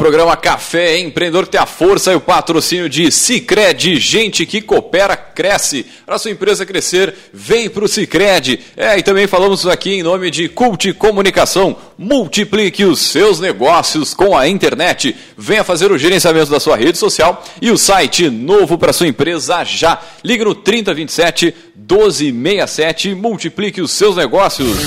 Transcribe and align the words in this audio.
programa 0.01 0.35
Café 0.35 0.97
Empreendedor 0.97 1.45
que 1.45 1.51
tem 1.51 1.61
a 1.61 1.65
força 1.67 2.11
e 2.11 2.15
o 2.15 2.19
patrocínio 2.19 2.89
de 2.89 3.11
Cicred, 3.11 3.99
gente 3.99 4.47
que 4.47 4.59
coopera, 4.59 5.15
cresce. 5.15 5.85
Para 6.07 6.17
sua 6.17 6.31
empresa 6.31 6.65
crescer, 6.65 7.13
vem 7.31 7.69
para 7.69 7.85
o 7.85 7.87
Cicred. 7.87 8.61
É, 8.75 8.97
e 8.97 9.03
também 9.03 9.27
falamos 9.27 9.67
aqui 9.67 9.91
em 9.91 10.01
nome 10.01 10.31
de 10.31 10.49
Cult 10.49 10.91
Comunicação. 10.93 11.77
Multiplique 11.99 12.83
os 12.83 12.99
seus 12.99 13.39
negócios 13.39 14.11
com 14.11 14.35
a 14.35 14.47
internet. 14.47 15.15
Venha 15.37 15.63
fazer 15.63 15.91
o 15.91 15.99
gerenciamento 15.99 16.49
da 16.49 16.59
sua 16.59 16.75
rede 16.75 16.97
social 16.97 17.43
e 17.61 17.69
o 17.69 17.77
site 17.77 18.27
novo 18.27 18.79
para 18.79 18.93
sua 18.93 19.05
empresa 19.05 19.63
já. 19.63 20.01
Ligue 20.23 20.43
no 20.43 20.55
3027 20.55 21.53
1267 21.75 23.09
e 23.09 23.13
multiplique 23.13 23.79
os 23.83 23.91
seus 23.91 24.15
negócios. 24.15 24.79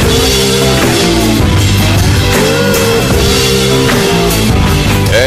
É, 0.00 0.03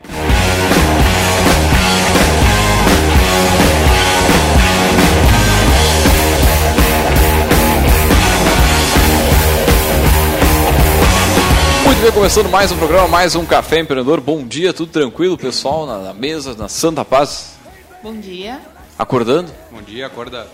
Bem, 12.04 12.12
começando 12.12 12.50
mais 12.50 12.70
um 12.70 12.76
programa, 12.76 13.08
mais 13.08 13.34
um 13.34 13.46
Café 13.46 13.78
Empreendedor. 13.78 14.20
Bom 14.20 14.46
dia, 14.46 14.74
tudo 14.74 14.92
tranquilo, 14.92 15.38
pessoal, 15.38 15.86
na, 15.86 15.96
na 16.00 16.12
mesa, 16.12 16.54
na 16.54 16.68
Santa 16.68 17.02
Paz? 17.02 17.54
Bom 18.02 18.14
dia. 18.20 18.60
Acordando? 18.98 19.50
Bom 19.70 19.80
dia, 19.80 20.04
acorda. 20.04 20.46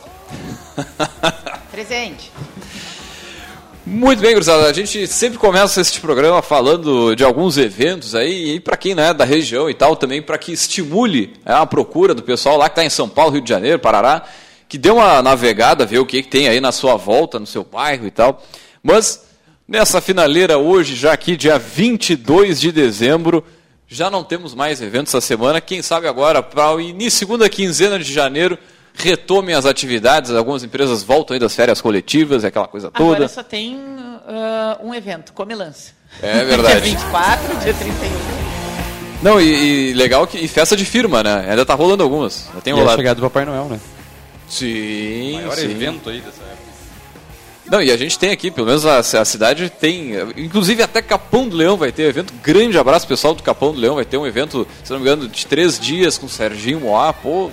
Presente. 1.73 2.31
Muito 3.85 4.21
bem, 4.21 4.33
gurizada. 4.33 4.65
A 4.69 4.73
gente 4.73 5.09
sempre 5.09 5.41
começa 5.41 5.81
este 5.81 6.01
programa 6.01 6.41
falando 6.41 7.17
de 7.17 7.25
alguns 7.25 7.59
eventos 7.59 8.15
aí, 8.15 8.55
e 8.55 8.61
para 8.61 8.77
quem 8.77 8.95
não 8.95 9.03
é 9.03 9.13
da 9.13 9.25
região 9.25 9.69
e 9.69 9.75
tal, 9.75 9.97
também 9.97 10.23
para 10.23 10.39
que 10.39 10.53
estimule 10.53 11.33
é, 11.45 11.53
a 11.53 11.67
procura 11.67 12.15
do 12.15 12.23
pessoal 12.23 12.59
lá 12.59 12.69
que 12.69 12.75
está 12.75 12.85
em 12.85 12.91
São 12.91 13.09
Paulo, 13.09 13.33
Rio 13.33 13.43
de 13.43 13.49
Janeiro, 13.49 13.81
Parará, 13.81 14.23
que 14.69 14.79
dê 14.79 14.89
uma 14.89 15.21
navegada, 15.21 15.85
ver 15.85 15.99
o 15.99 16.07
que, 16.07 16.23
que 16.23 16.29
tem 16.29 16.47
aí 16.47 16.61
na 16.61 16.71
sua 16.71 16.95
volta, 16.95 17.41
no 17.41 17.47
seu 17.47 17.65
bairro 17.65 18.07
e 18.07 18.11
tal. 18.13 18.41
Mas 18.85 19.30
Nessa 19.71 20.01
finaleira 20.01 20.59
hoje, 20.59 20.97
já 20.97 21.13
aqui 21.13 21.37
dia 21.37 21.57
22 21.57 22.61
de 22.61 22.73
dezembro, 22.73 23.45
já 23.87 24.11
não 24.11 24.25
temos 24.25 24.53
mais 24.53 24.83
eventos 24.83 25.15
essa 25.15 25.25
semana. 25.25 25.61
Quem 25.61 25.81
sabe 25.81 26.09
agora, 26.09 26.43
para 26.43 26.75
o 26.75 26.81
início, 26.81 27.21
segunda 27.21 27.49
quinzena 27.49 27.97
de 27.97 28.13
janeiro, 28.13 28.59
retomem 28.93 29.55
as 29.55 29.67
atividades. 29.67 30.33
Algumas 30.33 30.65
empresas 30.65 31.05
voltam 31.05 31.35
aí 31.35 31.39
das 31.39 31.55
férias 31.55 31.81
coletivas, 31.81 32.45
aquela 32.45 32.67
coisa 32.67 32.91
toda. 32.91 33.15
Agora 33.15 33.29
só 33.29 33.45
tem 33.45 33.77
uh, 33.77 34.85
um 34.85 34.93
evento, 34.93 35.33
Comelance. 35.33 35.93
É 36.21 36.45
verdade. 36.45 36.81
dia 36.91 36.99
24, 36.99 37.57
dia 37.61 37.75
31. 37.75 38.11
Não, 39.23 39.41
e, 39.41 39.91
e, 39.91 39.95
legal 39.95 40.27
que 40.27 40.37
e 40.37 40.49
festa 40.49 40.75
de 40.75 40.85
firma, 40.85 41.23
né? 41.23 41.47
Ainda 41.49 41.65
tá 41.65 41.75
rolando 41.75 42.03
algumas. 42.03 42.51
Já 42.53 42.61
tem 42.61 42.73
e 42.73 42.75
rolado. 42.75 42.95
a 42.95 42.97
chegada 42.97 43.21
do 43.21 43.23
Papai 43.23 43.45
Noel, 43.45 43.67
né? 43.67 43.79
Sim. 44.49 45.31
O 45.31 45.37
maior 45.37 45.55
sim. 45.55 45.71
evento 45.71 46.11
aí 46.11 46.19
dessa 46.19 46.43
época. 46.43 46.60
Não, 47.71 47.81
e 47.81 47.93
a 47.93 47.97
gente 47.97 48.19
tem 48.19 48.33
aqui, 48.33 48.51
pelo 48.51 48.67
menos 48.67 48.85
a, 48.85 48.99
a, 48.99 49.25
cidade 49.25 49.71
tem. 49.71 50.11
Inclusive 50.37 50.83
até 50.83 51.01
Capão 51.01 51.49
do 51.49 51.57
Leão 51.57 51.77
vai 51.77 51.93
ter 51.93 52.03
evento. 52.03 52.33
Grande 52.43 52.77
abraço, 52.77 53.07
pessoal 53.07 53.33
do 53.33 53.45
Capão 53.45 53.73
do 53.73 53.79
Leão. 53.79 53.95
Vai 53.95 54.05
ter 54.05 54.17
um 54.17 54.27
evento, 54.27 54.67
se 54.83 54.91
não 54.91 54.99
me 54.99 55.05
engano, 55.05 55.29
de 55.29 55.47
três 55.47 55.79
dias 55.79 56.19
com 56.19 56.27
o 56.27 56.29
Serginho 56.29 56.81
Moá. 56.81 57.13
Pô, 57.13 57.49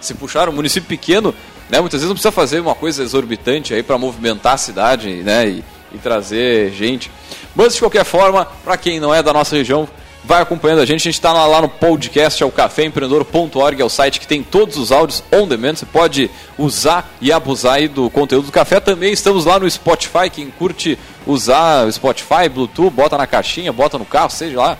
se 0.00 0.14
puxaram, 0.14 0.52
um 0.52 0.54
município 0.54 0.88
pequeno, 0.88 1.34
né? 1.68 1.80
Muitas 1.80 2.00
vezes 2.00 2.08
não 2.08 2.14
precisa 2.14 2.30
fazer 2.30 2.60
uma 2.60 2.76
coisa 2.76 3.02
exorbitante 3.02 3.74
aí 3.74 3.82
para 3.82 3.98
movimentar 3.98 4.54
a 4.54 4.58
cidade, 4.58 5.08
né? 5.24 5.48
E, 5.48 5.64
e 5.92 5.98
trazer 5.98 6.70
gente. 6.70 7.10
Mas 7.52 7.74
de 7.74 7.80
qualquer 7.80 8.04
forma, 8.04 8.44
para 8.62 8.76
quem 8.76 9.00
não 9.00 9.12
é 9.12 9.24
da 9.24 9.32
nossa 9.32 9.56
região, 9.56 9.88
vai 10.24 10.42
acompanhando 10.42 10.80
a 10.80 10.86
gente. 10.86 11.00
A 11.00 11.04
gente 11.04 11.14
está 11.14 11.32
lá 11.32 11.60
no 11.60 11.68
podcast, 11.68 12.42
é 12.42 12.46
o 12.46 12.50
caféempreendedor.org, 12.50 13.80
é 13.80 13.84
o 13.84 13.88
site 13.88 14.20
que 14.20 14.26
tem 14.26 14.42
todos 14.42 14.76
os 14.76 14.92
áudios 14.92 15.22
on 15.32 15.46
demand. 15.46 15.76
Você 15.76 15.86
pode 15.86 16.30
usar 16.56 17.10
e 17.20 17.32
abusar 17.32 17.74
aí 17.74 17.88
do 17.88 18.10
conteúdo 18.10 18.46
do 18.46 18.52
café. 18.52 18.80
Também 18.80 19.12
estamos 19.12 19.44
lá 19.44 19.58
no 19.58 19.70
Spotify. 19.70 20.30
Quem 20.30 20.50
curte 20.50 20.98
usar 21.26 21.86
o 21.86 21.92
Spotify, 21.92 22.48
Bluetooth, 22.52 22.90
bota 22.90 23.16
na 23.16 23.26
caixinha, 23.26 23.72
bota 23.72 23.98
no 23.98 24.04
carro, 24.04 24.30
seja 24.30 24.58
lá. 24.58 24.78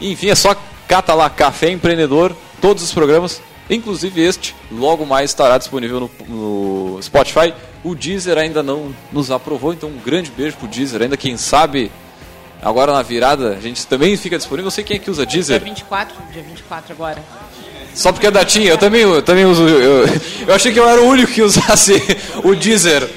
Enfim, 0.00 0.28
é 0.28 0.34
só 0.34 0.54
cata 0.86 1.14
lá 1.14 1.30
Café 1.30 1.70
Empreendedor, 1.70 2.34
todos 2.60 2.82
os 2.82 2.92
programas, 2.92 3.40
inclusive 3.70 4.20
este, 4.20 4.54
logo 4.70 5.06
mais 5.06 5.30
estará 5.30 5.56
disponível 5.58 6.10
no, 6.28 6.90
no 6.94 7.02
Spotify. 7.02 7.54
O 7.82 7.94
Deezer 7.94 8.38
ainda 8.38 8.62
não 8.62 8.94
nos 9.12 9.30
aprovou, 9.30 9.72
então 9.72 9.88
um 9.88 9.98
grande 9.98 10.30
beijo 10.30 10.56
pro 10.56 10.68
Deezer. 10.68 11.02
Ainda 11.02 11.16
quem 11.16 11.36
sabe 11.36 11.90
Agora 12.62 12.92
na 12.92 13.02
virada, 13.02 13.50
a 13.50 13.60
gente 13.60 13.86
também 13.86 14.16
fica 14.16 14.36
disponível. 14.36 14.64
Não 14.64 14.70
sei 14.70 14.84
quem 14.84 14.96
é 14.96 15.00
que 15.00 15.10
usa 15.10 15.26
Deezer. 15.26 15.58
Dia 15.58 15.68
24, 15.68 16.16
dia 16.32 16.42
24 16.42 16.92
agora. 16.92 17.22
Só 17.94 18.10
porque 18.10 18.26
é 18.26 18.30
da 18.30 18.44
TIM, 18.44 18.64
eu 18.64 18.76
também, 18.76 19.02
eu 19.02 19.22
também 19.22 19.44
uso. 19.44 19.62
Eu, 19.68 20.06
eu 20.48 20.54
achei 20.54 20.72
que 20.72 20.80
eu 20.80 20.88
era 20.88 21.00
o 21.00 21.06
único 21.06 21.30
que 21.30 21.42
usasse 21.42 21.94
o 22.42 22.54
Deezer. 22.54 23.08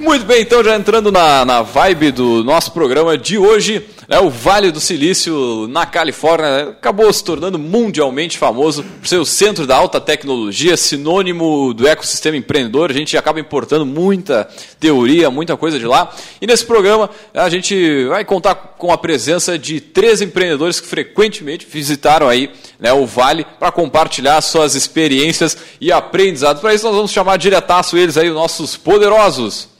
Muito 0.00 0.24
bem, 0.24 0.42
então 0.42 0.62
já 0.62 0.76
entrando 0.76 1.10
na, 1.10 1.44
na 1.44 1.60
vibe 1.60 2.12
do 2.12 2.44
nosso 2.44 2.70
programa 2.70 3.18
de 3.18 3.36
hoje, 3.36 3.84
né, 4.08 4.20
o 4.20 4.30
Vale 4.30 4.70
do 4.70 4.78
Silício, 4.78 5.66
na 5.68 5.84
Califórnia, 5.84 6.68
acabou 6.68 7.12
se 7.12 7.24
tornando 7.24 7.58
mundialmente 7.58 8.38
famoso 8.38 8.84
por 8.84 9.08
ser 9.08 9.16
o 9.16 9.24
centro 9.24 9.66
da 9.66 9.76
alta 9.76 10.00
tecnologia, 10.00 10.76
sinônimo 10.76 11.74
do 11.74 11.88
ecossistema 11.88 12.36
empreendedor. 12.36 12.92
A 12.92 12.94
gente 12.94 13.16
acaba 13.16 13.40
importando 13.40 13.84
muita 13.84 14.48
teoria, 14.78 15.32
muita 15.32 15.56
coisa 15.56 15.80
de 15.80 15.84
lá. 15.84 16.14
E 16.40 16.46
nesse 16.46 16.64
programa 16.64 17.10
a 17.34 17.48
gente 17.48 18.04
vai 18.04 18.24
contar 18.24 18.54
com 18.54 18.92
a 18.92 18.96
presença 18.96 19.58
de 19.58 19.80
três 19.80 20.22
empreendedores 20.22 20.78
que 20.78 20.86
frequentemente 20.86 21.66
visitaram 21.68 22.28
aí 22.28 22.52
né, 22.78 22.92
o 22.92 23.04
Vale 23.04 23.44
para 23.58 23.72
compartilhar 23.72 24.40
suas 24.42 24.76
experiências 24.76 25.58
e 25.80 25.90
aprendizados. 25.90 26.62
Para 26.62 26.72
isso 26.72 26.86
nós 26.86 26.94
vamos 26.94 27.10
chamar 27.10 27.36
diretaço 27.36 27.96
eles 27.96 28.16
aí, 28.16 28.28
os 28.28 28.34
nossos 28.36 28.76
poderosos. 28.76 29.76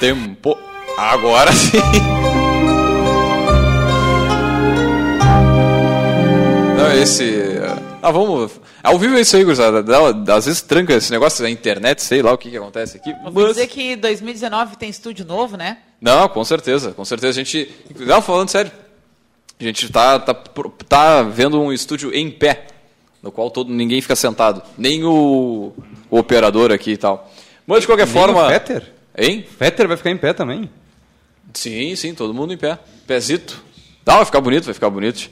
Tempo. 0.00 0.56
Agora 0.96 1.52
sim. 1.52 1.78
Não, 6.76 6.92
esse. 7.02 7.58
Ah, 8.00 8.12
vamos. 8.12 8.60
Ao 8.82 8.96
vivo 8.98 9.16
é 9.16 9.20
isso 9.20 9.36
aí, 9.36 9.42
gurizada. 9.42 9.84
Às 10.34 10.46
vezes 10.46 10.62
tranca 10.62 10.94
esse 10.94 11.10
negócio 11.10 11.42
da 11.42 11.50
internet, 11.50 12.00
sei 12.02 12.22
lá 12.22 12.32
o 12.32 12.38
que, 12.38 12.50
que 12.50 12.56
acontece 12.56 12.96
aqui. 12.96 13.12
Vou 13.24 13.44
mas... 13.44 13.56
dizer 13.56 13.66
que 13.66 13.96
2019 13.96 14.76
tem 14.76 14.88
estúdio 14.88 15.26
novo, 15.26 15.56
né? 15.56 15.78
Não, 16.00 16.28
com 16.28 16.44
certeza. 16.44 16.92
Com 16.92 17.04
certeza 17.04 17.30
a 17.30 17.44
gente. 17.44 17.68
Não, 17.98 18.22
falando 18.22 18.48
sério. 18.50 18.70
A 19.60 19.64
gente 19.64 19.90
tá, 19.90 20.20
tá, 20.20 20.34
tá 20.88 21.22
vendo 21.22 21.60
um 21.60 21.72
estúdio 21.72 22.14
em 22.14 22.30
pé, 22.30 22.68
no 23.20 23.32
qual 23.32 23.50
todo, 23.50 23.72
ninguém 23.72 24.00
fica 24.00 24.14
sentado. 24.14 24.62
Nem 24.78 25.02
o, 25.02 25.72
o 26.08 26.18
operador 26.18 26.70
aqui 26.70 26.92
e 26.92 26.96
tal. 26.96 27.28
Mas 27.66 27.80
de 27.80 27.86
qualquer 27.88 28.06
Nem 28.06 28.14
forma. 28.14 28.46
O 28.46 28.48
Fetter? 28.48 28.97
Hein? 29.18 29.44
Fetter 29.58 29.88
vai 29.88 29.96
ficar 29.96 30.10
em 30.10 30.16
pé 30.16 30.32
também? 30.32 30.70
Sim, 31.52 31.96
sim, 31.96 32.14
todo 32.14 32.32
mundo 32.32 32.52
em 32.52 32.56
pé. 32.56 32.78
Pezito. 33.06 33.60
Não, 34.06 34.16
vai 34.16 34.24
ficar 34.24 34.40
bonito, 34.40 34.64
vai 34.64 34.74
ficar 34.74 34.88
bonito. 34.88 35.28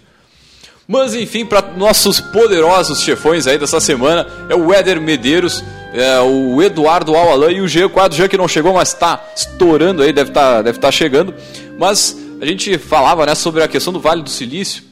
Mas 0.88 1.14
enfim, 1.14 1.46
para 1.46 1.62
nossos 1.72 2.20
poderosos 2.20 3.02
chefões 3.02 3.46
aí 3.46 3.58
dessa 3.58 3.80
semana 3.80 4.26
é 4.48 4.54
o 4.54 4.72
Éder 4.72 5.00
Medeiros, 5.00 5.64
é, 5.92 6.20
o 6.20 6.62
Eduardo 6.62 7.16
Alalan 7.16 7.52
e 7.52 7.60
o 7.60 7.68
Jean 7.68 7.88
Quadro, 7.88 8.16
Jean 8.16 8.28
que 8.28 8.36
não 8.36 8.46
chegou, 8.46 8.72
mas 8.72 8.92
está 8.92 9.24
estourando 9.34 10.02
aí, 10.02 10.12
deve 10.12 10.30
estar 10.30 10.62
deve 10.62 10.78
tá 10.78 10.90
chegando. 10.90 11.34
Mas 11.78 12.16
a 12.40 12.46
gente 12.46 12.78
falava 12.78 13.26
né, 13.26 13.34
sobre 13.34 13.62
a 13.62 13.68
questão 13.68 13.92
do 13.92 14.00
Vale 14.00 14.22
do 14.22 14.30
Silício 14.30 14.85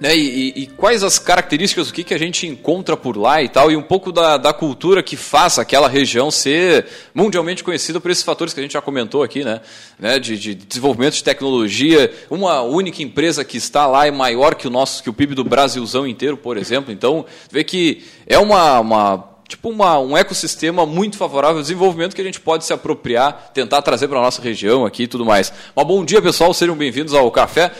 né, 0.00 0.16
e, 0.16 0.62
e, 0.62 0.66
quais 0.66 1.04
as 1.04 1.18
características, 1.18 1.90
o 1.90 1.92
que, 1.92 2.02
que 2.02 2.14
a 2.14 2.18
gente 2.18 2.46
encontra 2.46 2.96
por 2.96 3.18
lá 3.18 3.42
e 3.42 3.48
tal, 3.50 3.70
e 3.70 3.76
um 3.76 3.82
pouco 3.82 4.10
da, 4.10 4.38
da 4.38 4.50
cultura 4.50 5.02
que 5.02 5.14
faz 5.14 5.58
aquela 5.58 5.88
região 5.88 6.30
ser 6.30 6.86
mundialmente 7.14 7.62
conhecida 7.62 8.00
por 8.00 8.10
esses 8.10 8.24
fatores 8.24 8.54
que 8.54 8.60
a 8.60 8.62
gente 8.62 8.72
já 8.72 8.80
comentou 8.80 9.22
aqui, 9.22 9.44
né, 9.44 9.60
né 9.98 10.18
de, 10.18 10.38
de, 10.38 10.54
desenvolvimento 10.54 11.14
de 11.14 11.22
tecnologia, 11.22 12.10
uma 12.30 12.62
única 12.62 13.02
empresa 13.02 13.44
que 13.44 13.58
está 13.58 13.86
lá 13.86 14.06
é 14.06 14.10
maior 14.10 14.54
que 14.54 14.66
o 14.66 14.70
nosso, 14.70 15.02
que 15.02 15.10
o 15.10 15.12
PIB 15.12 15.34
do 15.34 15.44
Brasilzão 15.44 16.06
inteiro, 16.06 16.38
por 16.38 16.56
exemplo, 16.56 16.90
então 16.90 17.26
vê 17.50 17.62
que 17.62 18.02
é 18.26 18.38
uma, 18.38 18.80
uma 18.80 19.30
tipo 19.46 19.68
uma, 19.68 19.98
um 19.98 20.16
ecossistema 20.16 20.86
muito 20.86 21.18
favorável 21.18 21.56
ao 21.56 21.62
desenvolvimento 21.62 22.14
que 22.14 22.22
a 22.22 22.24
gente 22.24 22.40
pode 22.40 22.64
se 22.64 22.72
apropriar, 22.72 23.50
tentar 23.52 23.82
trazer 23.82 24.08
para 24.08 24.18
a 24.18 24.22
nossa 24.22 24.40
região 24.40 24.86
aqui 24.86 25.02
e 25.02 25.08
tudo 25.08 25.26
mais. 25.26 25.52
Mas 25.74 25.86
bom 25.86 26.04
dia, 26.04 26.22
pessoal, 26.22 26.54
sejam 26.54 26.76
bem-vindos 26.76 27.12
ao 27.12 27.28
Café. 27.32 27.72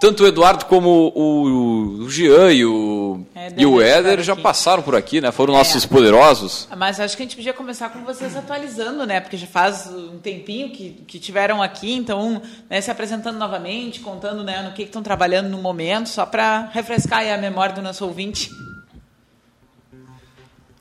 Tanto 0.00 0.24
o 0.24 0.26
Eduardo 0.26 0.66
como 0.66 1.12
o, 1.14 2.02
o 2.02 2.10
Jean 2.10 2.52
e 2.52 2.64
o, 2.64 3.24
Éder, 3.34 3.60
e 3.60 3.66
o 3.66 3.80
Éder 3.80 4.22
já 4.22 4.36
passaram 4.36 4.82
por 4.82 4.94
aqui, 4.94 5.20
né? 5.20 5.32
Foram 5.32 5.54
nossos 5.54 5.84
é. 5.84 5.88
poderosos. 5.88 6.68
Mas 6.76 7.00
acho 7.00 7.16
que 7.16 7.22
a 7.22 7.26
gente 7.26 7.36
podia 7.36 7.54
começar 7.54 7.88
com 7.88 8.04
vocês 8.04 8.36
atualizando, 8.36 9.06
né? 9.06 9.20
Porque 9.20 9.36
já 9.36 9.46
faz 9.46 9.86
um 9.86 10.18
tempinho 10.18 10.70
que, 10.70 10.90
que 11.06 11.18
tiveram 11.18 11.62
aqui, 11.62 11.94
então 11.94 12.42
né, 12.68 12.80
se 12.80 12.90
apresentando 12.90 13.38
novamente, 13.38 14.00
contando 14.00 14.44
né, 14.44 14.62
no 14.62 14.72
que 14.72 14.82
estão 14.82 15.02
trabalhando 15.02 15.48
no 15.48 15.58
momento, 15.58 16.08
só 16.08 16.26
para 16.26 16.70
refrescar 16.72 17.26
a 17.26 17.38
memória 17.38 17.74
do 17.74 17.82
nosso 17.82 18.04
ouvinte. 18.04 18.50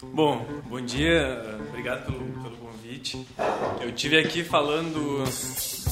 Bom, 0.02 0.46
bom 0.70 0.82
dia, 0.82 1.58
obrigado 1.70 2.06
pelo, 2.06 2.20
pelo 2.44 2.58
convite. 2.58 3.26
Eu 3.82 3.92
tive 3.94 4.20
aqui 4.20 4.44
falando 4.44 5.24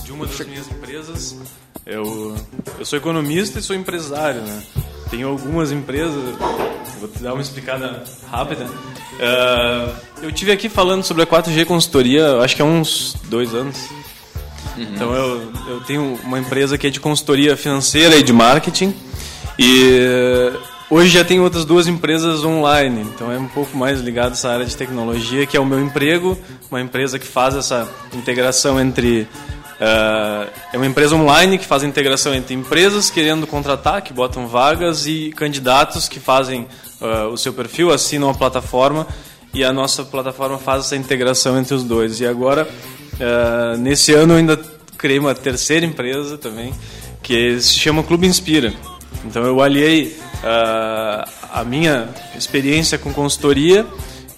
de 0.04 0.12
uma 0.12 0.28
das 0.28 0.46
minhas 0.46 0.70
empresas. 0.70 1.38
Eu, 1.86 2.36
eu 2.80 2.86
sou 2.86 2.98
economista 2.98 3.60
e 3.60 3.62
sou 3.62 3.76
empresário, 3.76 4.42
né? 4.42 4.64
Tenho 5.10 5.28
algumas 5.28 5.72
empresas, 5.72 6.36
vou 7.00 7.10
te 7.10 7.22
dar 7.22 7.34
uma 7.34 7.42
explicada 7.42 8.04
rápida. 8.30 8.66
Uh, 8.66 9.94
eu 10.22 10.32
tive 10.32 10.52
aqui 10.52 10.70
falando 10.70 11.04
sobre 11.04 11.24
a 11.24 11.28
4G 11.28 11.66
Consultoria, 11.66 12.38
acho 12.38 12.56
que 12.56 12.62
há 12.62 12.66
uns 12.66 13.16
dois 13.26 13.54
anos. 13.54 13.78
Uhum. 14.78 14.84
Então 14.84 15.14
eu, 15.14 15.52
eu 15.68 15.82
tenho 15.82 16.20
uma 16.24 16.40
empresa 16.40 16.78
que 16.78 16.88
é 16.88 16.90
de 16.90 17.00
consultoria 17.00 17.58
financeira 17.58 18.16
e 18.16 18.24
de 18.24 18.32
marketing. 18.32 18.96
E 19.60 20.52
Hoje 20.92 21.08
já 21.08 21.24
tem 21.24 21.40
outras 21.40 21.64
duas 21.64 21.88
empresas 21.88 22.44
online, 22.44 23.04
então 23.04 23.32
é 23.32 23.40
um 23.40 23.48
pouco 23.48 23.78
mais 23.78 24.02
ligado 24.02 24.32
a 24.32 24.34
essa 24.34 24.50
área 24.50 24.66
de 24.66 24.76
tecnologia, 24.76 25.48
que 25.48 25.56
é 25.56 25.60
o 25.60 25.66
meu 25.66 25.80
emprego, 25.80 26.38
uma 26.70 26.82
empresa 26.82 27.18
que 27.18 27.26
faz 27.26 27.56
essa 27.56 27.90
integração 28.12 28.78
entre. 28.78 29.26
Uh, 29.82 30.48
é 30.72 30.78
uma 30.78 30.86
empresa 30.86 31.16
online 31.16 31.58
que 31.58 31.66
faz 31.66 31.82
a 31.82 31.88
integração 31.88 32.36
entre 32.36 32.54
empresas 32.54 33.10
querendo 33.10 33.48
contratar, 33.48 34.04
que 34.04 34.14
botam 34.14 34.48
vagas, 34.48 35.08
e 35.08 35.32
candidatos 35.36 36.08
que 36.08 36.20
fazem 36.20 36.68
uh, 37.02 37.30
o 37.30 37.38
seu 37.38 37.52
perfil, 37.52 37.92
assinam 37.92 38.30
a 38.30 38.34
plataforma, 38.36 39.08
e 39.52 39.64
a 39.64 39.74
nossa 39.74 40.04
plataforma 40.04 40.60
faz 40.60 40.86
essa 40.86 40.96
integração 40.96 41.58
entre 41.58 41.74
os 41.74 41.84
dois. 41.84 42.20
E 42.20 42.28
agora, 42.28 42.70
uh, 43.16 43.78
nesse 43.78 44.14
ano, 44.14 44.34
eu 44.34 44.38
ainda 44.38 44.56
criei 45.00 45.18
uma 45.18 45.34
terceira 45.34 45.84
empresa 45.84 46.38
também, 46.38 46.72
que 47.24 47.60
se 47.60 47.80
chama 47.80 48.04
Clube 48.04 48.28
Inspira. 48.28 48.72
Então 49.26 49.44
eu 49.44 49.60
aliei 49.62 50.16
uh, 50.44 51.28
a 51.52 51.64
minha 51.64 52.08
experiência 52.38 53.00
com 53.00 53.12
consultoria 53.12 53.84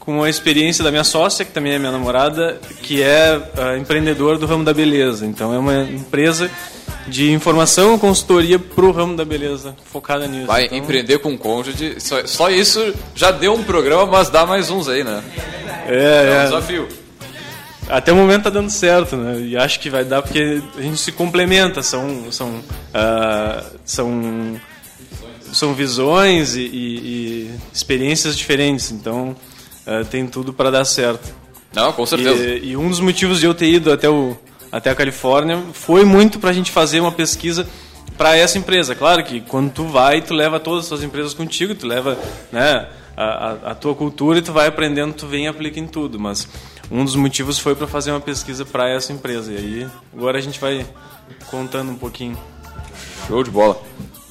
com 0.04 0.22
a 0.22 0.30
experiência 0.30 0.84
da 0.84 0.92
minha 0.92 1.06
sócia, 1.06 1.46
que 1.46 1.52
também 1.52 1.72
é 1.72 1.80
minha 1.80 1.92
namorada, 1.92 2.60
que 2.82 3.02
é 3.02 3.38
uh, 3.38 3.78
empreendedor 3.78 4.38
do 4.38 4.46
ramo 4.46 4.62
da 4.62 4.74
beleza. 4.74 5.26
Então 5.26 5.54
é 5.54 5.58
uma 5.58 5.84
empresa 5.84 6.52
de 7.08 7.32
informação 7.32 7.96
e 7.96 8.00
consultoria 8.00 8.60
para 8.60 8.84
o 8.84 8.92
ramo 8.92 9.16
da 9.16 9.24
beleza, 9.24 9.74
focada 9.86 10.28
nisso. 10.28 10.46
Vai 10.46 10.66
então... 10.66 10.78
empreender 10.78 11.20
com 11.20 11.38
cônjuge, 11.38 11.96
só, 12.00 12.26
só, 12.28 12.50
isso 12.50 12.94
já 13.16 13.32
deu 13.32 13.54
um 13.54 13.64
programa, 13.64 14.06
mas 14.06 14.30
dá 14.30 14.46
mais 14.46 14.70
uns 14.70 14.90
aí, 14.90 15.06
né? 15.06 15.24
É, 15.88 15.96
é, 15.96 16.34
é 16.34 16.42
um 16.42 16.44
desafio. 16.44 16.88
Até 17.88 18.12
o 18.12 18.16
momento 18.18 18.44
tá 18.44 18.50
dando 18.50 18.70
certo, 18.70 19.16
né? 19.16 19.40
E 19.40 19.56
acho 19.56 19.80
que 19.80 19.90
vai 19.90 20.04
dar 20.04 20.22
porque 20.22 20.62
a 20.78 20.82
gente 20.82 20.98
se 20.98 21.14
complementa, 21.14 21.82
são 21.82 22.30
são 22.30 22.50
uh, 22.50 23.78
são 23.86 24.60
são 25.54 25.74
visões 25.74 26.56
e, 26.56 26.62
e, 26.62 26.66
e 26.66 27.52
experiências 27.74 28.36
diferentes, 28.36 28.92
então 28.92 29.34
uh, 29.88 30.06
tem 30.06 30.28
tudo 30.28 30.54
para 30.54 30.72
dar 30.72 30.86
certo. 30.86 31.34
Não, 31.74 31.92
com 31.92 32.06
certeza. 32.06 32.44
E, 32.44 32.70
e, 32.70 32.78
um 32.78 32.90
dos 32.90 33.00
motivos 33.00 33.40
de 33.40 33.46
eu 33.46 33.54
ter 33.54 33.68
ido 33.68 33.92
até, 33.92 34.10
o, 34.10 34.38
até 34.72 34.92
a 34.92 34.96
Califórnia 34.96 35.62
foi 35.74 36.06
muito 36.06 36.40
para 36.40 36.52
a 36.52 36.54
gente 36.54 36.72
fazer 36.72 37.00
uma 37.00 37.12
pesquisa 37.12 37.68
para 38.18 38.38
essa 38.38 38.58
empresa. 38.58 38.94
Claro 38.94 39.24
que 39.24 39.42
quando 39.42 39.72
tu 39.72 39.86
vai, 39.86 40.22
tu 40.22 40.34
leva 40.34 40.60
todas 40.60 40.82
as 40.82 40.86
suas 40.88 41.04
empresas 41.04 41.34
contigo, 41.34 41.74
tu 41.74 41.88
leva 41.88 42.18
né, 42.52 42.88
a, 43.18 43.24
a, 43.24 43.52
a 43.72 43.76
tua 43.76 43.96
cultura 43.96 44.40
e 44.40 44.42
tu 44.42 44.54
vai 44.54 44.68
aprendendo, 44.68 45.14
tu 45.14 45.28
vem 45.28 45.46
e 45.46 45.48
aplica 45.48 45.80
em 45.80 45.88
tudo. 45.88 46.20
Mas 46.20 46.48
um 46.92 47.04
dos 47.04 47.16
motivos 47.16 47.58
foi 47.58 47.76
para 47.76 47.88
fazer 47.88 48.12
uma 48.12 48.22
pesquisa 48.22 48.64
para 48.66 48.90
essa 48.90 49.12
empresa. 49.12 49.52
E 49.52 49.58
aí 49.58 49.88
agora 50.16 50.38
a 50.38 50.42
gente 50.42 50.60
vai 50.60 50.86
contando 51.50 51.92
um 51.92 51.98
pouquinho. 51.98 52.38
Show 53.28 53.44
de 53.44 53.50
bola. 53.50 53.82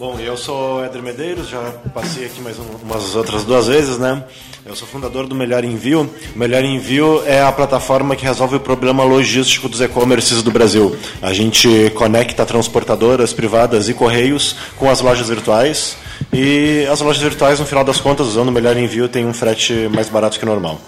Bom, 0.03 0.19
eu 0.19 0.37
sou 0.37 0.85
Éder 0.85 1.01
Medeiros, 1.01 1.49
já 1.49 1.61
passei 1.95 2.27
aqui 2.27 2.41
mais 2.41 2.57
umas 2.59 3.15
outras 3.15 3.45
duas 3.45 3.69
vezes, 3.69 3.99
né? 3.99 4.25
Eu 4.67 4.75
sou 4.75 4.89
fundador 4.89 5.29
do 5.29 5.35
Melhor 5.37 5.63
Envio. 5.63 6.11
O 6.35 6.37
Melhor 6.37 6.65
Envio 6.65 7.23
é 7.25 7.41
a 7.41 7.53
plataforma 7.53 8.17
que 8.17 8.25
resolve 8.25 8.57
o 8.57 8.61
problema 8.61 9.05
logístico 9.05 9.69
dos 9.69 9.81
e-commerces 9.81 10.43
do 10.43 10.51
Brasil. 10.51 10.97
A 11.23 11.33
gente 11.33 11.89
conecta 11.95 12.45
transportadoras 12.45 13.33
privadas 13.33 13.89
e 13.89 13.95
correios 13.95 14.57
com 14.77 14.91
as 14.91 15.01
lojas 15.01 15.29
virtuais. 15.29 15.97
E 16.33 16.85
as 16.91 17.01
lojas 17.01 17.23
virtuais, 17.23 17.61
no 17.61 17.65
final 17.65 17.85
das 17.85 18.01
contas, 18.01 18.27
usando 18.27 18.49
o 18.49 18.53
Melhor 18.53 18.77
Envio, 18.77 19.09
tem 19.09 19.25
um 19.25 19.33
frete 19.33 19.89
mais 19.95 20.09
barato 20.09 20.37
que 20.37 20.45
normal. 20.45 20.81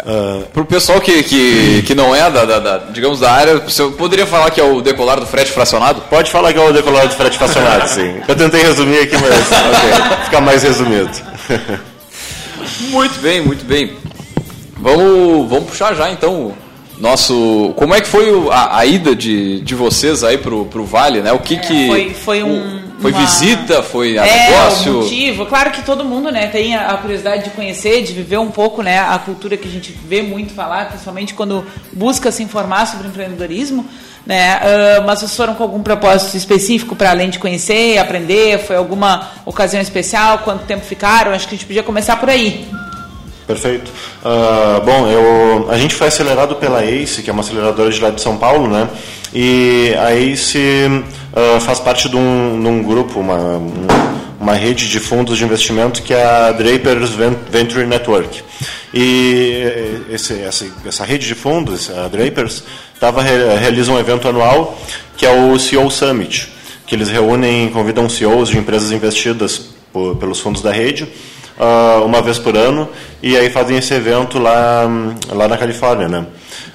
Uh, 0.00 0.44
Para 0.52 0.62
o 0.62 0.64
pessoal 0.64 1.00
que, 1.00 1.22
que, 1.22 1.82
que 1.82 1.94
não 1.94 2.14
é 2.14 2.30
da, 2.30 2.44
da, 2.44 2.58
da, 2.58 2.78
digamos, 2.90 3.20
da 3.20 3.32
área, 3.32 3.58
você 3.58 3.84
poderia 3.90 4.26
falar 4.26 4.50
que 4.50 4.60
é 4.60 4.64
o 4.64 4.80
decolar 4.80 5.18
do 5.20 5.26
frete 5.26 5.50
fracionado? 5.52 6.02
Pode 6.02 6.30
falar 6.30 6.52
que 6.52 6.58
é 6.58 6.62
o 6.62 6.72
decolar 6.72 7.06
do 7.08 7.14
frete 7.14 7.38
fracionado, 7.38 7.88
sim. 7.90 8.20
Eu 8.26 8.36
tentei 8.36 8.62
resumir 8.62 9.00
aqui, 9.00 9.16
mas 9.16 9.32
okay, 9.40 10.24
fica 10.24 10.40
mais 10.40 10.62
resumido. 10.62 11.10
muito 12.90 13.18
bem, 13.20 13.40
muito 13.40 13.64
bem. 13.64 13.92
Vamos, 14.76 15.48
vamos 15.48 15.70
puxar 15.70 15.94
já 15.94 16.10
então 16.10 16.54
nosso. 17.00 17.72
Como 17.76 17.94
é 17.94 18.00
que 18.00 18.08
foi 18.08 18.28
a, 18.50 18.78
a 18.78 18.86
ida 18.86 19.14
de, 19.14 19.60
de 19.60 19.74
vocês 19.74 20.22
aí 20.22 20.38
pro, 20.38 20.66
pro 20.66 20.84
Vale, 20.84 21.20
né? 21.20 21.32
O 21.32 21.38
que 21.38 21.56
que. 21.56 21.86
Foi, 21.86 22.14
foi 22.14 22.42
um. 22.42 22.87
Foi 23.00 23.12
uma... 23.12 23.20
visita, 23.20 23.82
foi 23.82 24.18
a 24.18 24.26
é, 24.26 24.50
negócio? 24.50 24.92
motivo. 24.94 25.46
Claro 25.46 25.70
que 25.70 25.82
todo 25.82 26.04
mundo, 26.04 26.30
né, 26.30 26.48
tem 26.48 26.76
a 26.76 26.96
curiosidade 26.96 27.44
de 27.44 27.50
conhecer, 27.50 28.02
de 28.02 28.12
viver 28.12 28.38
um 28.38 28.50
pouco, 28.50 28.82
né, 28.82 28.98
a 28.98 29.18
cultura 29.18 29.56
que 29.56 29.68
a 29.68 29.70
gente 29.70 29.96
vê 30.06 30.20
muito 30.22 30.52
falar, 30.52 30.88
principalmente 30.88 31.34
quando 31.34 31.64
busca 31.92 32.32
se 32.32 32.42
informar 32.42 32.86
sobre 32.86 33.08
empreendedorismo. 33.08 33.86
Né? 34.26 34.56
Uh, 34.58 35.06
mas 35.06 35.20
vocês 35.20 35.34
foram 35.34 35.54
com 35.54 35.62
algum 35.62 35.82
propósito 35.82 36.36
específico 36.36 36.94
para 36.94 37.10
além 37.10 37.30
de 37.30 37.38
conhecer, 37.38 37.96
aprender? 37.96 38.58
Foi 38.58 38.76
alguma 38.76 39.26
ocasião 39.46 39.80
especial? 39.80 40.40
Quanto 40.40 40.66
tempo 40.66 40.84
ficaram? 40.84 41.32
Acho 41.32 41.48
que 41.48 41.54
a 41.54 41.56
gente 41.56 41.66
podia 41.66 41.82
começar 41.82 42.16
por 42.16 42.28
aí. 42.28 42.68
Perfeito. 43.46 43.90
Uh, 44.22 44.84
bom, 44.84 45.08
eu, 45.08 45.70
a 45.70 45.78
gente 45.78 45.94
foi 45.94 46.08
acelerado 46.08 46.56
pela 46.56 46.84
ACE, 46.84 47.22
que 47.22 47.30
é 47.30 47.32
uma 47.32 47.40
aceleradora 47.40 47.90
de 47.90 47.98
lá 47.98 48.10
de 48.10 48.20
São 48.20 48.36
Paulo, 48.36 48.68
né? 48.68 48.86
E 49.34 49.94
a 49.98 50.14
ACE 50.14 50.58
uh, 50.58 51.60
faz 51.60 51.78
parte 51.80 52.08
de 52.08 52.16
um, 52.16 52.60
de 52.60 52.68
um 52.68 52.82
grupo, 52.82 53.20
uma, 53.20 53.60
uma 54.40 54.54
rede 54.54 54.88
de 54.88 54.98
fundos 55.00 55.38
de 55.38 55.44
investimento 55.44 56.02
que 56.02 56.14
é 56.14 56.24
a 56.24 56.52
Drapers 56.52 57.10
Venture 57.50 57.86
Network. 57.86 58.42
E 58.92 60.04
esse, 60.10 60.40
essa, 60.40 60.66
essa 60.86 61.04
rede 61.04 61.26
de 61.26 61.34
fundos, 61.34 61.90
a 61.90 62.08
Drapers, 62.08 62.62
tava, 62.98 63.22
realiza 63.22 63.92
um 63.92 63.98
evento 63.98 64.28
anual 64.28 64.78
que 65.16 65.26
é 65.26 65.30
o 65.30 65.58
CEO 65.58 65.90
Summit, 65.90 66.48
que 66.86 66.94
eles 66.94 67.08
reúnem, 67.08 67.68
convidam 67.70 68.08
CEOs 68.08 68.48
de 68.48 68.56
empresas 68.56 68.92
investidas 68.92 69.70
por, 69.92 70.16
pelos 70.16 70.40
fundos 70.40 70.62
da 70.62 70.70
rede 70.70 71.08
uh, 71.58 72.04
uma 72.04 72.22
vez 72.22 72.38
por 72.38 72.56
ano 72.56 72.88
e 73.22 73.36
aí 73.36 73.50
fazem 73.50 73.76
esse 73.76 73.92
evento 73.92 74.38
lá, 74.38 74.88
lá 75.30 75.48
na 75.48 75.58
Califórnia, 75.58 76.08
né? 76.08 76.24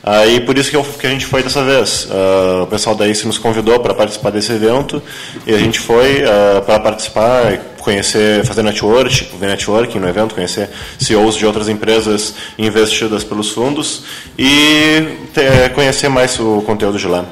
Aí 0.03 0.41
por 0.41 0.57
isso 0.57 0.69
que, 0.69 0.75
eu, 0.75 0.83
que 0.83 1.07
a 1.07 1.09
gente 1.09 1.25
foi 1.25 1.41
dessa 1.41 1.63
vez. 1.63 2.05
Uh, 2.05 2.63
o 2.63 2.67
pessoal 2.67 2.93
da 2.93 3.07
ICE 3.07 3.25
nos 3.25 3.37
convidou 3.37 3.79
para 3.79 3.93
participar 3.93 4.31
desse 4.31 4.51
evento 4.51 5.01
e 5.47 5.53
a 5.53 5.57
gente 5.57 5.79
foi 5.79 6.23
uh, 6.23 6.61
para 6.61 6.77
participar, 6.81 7.57
conhecer, 7.79 8.45
fazer 8.45 8.63
network, 8.63 9.29
networking 9.39 9.99
no 9.99 10.09
evento, 10.09 10.35
conhecer 10.35 10.69
CEOs 10.99 11.35
de 11.35 11.45
outras 11.45 11.69
empresas 11.69 12.35
investidas 12.57 13.23
pelos 13.23 13.51
fundos 13.51 14.03
e 14.37 15.27
ter, 15.33 15.71
conhecer 15.73 16.09
mais 16.09 16.37
o 16.37 16.61
conteúdo 16.61 16.99
de 16.99 17.07
lá. 17.07 17.25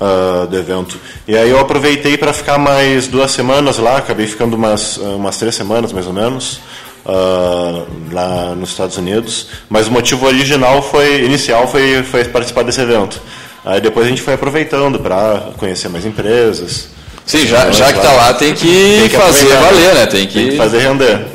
ah, 0.00 0.46
do 0.46 0.56
evento. 0.56 0.98
E 1.28 1.36
aí 1.36 1.50
eu 1.50 1.60
aproveitei 1.60 2.16
para 2.16 2.32
ficar 2.32 2.56
mais 2.56 3.06
duas 3.06 3.30
semanas 3.32 3.76
lá, 3.76 3.98
acabei 3.98 4.26
ficando 4.26 4.56
umas, 4.56 4.96
umas 4.96 5.36
três 5.36 5.54
semanas 5.54 5.92
mais 5.92 6.06
ou 6.06 6.12
menos. 6.14 6.60
Ah, 7.06 7.84
lá 8.12 8.54
nos 8.54 8.70
Estados 8.70 8.96
Unidos, 8.96 9.48
mas 9.68 9.88
o 9.88 9.92
motivo 9.92 10.26
original 10.26 10.82
foi 10.82 11.24
inicial 11.24 11.66
foi, 11.66 12.02
foi 12.02 12.24
participar 12.24 12.62
desse 12.62 12.80
evento. 12.80 13.20
Aí 13.64 13.80
depois 13.80 14.06
a 14.06 14.08
gente 14.08 14.22
foi 14.22 14.34
aproveitando 14.34 14.98
para 14.98 15.50
conhecer 15.56 15.88
mais 15.88 16.04
empresas. 16.06 16.88
Sim, 17.26 17.46
já, 17.46 17.70
já 17.70 17.92
que 17.92 18.00
tá 18.00 18.12
lá, 18.12 18.34
tem 18.34 18.54
que, 18.54 18.98
Tem 19.00 19.08
que 19.08 19.16
fazer 19.16 19.48
valer, 19.48 19.94
né? 19.94 20.06
Tem 20.06 20.26
que... 20.26 20.34
Tem 20.34 20.50
que 20.50 20.56
fazer 20.56 20.78
render. 20.78 21.26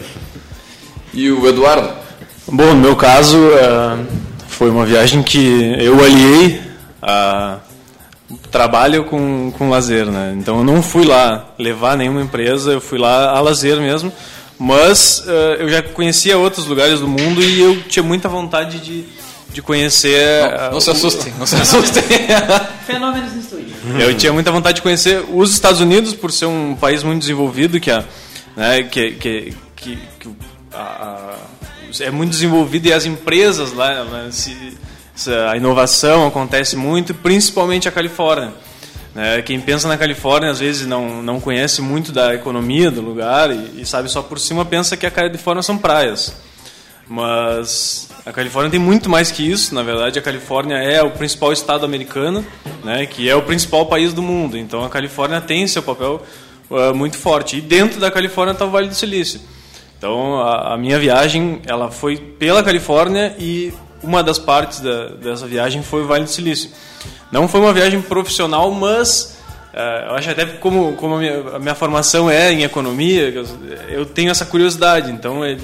E 1.13 1.31
o 1.31 1.47
Eduardo? 1.47 1.89
Bom, 2.47 2.73
no 2.73 2.75
meu 2.75 2.95
caso, 2.95 3.37
eh, 3.37 3.97
foi 4.47 4.69
uma 4.69 4.85
viagem 4.85 5.23
que 5.23 5.75
eu 5.79 6.03
aliei 6.03 6.61
a 7.01 7.59
trabalho 8.51 9.05
com, 9.05 9.51
com 9.57 9.69
lazer, 9.69 10.05
né? 10.05 10.35
Então 10.37 10.59
eu 10.59 10.63
não 10.63 10.81
fui 10.81 11.05
lá 11.05 11.53
levar 11.57 11.97
nenhuma 11.97 12.21
empresa, 12.21 12.71
eu 12.71 12.81
fui 12.81 12.97
lá 12.97 13.31
a 13.31 13.39
lazer 13.39 13.77
mesmo, 13.77 14.11
mas 14.57 15.23
eh, 15.27 15.57
eu 15.59 15.69
já 15.69 15.81
conhecia 15.81 16.37
outros 16.37 16.65
lugares 16.65 16.99
do 16.99 17.07
mundo 17.07 17.41
e 17.43 17.59
eu 17.61 17.83
tinha 17.83 18.03
muita 18.03 18.29
vontade 18.29 18.79
de, 18.79 19.03
de 19.51 19.61
conhecer... 19.61 20.15
eh, 20.17 20.57
Não, 20.67 20.71
não 20.73 20.79
se 20.81 20.89
assustem, 20.91 21.33
não 21.37 21.45
se 21.45 21.55
assustem. 21.59 22.03
Fenômenos 22.85 23.33
no 23.33 23.39
estúdio. 23.39 23.65
eu 23.99 24.15
tinha 24.15 24.31
muita 24.33 24.51
vontade 24.51 24.77
de 24.77 24.81
conhecer 24.81 25.23
os 25.33 25.51
Estados 25.51 25.81
Unidos 25.81 26.13
por 26.13 26.31
ser 26.31 26.45
um 26.45 26.75
país 26.75 27.03
muito 27.03 27.19
desenvolvido 27.19 27.79
que 27.79 27.91
a, 27.91 28.03
né, 28.55 28.83
que, 28.83 29.11
que, 29.13 29.53
que, 29.75 29.97
que 30.19 30.29
a- 30.73 30.77
a- 30.77 31.35
é 32.03 32.11
muito 32.11 32.31
desenvolvido 32.31 32.87
e 32.87 32.93
as 32.93 33.05
empresas 33.05 33.71
lá 33.73 34.03
né, 34.05 34.27
se, 34.31 34.55
se 35.15 35.31
a 35.33 35.55
inovação 35.55 36.27
acontece 36.27 36.75
muito 36.75 37.13
principalmente 37.13 37.87
a 37.87 37.91
Califórnia 37.91 38.51
né? 39.15 39.41
quem 39.41 39.59
pensa 39.59 39.87
na 39.87 39.97
Califórnia 39.97 40.51
às 40.51 40.59
vezes 40.59 40.85
não 40.85 41.23
não 41.23 41.39
conhece 41.39 41.81
muito 41.81 42.11
da 42.11 42.35
economia 42.35 42.91
do 42.91 43.01
lugar 43.01 43.49
e, 43.49 43.81
e 43.81 43.85
sabe 43.85 44.09
só 44.09 44.21
por 44.21 44.39
cima 44.39 44.63
pensa 44.63 44.95
que 44.95 45.05
a 45.05 45.11
Califórnia 45.11 45.63
são 45.63 45.77
praias 45.77 46.35
mas 47.07 48.09
a 48.25 48.31
Califórnia 48.31 48.71
tem 48.71 48.79
muito 48.79 49.09
mais 49.09 49.31
que 49.31 49.49
isso. 49.49 49.75
Na 49.75 49.83
verdade, 49.83 50.17
a 50.17 50.21
Califórnia 50.21 50.77
é 50.77 51.01
o 51.03 51.11
principal 51.11 51.53
estado 51.53 51.85
americano, 51.85 52.45
né, 52.83 53.05
que 53.05 53.29
é 53.29 53.35
o 53.35 53.41
principal 53.41 53.85
país 53.85 54.13
do 54.13 54.21
mundo. 54.21 54.57
Então, 54.57 54.83
a 54.83 54.89
Califórnia 54.89 55.39
tem 55.39 55.67
seu 55.67 55.83
papel 55.83 56.21
uh, 56.69 56.93
muito 56.95 57.17
forte. 57.17 57.57
E 57.57 57.61
dentro 57.61 57.99
da 57.99 58.09
Califórnia 58.09 58.53
está 58.53 58.65
o 58.65 58.71
Vale 58.71 58.87
do 58.87 58.95
Silício. 58.95 59.39
Então, 59.97 60.41
a, 60.41 60.73
a 60.73 60.77
minha 60.77 60.99
viagem 60.99 61.61
ela 61.65 61.91
foi 61.91 62.17
pela 62.17 62.63
Califórnia 62.63 63.35
e 63.39 63.71
uma 64.05 64.23
das 64.23 64.39
partes 64.39 64.79
da, 64.79 65.07
dessa 65.09 65.47
viagem 65.47 65.83
foi 65.83 66.03
o 66.03 66.07
Vale 66.07 66.23
do 66.23 66.29
Silício. 66.29 66.69
Não 67.31 67.47
foi 67.47 67.59
uma 67.59 67.73
viagem 67.73 68.01
profissional, 68.01 68.71
mas 68.71 69.37
uh, 69.73 70.09
eu 70.09 70.15
acho 70.15 70.29
até 70.29 70.45
como, 70.45 70.93
como 70.93 71.15
a, 71.15 71.17
minha, 71.17 71.39
a 71.55 71.59
minha 71.59 71.75
formação 71.75 72.29
é 72.29 72.51
em 72.51 72.63
economia, 72.63 73.29
eu, 73.29 73.45
eu 73.89 74.05
tenho 74.05 74.29
essa 74.29 74.45
curiosidade. 74.45 75.11
Então, 75.11 75.43
é, 75.43 75.57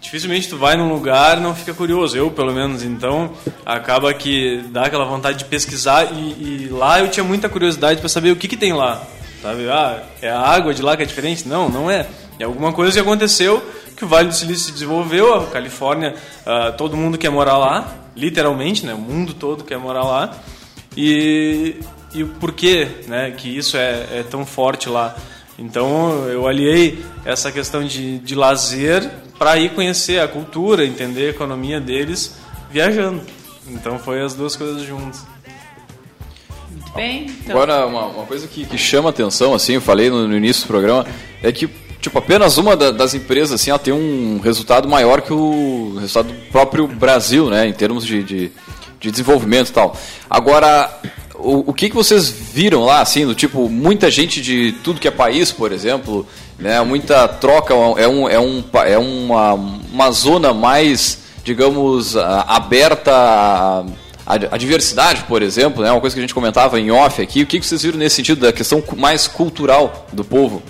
dificilmente 0.00 0.48
tu 0.48 0.56
vai 0.56 0.76
num 0.76 0.88
lugar 0.88 1.38
e 1.38 1.40
não 1.40 1.54
fica 1.54 1.74
curioso. 1.74 2.16
Eu, 2.16 2.30
pelo 2.30 2.52
menos, 2.52 2.82
então, 2.82 3.32
acaba 3.66 4.14
que 4.14 4.64
dá 4.70 4.84
aquela 4.86 5.04
vontade 5.04 5.38
de 5.38 5.44
pesquisar 5.44 6.12
e, 6.12 6.66
e 6.66 6.68
lá 6.70 7.00
eu 7.00 7.08
tinha 7.08 7.24
muita 7.24 7.48
curiosidade 7.48 8.00
para 8.00 8.08
saber 8.08 8.30
o 8.30 8.36
que, 8.36 8.48
que 8.48 8.56
tem 8.56 8.72
lá. 8.72 9.02
Sabe? 9.42 9.68
Ah, 9.68 10.02
é 10.20 10.30
a 10.30 10.38
água 10.40 10.72
de 10.72 10.82
lá 10.82 10.96
que 10.96 11.02
é 11.02 11.06
diferente? 11.06 11.48
Não, 11.48 11.68
não 11.68 11.90
é. 11.90 12.06
É 12.38 12.44
alguma 12.44 12.72
coisa 12.72 12.92
que 12.92 12.98
aconteceu 12.98 13.62
que 14.00 14.04
o 14.06 14.08
Vale 14.08 14.28
do 14.28 14.34
Silício 14.34 14.64
se 14.64 14.72
desenvolveu, 14.72 15.34
a 15.34 15.46
Califórnia, 15.48 16.14
ah, 16.46 16.72
todo 16.72 16.96
mundo 16.96 17.18
quer 17.18 17.28
morar 17.28 17.58
lá, 17.58 17.94
literalmente, 18.16 18.86
né? 18.86 18.94
O 18.94 18.98
mundo 18.98 19.34
todo 19.34 19.62
quer 19.62 19.76
morar 19.76 20.04
lá. 20.04 20.38
E, 20.96 21.76
e 22.14 22.22
o 22.22 22.28
porquê 22.28 22.88
né, 23.06 23.30
que 23.36 23.54
isso 23.54 23.76
é, 23.76 24.06
é 24.10 24.24
tão 24.28 24.46
forte 24.46 24.88
lá. 24.88 25.14
Então 25.58 26.26
eu 26.28 26.48
aliei 26.48 27.04
essa 27.26 27.52
questão 27.52 27.84
de, 27.84 28.18
de 28.20 28.34
lazer 28.34 29.06
para 29.38 29.58
ir 29.58 29.74
conhecer 29.74 30.18
a 30.18 30.26
cultura, 30.26 30.86
entender 30.86 31.26
a 31.26 31.30
economia 31.30 31.78
deles 31.78 32.36
viajando. 32.70 33.20
Então 33.68 33.98
foi 33.98 34.22
as 34.22 34.32
duas 34.32 34.56
coisas 34.56 34.82
juntas. 34.82 35.26
Muito 36.70 36.92
bem. 36.94 37.26
Então, 37.26 37.54
Agora, 37.54 37.86
uma, 37.86 38.06
uma 38.06 38.24
coisa 38.24 38.48
que, 38.48 38.64
que 38.64 38.78
chama 38.78 39.10
atenção, 39.10 39.52
assim, 39.52 39.74
eu 39.74 39.82
falei 39.82 40.08
no, 40.08 40.26
no 40.26 40.34
início 40.34 40.62
do 40.62 40.68
programa, 40.68 41.06
é 41.42 41.52
que, 41.52 41.68
tipo, 42.00 42.18
apenas 42.18 42.56
uma 42.58 42.76
da- 42.76 42.90
das 42.90 43.14
empresas, 43.14 43.60
assim, 43.60 43.76
tem 43.78 43.92
um 43.92 44.40
resultado 44.42 44.88
maior 44.88 45.20
que 45.20 45.32
o 45.32 45.96
resultado 46.00 46.28
do 46.28 46.34
próprio 46.50 46.88
Brasil, 46.88 47.50
né, 47.50 47.66
em 47.66 47.72
termos 47.72 48.04
de, 48.06 48.22
de, 48.22 48.52
de 48.98 49.10
desenvolvimento 49.10 49.68
e 49.68 49.72
tal. 49.72 49.96
Agora, 50.28 50.90
o, 51.34 51.70
o 51.70 51.74
que, 51.74 51.88
que 51.88 51.94
vocês 51.94 52.28
viram 52.28 52.84
lá, 52.84 53.00
assim, 53.00 53.26
do 53.26 53.34
tipo, 53.34 53.68
muita 53.68 54.10
gente 54.10 54.40
de 54.40 54.72
tudo 54.84 55.00
que 55.00 55.08
é 55.08 55.10
país, 55.10 55.52
por 55.52 55.72
exemplo, 55.72 56.26
né, 56.58 56.80
muita 56.82 57.28
troca, 57.28 57.74
é, 57.74 58.08
um, 58.08 58.28
é, 58.28 58.38
um, 58.38 58.64
é 58.86 58.98
uma, 58.98 59.54
uma 59.54 60.10
zona 60.10 60.52
mais, 60.54 61.18
digamos, 61.44 62.16
aberta 62.16 63.12
a, 64.26 64.34
a, 64.34 64.56
diversidade, 64.58 65.24
por 65.24 65.42
exemplo, 65.42 65.82
né, 65.82 65.90
uma 65.90 66.00
coisa 66.00 66.14
que 66.14 66.20
a 66.20 66.22
gente 66.22 66.34
comentava 66.34 66.78
em 66.78 66.90
off 66.90 67.20
aqui, 67.20 67.42
o 67.42 67.46
que, 67.46 67.60
vocês 67.60 67.82
viram 67.82 67.98
nesse 67.98 68.16
sentido 68.16 68.40
da 68.40 68.52
questão 68.52 68.82
mais 68.96 69.26
cultural 69.26 70.06
do 70.12 70.24
povo? 70.24 70.62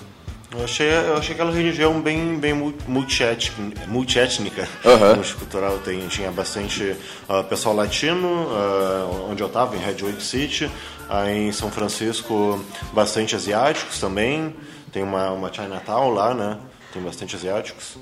Eu 0.61 0.65
achei, 0.65 0.91
eu 0.91 1.17
achei 1.17 1.33
aquela 1.35 1.51
região 1.51 2.03
bem, 2.03 2.39
bem 2.39 2.53
mu- 2.53 2.75
multiétnica, 2.87 3.57
multiétnica 3.89 4.69
Aham. 4.85 5.15
multicultural. 5.15 5.79
Tem, 5.79 6.07
tinha 6.09 6.31
bastante 6.31 6.95
ah, 7.27 7.43
pessoal 7.43 7.75
latino, 7.75 8.47
ah, 8.51 9.27
onde 9.31 9.43
eu 9.43 9.47
estava, 9.47 9.75
em 9.75 9.79
Redwood 9.79 10.23
City. 10.23 10.71
Aí 11.09 11.49
em 11.49 11.53
São 11.53 11.71
Francisco, 11.71 12.63
bastante 12.93 13.35
asiáticos 13.35 13.99
também. 13.99 14.55
Tem 14.93 15.03
uma, 15.03 15.31
uma 15.31 15.51
Chinatown 15.51 16.11
lá, 16.11 16.35
né? 16.35 16.59
Tem 16.93 17.01
bastante 17.03 17.35
asiáticos. 17.37 17.97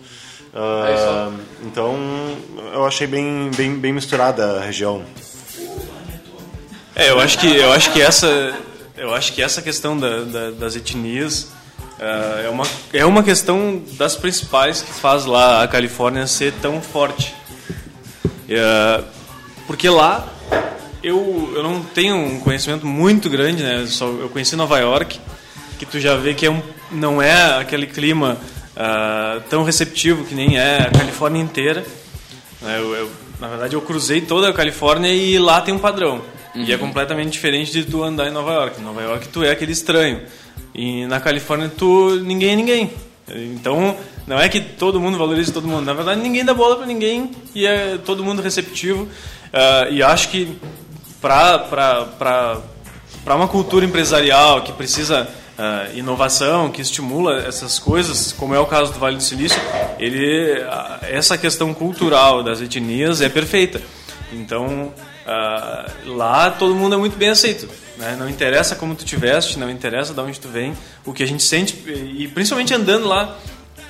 Ah, 0.53 1.31
então, 1.63 1.97
eu 2.75 2.85
achei 2.85 3.07
bem, 3.07 3.53
bem, 3.57 3.77
bem 3.79 3.93
misturada 3.93 4.59
a 4.59 4.65
região. 4.65 5.05
É, 6.97 7.11
eu 7.11 7.21
acho 7.21 7.39
que 7.39 7.55
eu 7.57 7.73
acho 7.73 7.93
que 7.93 8.03
essa 8.03 8.53
eu 8.97 9.15
acho 9.15 9.33
que 9.33 9.41
essa 9.41 9.63
questão 9.63 9.97
da, 9.97 10.23
da- 10.25 10.51
das 10.51 10.75
etnias 10.75 11.53
é 12.45 12.49
uma 12.49 12.65
é 12.93 13.05
uma 13.05 13.23
questão 13.23 13.83
das 13.93 14.15
principais 14.17 14.83
que 14.83 14.93
faz 14.93 15.25
lá 15.25 15.63
a 15.63 15.69
Califórnia 15.69 16.27
ser 16.27 16.53
tão 16.63 16.81
forte. 16.81 17.35
Ah, 18.51 19.03
porque 19.67 19.89
lá 19.89 20.27
eu, 21.03 21.53
eu 21.55 21.63
não 21.63 21.83
tenho 21.83 22.17
um 22.17 22.41
conhecimento 22.41 22.87
muito 22.87 23.29
grande, 23.29 23.63
né? 23.63 23.85
Só, 23.87 24.07
eu 24.07 24.29
conheci 24.29 24.57
Nova 24.57 24.79
York, 24.79 25.21
que 25.79 25.87
tu 25.87 26.01
já 26.01 26.17
vê 26.17 26.35
que 26.35 26.47
é 26.47 26.51
um, 26.51 26.63
não 26.91 27.21
é 27.21 27.59
aquele 27.59 27.87
clima 27.87 28.39
ah, 28.77 29.41
tão 29.51 29.63
receptivo 29.63 30.25
que 30.25 30.35
nem 30.35 30.59
é 30.59 30.83
a 30.83 30.91
Califórnia 30.91 31.41
inteira. 31.43 31.85
né? 32.63 32.79
Eu, 32.79 32.95
eu- 32.95 33.11
na 33.41 33.47
verdade, 33.47 33.75
eu 33.77 33.81
cruzei 33.81 34.21
toda 34.21 34.49
a 34.49 34.53
Califórnia 34.53 35.13
e 35.13 35.39
lá 35.39 35.61
tem 35.61 35.73
um 35.73 35.79
padrão. 35.79 36.23
E 36.55 36.73
é 36.73 36.79
completamente 36.79 37.31
diferente 37.31 37.71
de 37.73 37.85
tu 37.85 38.03
andar 38.03 38.27
em 38.27 38.33
Nova 38.33 38.53
York. 38.53 38.81
Em 38.81 38.85
Nova 38.85 39.03
York 39.03 39.29
tu 39.29 39.43
é 39.45 39.51
aquele 39.51 39.73
estranho. 39.73 40.23
E 40.75 41.07
na 41.07 41.21
Califórnia 41.21 41.71
tu 41.75 42.17
ninguém 42.17 42.51
é 42.51 42.57
ninguém. 42.57 42.91
Então, 43.31 43.97
não 44.27 44.39
é 44.39 44.49
que 44.49 44.61
todo 44.61 45.01
mundo 45.01 45.19
valoriza 45.19 45.53
todo 45.53 45.67
mundo. 45.67 45.85
Na 45.85 45.93
verdade, 45.93 46.21
ninguém 46.21 46.45
dá 46.45 46.55
bola 46.55 46.77
para 46.77 46.87
ninguém 46.87 47.31
e 47.55 47.67
é 47.67 47.99
todo 47.99 48.25
mundo 48.25 48.41
receptivo. 48.41 49.09
Ah, 49.53 49.89
e 49.91 50.03
acho 50.03 50.31
que 50.31 50.57
para 51.21 52.61
uma 53.27 53.49
cultura 53.49 53.85
empresarial 53.85 54.63
que 54.63 54.73
precisa 54.73 55.29
ah, 55.59 55.89
inovação, 55.95 56.71
que 56.71 56.81
estimula 56.81 57.43
essas 57.47 57.79
coisas, 57.79 58.33
como 58.33 58.55
é 58.55 58.59
o 58.59 58.67
caso 58.67 58.93
do 58.93 58.99
Vale 58.99 59.17
do 59.17 59.23
Silício, 59.23 59.61
ele, 59.99 60.63
ah, 60.63 61.01
essa 61.03 61.37
questão 61.37 61.75
cultural 61.75 62.43
das 62.43 62.61
etnias 62.61 63.21
é 63.21 63.29
perfeita. 63.29 63.81
Então, 64.33 64.93
ah, 65.29 65.87
lá 66.07 66.51
todo 66.51 66.75
mundo 66.75 66.95
é 66.95 66.99
muito 66.99 67.17
bem 67.17 67.29
aceito. 67.29 67.69
Né? 67.99 68.17
Não 68.19 68.29
interessa 68.29 68.75
como 68.77 68.95
tu 68.95 69.05
te 69.05 69.17
veste, 69.17 69.59
não 69.59 69.69
interessa 69.71 70.15
de 70.15 70.21
onde 70.21 70.39
tu 70.41 70.49
vem. 70.49 70.73
O 71.05 71.13
que 71.13 71.23
a 71.23 71.27
gente 71.27 71.43
sente, 71.43 71.75
e 72.17 72.27
principalmente 72.29 72.73
andando 72.73 73.07
lá 73.07 73.37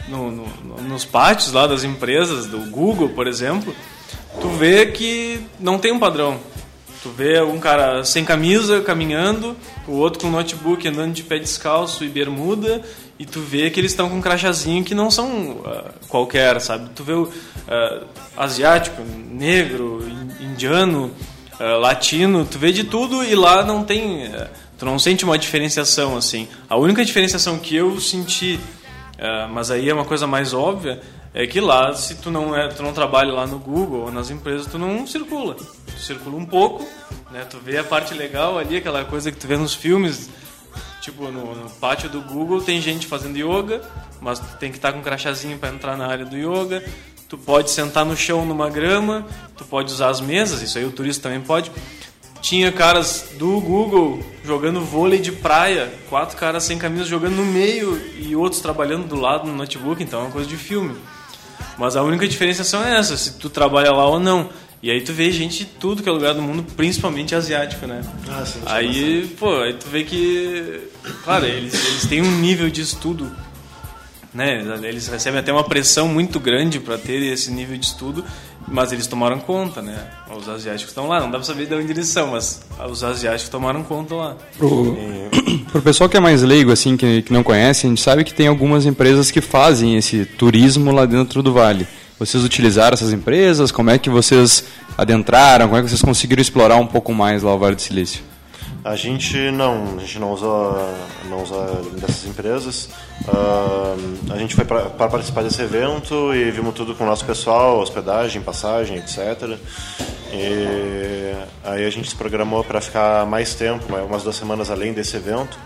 no- 0.09 0.30
no- 0.30 0.83
nos 0.83 1.04
pátios 1.04 1.52
lá 1.52 1.66
das 1.66 1.85
empresas, 1.85 2.47
do 2.47 2.59
Google, 2.71 3.11
por 3.11 3.26
exemplo, 3.26 3.75
tu 4.40 4.49
vê 4.49 4.87
que 4.87 5.40
não 5.61 5.78
tem 5.78 5.92
um 5.92 5.99
padrão. 5.99 6.40
Tu 7.02 7.11
vê 7.11 7.40
um 7.40 7.61
cara 7.61 8.02
sem 8.05 8.25
camisa 8.25 8.81
caminhando, 8.81 9.57
o 9.87 9.93
outro 9.93 10.21
com 10.21 10.31
notebook 10.31 10.87
andando 10.88 11.12
de 11.12 11.23
pé 11.23 11.38
descalço 11.38 12.05
e 12.05 12.09
bermuda, 12.09 12.83
e 13.19 13.25
tu 13.25 13.40
vê 13.40 13.71
que 13.71 13.78
eles 13.78 13.93
estão 13.93 14.09
com 14.09 14.17
um 14.17 14.21
crachazinho 14.21 14.85
que 14.85 14.95
não 14.95 15.11
são 15.11 15.61
ah, 15.64 15.93
qualquer, 16.09 16.61
sabe? 16.61 16.90
Tu 16.97 17.05
vê 17.05 17.12
o 17.12 17.31
ah, 17.69 18.02
asiático, 18.37 19.00
negro, 19.31 20.05
in- 20.09 20.47
indiano, 20.47 21.12
ah, 21.61 21.76
latino, 21.76 22.45
tu 22.45 22.59
vê 22.59 22.73
de 22.73 22.83
tudo 22.85 23.23
e 23.23 23.35
lá 23.37 23.64
não 23.64 23.85
tem. 23.85 24.31
tu 24.76 24.85
não 24.85 24.99
sente 24.99 25.25
uma 25.25 25.38
diferenciação 25.38 26.17
assim. 26.17 26.49
A 26.69 26.76
única 26.76 27.05
diferenciação 27.05 27.59
que 27.59 27.76
eu 27.76 28.00
senti, 28.00 28.59
mas 29.50 29.71
aí 29.71 29.88
é 29.88 29.95
uma 29.95 30.05
coisa 30.05 30.26
mais 30.26 30.52
óbvia, 30.55 31.00
é 31.35 31.47
que 31.47 31.61
lá, 31.61 31.94
se 31.94 32.16
tu 32.16 32.30
não, 32.30 32.56
é, 32.56 32.68
tu 32.68 32.82
não 32.82 32.92
trabalha 32.92 33.32
lá 33.32 33.47
no 33.47 33.58
Google 33.58 34.06
ou 34.06 34.11
nas 34.11 34.30
empresas, 34.30 34.66
tu 34.66 34.78
não 34.78 35.06
circula. 35.06 35.54
Tu 35.54 36.00
circula 36.00 36.37
um 36.37 36.47
pouco, 36.47 36.87
né? 37.30 37.44
Tu 37.44 37.58
vê 37.58 37.78
a 37.78 37.85
parte 37.85 38.14
legal 38.14 38.58
ali, 38.58 38.76
aquela 38.78 39.04
coisa 39.04 39.30
que 39.30 39.38
tu 39.38 39.47
vê 39.47 39.56
nos 39.56 39.75
filmes, 39.75 40.30
tipo 41.00 41.25
no, 41.30 41.54
no 41.54 41.70
pátio 41.70 42.08
do 42.08 42.20
Google 42.23 42.61
tem 42.62 42.80
gente 42.80 43.06
fazendo 43.06 43.37
yoga, 43.37 43.82
mas 44.20 44.38
tu 44.38 44.56
tem 44.58 44.70
que 44.70 44.78
estar 44.78 44.92
com 44.92 45.00
um 45.00 45.02
crachazinho 45.02 45.58
para 45.58 45.68
entrar 45.68 45.97
na 45.97 46.06
área 46.06 46.25
do 46.25 46.37
yoga. 46.37 46.82
Tu 47.28 47.37
pode 47.37 47.70
sentar 47.70 48.06
no 48.06 48.16
chão 48.16 48.47
numa 48.47 48.70
grama, 48.70 49.26
tu 49.54 49.62
pode 49.64 49.92
usar 49.92 50.08
as 50.08 50.20
mesas, 50.20 50.62
isso 50.62 50.78
aí 50.78 50.85
o 50.87 50.92
turista 50.92 51.25
também 51.25 51.42
pode. 51.42 51.70
Tinha 52.40 52.73
caras 52.73 53.32
do 53.37 53.61
Google 53.61 54.25
jogando 54.44 54.80
vôlei 54.80 55.18
de 55.18 55.32
praia, 55.32 55.92
quatro 56.08 56.38
caras 56.38 56.62
sem 56.62 56.78
camisa 56.78 57.04
jogando 57.04 57.35
no 57.35 57.44
meio 57.44 58.00
e 58.16 58.35
outros 58.35 58.62
trabalhando 58.62 59.06
do 59.06 59.16
lado 59.16 59.47
no 59.47 59.54
notebook, 59.54 60.02
então 60.02 60.20
é 60.20 60.23
uma 60.23 60.30
coisa 60.30 60.49
de 60.49 60.56
filme. 60.56 60.97
Mas 61.78 61.97
a 61.97 62.02
única 62.02 62.26
diferenciação 62.26 62.85
é 62.85 62.99
essa, 62.99 63.16
se 63.16 63.35
tu 63.35 63.49
trabalha 63.49 63.92
lá 63.92 64.06
ou 64.06 64.18
não. 64.18 64.50
E 64.82 64.90
aí 64.90 65.00
tu 65.00 65.12
vê 65.12 65.30
gente 65.32 65.58
de 65.58 65.64
tudo 65.64 66.02
que 66.02 66.08
é 66.08 66.12
lugar 66.12 66.35
do 66.35 66.42
mundo, 66.42 66.64
principalmente 66.76 67.35
asiático, 67.35 67.87
né? 67.87 68.00
Ah, 68.28 68.44
sim, 68.44 68.61
aí, 68.66 69.26
pô, 69.38 69.56
aí 69.61 69.75
tu 69.75 69.88
vê 69.88 70.04
que, 70.04 70.88
claro, 71.25 71.47
eles, 71.47 71.75
eles 71.75 72.06
têm 72.06 72.23
um 72.23 72.30
nível 72.38 72.70
de 72.70 72.80
estudo, 72.80 73.30
né? 74.32 74.64
Eles 74.85 75.08
recebem 75.08 75.40
até 75.40 75.52
uma 75.52 75.64
pressão 75.64 76.06
muito 76.06 76.38
grande 76.38 76.78
para 76.78 76.97
ter 76.97 77.20
esse 77.32 77.50
nível 77.50 77.76
de 77.76 77.87
estudo, 77.87 78.25
mas 78.68 78.92
eles 78.92 79.08
tomaram 79.08 79.40
conta, 79.40 79.82
né? 79.82 79.99
Os 80.37 80.49
asiáticos 80.49 80.90
estão 80.90 81.08
lá, 81.08 81.18
não 81.20 81.30
dá 81.30 81.38
pra 81.38 81.47
saber 81.47 81.66
de 81.66 81.75
onde 81.75 81.90
eles 81.90 82.06
são, 82.06 82.28
mas 82.28 82.62
os 82.88 83.02
asiáticos 83.02 83.49
tomaram 83.49 83.82
conta 83.82 84.14
lá. 84.14 84.37
Pro, 84.56 84.97
pro 85.70 85.82
pessoal 85.82 86.08
que 86.08 86.16
é 86.16 86.20
mais 86.20 86.42
leigo, 86.42 86.72
assim, 86.72 86.96
que, 86.96 87.22
que 87.22 87.32
não 87.32 87.42
conhece, 87.42 87.87
a 87.87 87.88
gente 87.88 88.00
sabe 88.00 88.25
que 88.25 88.34
tem 88.34 88.46
algumas 88.46 88.87
empresas 88.87 89.30
que 89.30 89.40
fazem 89.40 89.96
esse 89.96 90.25
turismo 90.25 90.90
lá 90.90 91.06
dentro 91.06 91.42
do 91.42 91.52
Vale. 91.52 91.87
Vocês 92.18 92.42
utilizaram 92.42 92.94
essas 92.94 93.12
empresas? 93.12 93.70
Como 93.70 93.90
é 93.90 93.98
que 93.98 94.10
vocês 94.10 94.64
adentraram? 94.96 95.66
Como 95.66 95.78
é 95.78 95.82
que 95.82 95.88
vocês 95.88 96.02
conseguiram 96.02 96.42
explorar 96.42 96.76
um 96.76 96.87
pouco 96.87 97.14
mais 97.14 97.42
lá 97.42 97.54
o 97.54 97.58
Vale 97.58 97.76
do 97.76 97.82
Silício? 97.82 98.22
A 98.85 98.94
gente 98.94 99.50
não, 99.50 99.97
a 99.97 100.00
gente 100.00 100.18
não 100.18 100.32
usa, 100.32 100.47
não 101.28 101.42
usa 101.42 101.56
dessas 102.00 102.25
empresas. 102.26 102.88
Ah, 103.26 103.97
a 104.30 104.38
gente 104.38 104.54
foi 104.54 104.64
para 104.64 105.08
participar 105.08 105.42
desse 105.42 105.61
evento 105.61 106.32
e 106.35 106.50
vimos 106.50 106.75
tudo 106.75 106.94
com 106.94 107.04
o 107.04 107.06
nosso 107.06 107.25
pessoal, 107.25 107.80
hospedagem, 107.80 108.40
passagem, 108.40 108.97
etc. 108.99 109.58
E 110.32 111.35
aí 111.64 111.85
a 111.85 111.90
gente 111.90 112.08
se 112.08 112.14
programou 112.14 112.62
para 112.62 112.80
ficar 112.80 113.26
mais 113.26 113.54
tempo, 113.54 113.85
umas 113.94 114.23
duas 114.23 114.37
semanas 114.37 114.70
além 114.70 114.92
desse 114.92 115.16
evento. 115.16 115.58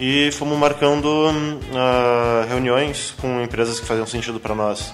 E 0.00 0.30
fomos 0.32 0.58
marcando 0.58 1.30
ah, 1.74 2.44
reuniões 2.48 3.14
com 3.20 3.40
empresas 3.40 3.78
que 3.78 3.86
faziam 3.86 4.06
sentido 4.06 4.40
para 4.40 4.54
nós. 4.54 4.92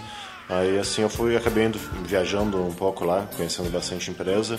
Aí 0.49 0.79
assim 0.79 1.03
eu 1.03 1.09
fui, 1.09 1.35
acabei 1.37 1.65
indo, 1.65 1.79
viajando 2.05 2.63
um 2.63 2.73
pouco 2.73 3.05
lá, 3.05 3.27
conhecendo 3.37 3.71
bastante 3.71 4.11
empresa. 4.11 4.59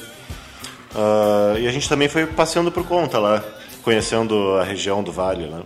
Ah, 0.95 1.55
e 1.59 1.67
a 1.67 1.71
gente 1.71 1.87
também 1.89 2.07
foi 2.07 2.25
passeando 2.25 2.71
por 2.71 2.85
conta 2.87 3.19
lá, 3.19 3.43
conhecendo 3.83 4.55
a 4.57 4.63
região 4.63 5.03
do 5.03 5.11
Vale, 5.11 5.47
né? 5.47 5.61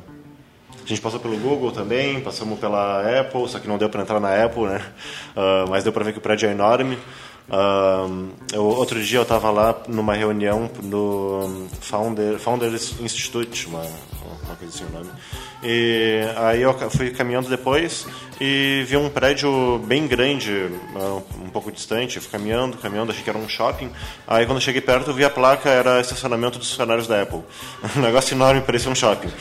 A 0.83 0.87
gente 0.89 1.01
passou 1.01 1.19
pelo 1.19 1.37
Google 1.37 1.71
também, 1.71 2.19
passamos 2.19 2.57
pela 2.59 3.01
Apple, 3.19 3.47
só 3.47 3.59
que 3.59 3.67
não 3.67 3.77
deu 3.77 3.89
para 3.89 4.01
entrar 4.01 4.19
na 4.19 4.43
Apple, 4.43 4.63
né? 4.63 4.81
Ah, 5.35 5.65
mas 5.69 5.83
deu 5.83 5.93
para 5.93 6.03
ver 6.03 6.13
que 6.13 6.17
o 6.17 6.21
prédio 6.21 6.49
é 6.49 6.51
enorme. 6.51 6.97
Ah, 7.51 8.07
eu- 8.53 8.63
outro 8.65 9.01
dia 9.01 9.19
eu 9.19 9.23
estava 9.23 9.51
lá 9.51 9.75
numa 9.87 10.13
reunião 10.15 10.69
no 10.83 11.67
Founder, 11.81 12.39
Founders 12.39 12.95
Institute, 12.99 13.67
uma, 13.67 13.83
uma 14.49 14.57
coisa 14.57 14.75
assim 14.75 14.85
o 14.85 14.89
nome. 14.91 15.09
E 15.63 16.19
aí 16.35 16.61
eu 16.61 16.73
fui 16.89 17.11
caminhando 17.11 17.47
depois 17.49 18.05
e 18.41 18.83
vi 18.87 18.97
um 18.97 19.09
prédio 19.09 19.79
bem 19.85 20.07
grande, 20.07 20.69
ah, 20.95 21.21
um 21.41 21.49
pouco 21.49 21.71
distante. 21.71 22.17
Eu 22.17 22.21
fui 22.21 22.31
caminhando, 22.31 22.77
caminhando, 22.77 23.11
achei 23.11 23.23
que 23.23 23.29
era 23.29 23.39
um 23.39 23.47
shopping. 23.47 23.89
Aí 24.27 24.45
quando 24.45 24.57
eu 24.57 24.61
cheguei 24.61 24.81
perto 24.81 25.11
eu 25.11 25.13
vi 25.13 25.23
a 25.23 25.29
placa, 25.29 25.69
era 25.69 26.01
estacionamento 26.01 26.57
dos 26.57 26.69
funcionários 26.69 27.07
da 27.07 27.21
Apple. 27.21 27.41
Um 27.95 28.01
negócio 28.01 28.33
enorme, 28.35 28.61
parecia 28.61 28.91
um 28.91 28.95
shopping. 28.95 29.29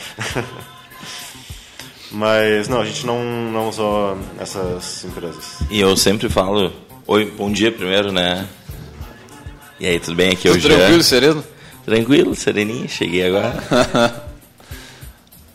Mas 2.11 2.67
não, 2.67 2.81
a 2.81 2.85
gente 2.85 3.05
não, 3.05 3.23
não 3.23 3.69
usou 3.69 4.17
essas 4.39 5.05
empresas. 5.05 5.59
E 5.69 5.79
eu 5.79 5.95
sempre 5.95 6.27
falo, 6.27 6.73
oi, 7.05 7.31
bom 7.37 7.51
dia 7.51 7.71
primeiro, 7.71 8.11
né? 8.11 8.47
E 9.79 9.85
aí, 9.85 9.99
tudo 9.99 10.15
bem? 10.15 10.31
Aqui 10.31 10.47
é 10.47 10.51
o 10.51 10.55
Tudo 10.55 10.67
Jean. 10.67 10.77
tranquilo, 10.77 11.03
sereno? 11.03 11.43
Tranquilo, 11.85 12.35
sereninho, 12.35 12.89
cheguei 12.89 13.27
agora. 13.27 13.53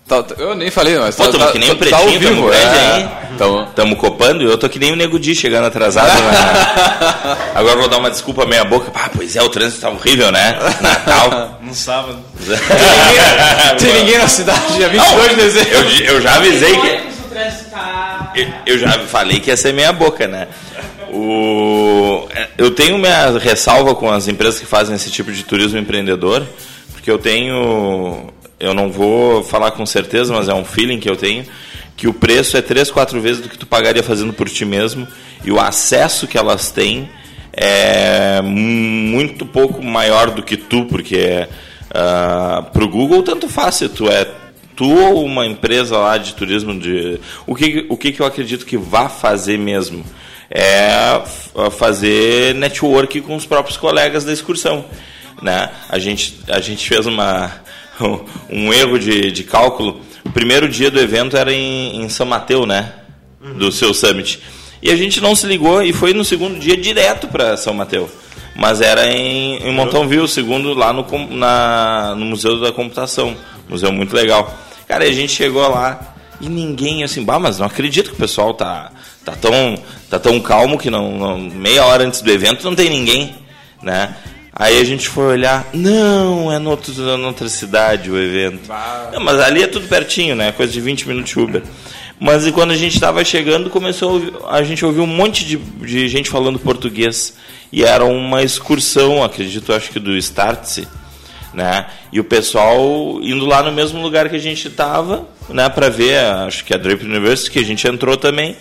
Tá- 0.06 0.22
tá- 0.22 0.34
eu 0.38 0.54
nem 0.54 0.70
falei, 0.70 0.98
mas 0.98 1.16
Pô, 1.16 1.24
tá, 1.24 1.30
tamo 1.32 1.44
tá, 1.46 1.52
que 1.52 1.58
nem 1.58 1.70
o 1.70 1.74
tá 1.76 1.96
ao 1.96 2.02
Pretinho, 2.04 2.20
tamo 2.20 2.34
vivo. 2.36 2.48
grande 2.48 2.76
é. 2.76 2.92
aí. 2.94 3.08
Então, 3.34 3.68
Tamo 3.74 3.96
copando 3.96 4.42
e 4.42 4.46
eu 4.46 4.56
tô 4.58 4.68
que 4.68 4.78
nem 4.78 4.92
o 4.92 4.96
Nego 4.96 5.18
Di 5.18 5.34
chegando 5.34 5.64
atrasado. 5.66 6.06
né? 6.08 7.36
Agora 7.54 7.76
vou 7.76 7.88
dar 7.88 7.96
uma 7.98 8.10
desculpa 8.10 8.44
meia 8.46 8.64
boca. 8.64 8.92
Ah, 8.94 9.10
pois 9.14 9.34
é, 9.34 9.42
o 9.42 9.48
trânsito 9.48 9.80
tá 9.80 9.90
horrível, 9.90 10.30
né? 10.30 10.56
Natal. 10.80 11.58
No 11.62 11.74
sábado. 11.74 12.18
tem 13.78 13.92
ninguém 13.94 14.18
na 14.18 14.28
cidade, 14.28 14.74
dia 14.76 14.88
22 14.88 15.28
de 15.30 15.34
dezembro. 15.36 15.72
Eu, 15.72 16.14
eu 16.14 16.20
já 16.20 16.36
avisei 16.36 16.76
que. 16.80 17.14
Tá- 17.70 18.32
Eu- 18.36 18.52
Eu 18.66 18.78
já 18.78 18.92
falei 19.06 19.40
que 19.40 19.50
ia 19.50 19.56
ser 19.56 19.72
meia 19.72 19.92
boca, 19.92 20.28
né? 20.28 20.46
O, 21.12 22.28
eu 22.58 22.70
tenho 22.72 22.98
minha 22.98 23.36
ressalva 23.38 23.94
com 23.94 24.10
as 24.10 24.28
empresas 24.28 24.60
que 24.60 24.66
fazem 24.66 24.94
esse 24.96 25.10
tipo 25.10 25.32
de 25.32 25.42
turismo 25.44 25.78
empreendedor, 25.78 26.42
porque 26.92 27.10
eu 27.10 27.18
tenho, 27.18 28.28
eu 28.64 28.74
não 28.74 28.90
vou 28.90 29.42
falar 29.42 29.72
com 29.72 29.84
certeza, 29.84 30.32
mas 30.32 30.48
é 30.48 30.54
um 30.54 30.64
feeling 30.64 30.98
que 30.98 31.08
eu 31.08 31.16
tenho, 31.16 31.44
que 31.96 32.08
o 32.08 32.14
preço 32.14 32.56
é 32.56 32.62
três, 32.62 32.90
quatro 32.90 33.20
vezes 33.20 33.42
do 33.42 33.48
que 33.48 33.58
tu 33.58 33.66
pagaria 33.66 34.02
fazendo 34.02 34.32
por 34.32 34.48
ti 34.48 34.64
mesmo 34.64 35.06
e 35.44 35.52
o 35.52 35.60
acesso 35.60 36.26
que 36.26 36.38
elas 36.38 36.70
têm 36.70 37.08
é 37.52 38.40
muito 38.42 39.46
pouco 39.46 39.82
maior 39.82 40.30
do 40.30 40.42
que 40.42 40.56
tu, 40.56 40.86
porque 40.86 41.46
para 41.90 42.84
o 42.84 42.88
Google 42.88 43.22
tanto 43.22 43.48
faz 43.48 43.76
se 43.76 43.88
tu 43.88 44.08
é 44.08 44.26
tu 44.74 44.90
ou 44.90 45.24
uma 45.24 45.46
empresa 45.46 45.96
lá 45.96 46.18
de 46.18 46.34
turismo 46.34 46.76
de 46.76 47.20
o 47.46 47.54
que 47.54 47.86
o 47.88 47.96
que, 47.96 48.10
que 48.10 48.20
eu 48.20 48.26
acredito 48.26 48.66
que 48.66 48.76
vá 48.76 49.08
fazer 49.08 49.56
mesmo 49.56 50.04
é 50.50 51.22
fazer 51.70 52.56
network 52.56 53.20
com 53.20 53.36
os 53.36 53.46
próprios 53.46 53.76
colegas 53.76 54.24
da 54.24 54.32
excursão 54.32 54.84
né? 55.42 55.70
A 55.88 55.98
gente 55.98 56.40
a 56.48 56.60
gente 56.60 56.88
fez 56.88 57.06
uma 57.06 57.52
um 58.50 58.72
erro 58.72 58.98
de, 58.98 59.30
de 59.30 59.44
cálculo 59.44 60.00
o 60.24 60.30
primeiro 60.30 60.68
dia 60.68 60.90
do 60.90 61.00
evento 61.00 61.36
era 61.36 61.52
em, 61.52 62.02
em 62.02 62.08
São 62.08 62.26
Mateus 62.26 62.66
né 62.66 62.92
do 63.56 63.70
seu 63.70 63.92
summit 63.92 64.40
e 64.82 64.90
a 64.90 64.96
gente 64.96 65.20
não 65.20 65.34
se 65.34 65.46
ligou 65.46 65.82
e 65.82 65.92
foi 65.92 66.12
no 66.12 66.24
segundo 66.24 66.58
dia 66.58 66.76
direto 66.76 67.28
para 67.28 67.56
São 67.56 67.74
Mateus 67.74 68.10
mas 68.54 68.80
era 68.80 69.06
em, 69.06 69.56
em 69.56 69.72
Montonville, 69.72 70.28
segundo 70.28 70.74
lá 70.74 70.92
no, 70.92 71.04
na, 71.30 72.14
no 72.16 72.24
Museu 72.24 72.60
da 72.60 72.70
Computação. 72.70 73.36
Museu 73.68 73.92
muito 73.92 74.14
legal. 74.14 74.52
Cara, 74.86 75.04
e 75.04 75.10
a 75.10 75.12
gente 75.12 75.32
chegou 75.32 75.68
lá 75.68 76.14
e 76.40 76.48
ninguém 76.48 77.02
assim, 77.02 77.24
bah, 77.24 77.38
mas 77.38 77.58
não 77.58 77.66
acredito 77.66 78.10
que 78.10 78.16
o 78.16 78.18
pessoal 78.18 78.54
tá, 78.54 78.92
tá, 79.24 79.32
tão, 79.32 79.76
tá 80.08 80.18
tão 80.18 80.38
calmo 80.40 80.78
que 80.78 80.90
não, 80.90 81.16
não- 81.18 81.38
meia 81.38 81.84
hora 81.84 82.04
antes 82.04 82.20
do 82.22 82.30
evento 82.30 82.64
não 82.64 82.74
tem 82.74 82.88
ninguém, 82.88 83.34
né? 83.82 84.14
Aí 84.56 84.80
a 84.80 84.84
gente 84.84 85.08
foi 85.08 85.24
olhar, 85.24 85.68
não, 85.74 86.52
é 86.52 86.60
no 86.60 86.70
outro, 86.70 86.92
em 86.92 87.24
outra 87.24 87.48
cidade 87.48 88.08
o 88.08 88.16
evento. 88.16 88.70
Não, 89.12 89.20
mas 89.20 89.40
ali 89.40 89.64
é 89.64 89.66
tudo 89.66 89.88
pertinho, 89.88 90.36
né? 90.36 90.52
Coisa 90.52 90.72
de 90.72 90.80
20 90.80 91.08
minutos 91.08 91.32
de 91.32 91.40
Uber. 91.40 91.62
Mas 92.20 92.46
e 92.46 92.52
quando 92.52 92.70
a 92.70 92.76
gente 92.76 92.94
estava 92.94 93.24
chegando, 93.24 93.68
começou 93.68 94.46
a, 94.48 94.62
gente 94.62 94.84
ouviu 94.84 95.02
um 95.02 95.08
monte 95.08 95.44
de, 95.44 95.56
de 95.56 96.08
gente 96.08 96.30
falando 96.30 96.58
português. 96.60 97.36
E 97.72 97.82
era 97.82 98.04
uma 98.04 98.44
excursão, 98.44 99.24
acredito, 99.24 99.72
acho 99.72 99.90
que 99.90 99.98
do 99.98 100.16
Startse, 100.16 100.86
né? 101.52 101.86
E 102.12 102.20
o 102.20 102.24
pessoal 102.24 103.18
indo 103.20 103.44
lá 103.46 103.60
no 103.60 103.72
mesmo 103.72 104.00
lugar 104.00 104.28
que 104.28 104.36
a 104.36 104.40
gente 104.40 104.68
estava, 104.68 105.26
né? 105.48 105.68
Para 105.68 105.88
ver, 105.88 106.16
acho 106.46 106.64
que 106.64 106.72
a 106.72 106.76
Draper 106.76 107.06
University, 107.08 107.50
que 107.50 107.58
a 107.58 107.64
gente 107.64 107.88
entrou 107.88 108.16
também. 108.16 108.56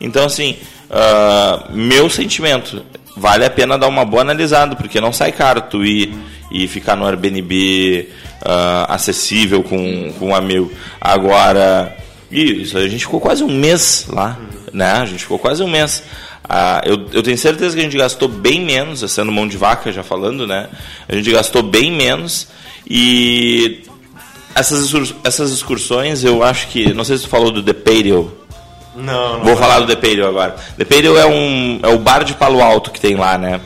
Então, 0.00 0.24
assim, 0.24 0.56
ah, 0.90 1.68
meu 1.70 2.08
sentimento, 2.08 2.84
vale 3.16 3.44
a 3.44 3.50
pena 3.50 3.78
dar 3.78 3.88
uma 3.88 4.04
boa 4.04 4.22
analisada, 4.22 4.76
porque 4.76 5.00
não 5.00 5.12
sai 5.12 5.32
caro 5.32 5.62
tu 5.62 5.84
ir 5.84 6.14
e 6.50 6.68
ficar 6.68 6.96
no 6.96 7.06
Airbnb 7.06 8.08
ah, 8.44 8.86
acessível 8.94 9.62
com, 9.62 10.12
com 10.18 10.28
um 10.28 10.34
amigo. 10.34 10.70
Agora, 11.00 11.96
isso, 12.30 12.78
a 12.78 12.88
gente 12.88 13.04
ficou 13.04 13.20
quase 13.20 13.42
um 13.42 13.48
mês 13.48 14.06
lá, 14.08 14.38
né? 14.72 14.92
A 14.92 15.06
gente 15.06 15.20
ficou 15.20 15.38
quase 15.38 15.62
um 15.62 15.68
mês. 15.68 16.02
Ah, 16.48 16.80
eu, 16.84 17.06
eu 17.12 17.22
tenho 17.22 17.36
certeza 17.36 17.74
que 17.74 17.80
a 17.80 17.84
gente 17.84 17.96
gastou 17.96 18.28
bem 18.28 18.60
menos, 18.64 19.00
sendo 19.10 19.32
mão 19.32 19.48
de 19.48 19.56
vaca 19.56 19.90
já 19.90 20.02
falando, 20.02 20.46
né? 20.46 20.68
A 21.08 21.14
gente 21.16 21.30
gastou 21.32 21.62
bem 21.62 21.90
menos 21.90 22.48
e 22.88 23.82
essas, 24.54 24.92
essas 25.24 25.50
excursões 25.50 26.22
eu 26.22 26.42
acho 26.44 26.68
que, 26.68 26.94
não 26.94 27.02
sei 27.02 27.16
se 27.16 27.24
tu 27.24 27.28
falou 27.28 27.50
do 27.50 27.62
The 27.62 27.72
Paleo, 27.72 28.45
Não, 28.96 29.38
não. 29.38 29.44
vou 29.44 29.56
falar 29.56 29.80
do 29.80 29.86
The 29.86 29.96
Paleo 29.96 30.26
agora. 30.26 30.56
The 30.76 30.84
Paleo 30.84 31.16
é, 31.16 31.26
um, 31.26 31.80
é 31.82 31.88
o 31.88 31.98
bar 31.98 32.24
de 32.24 32.34
Palo 32.34 32.62
Alto 32.62 32.90
que 32.90 33.00
tem 33.00 33.14
lá, 33.14 33.36
né? 33.36 33.60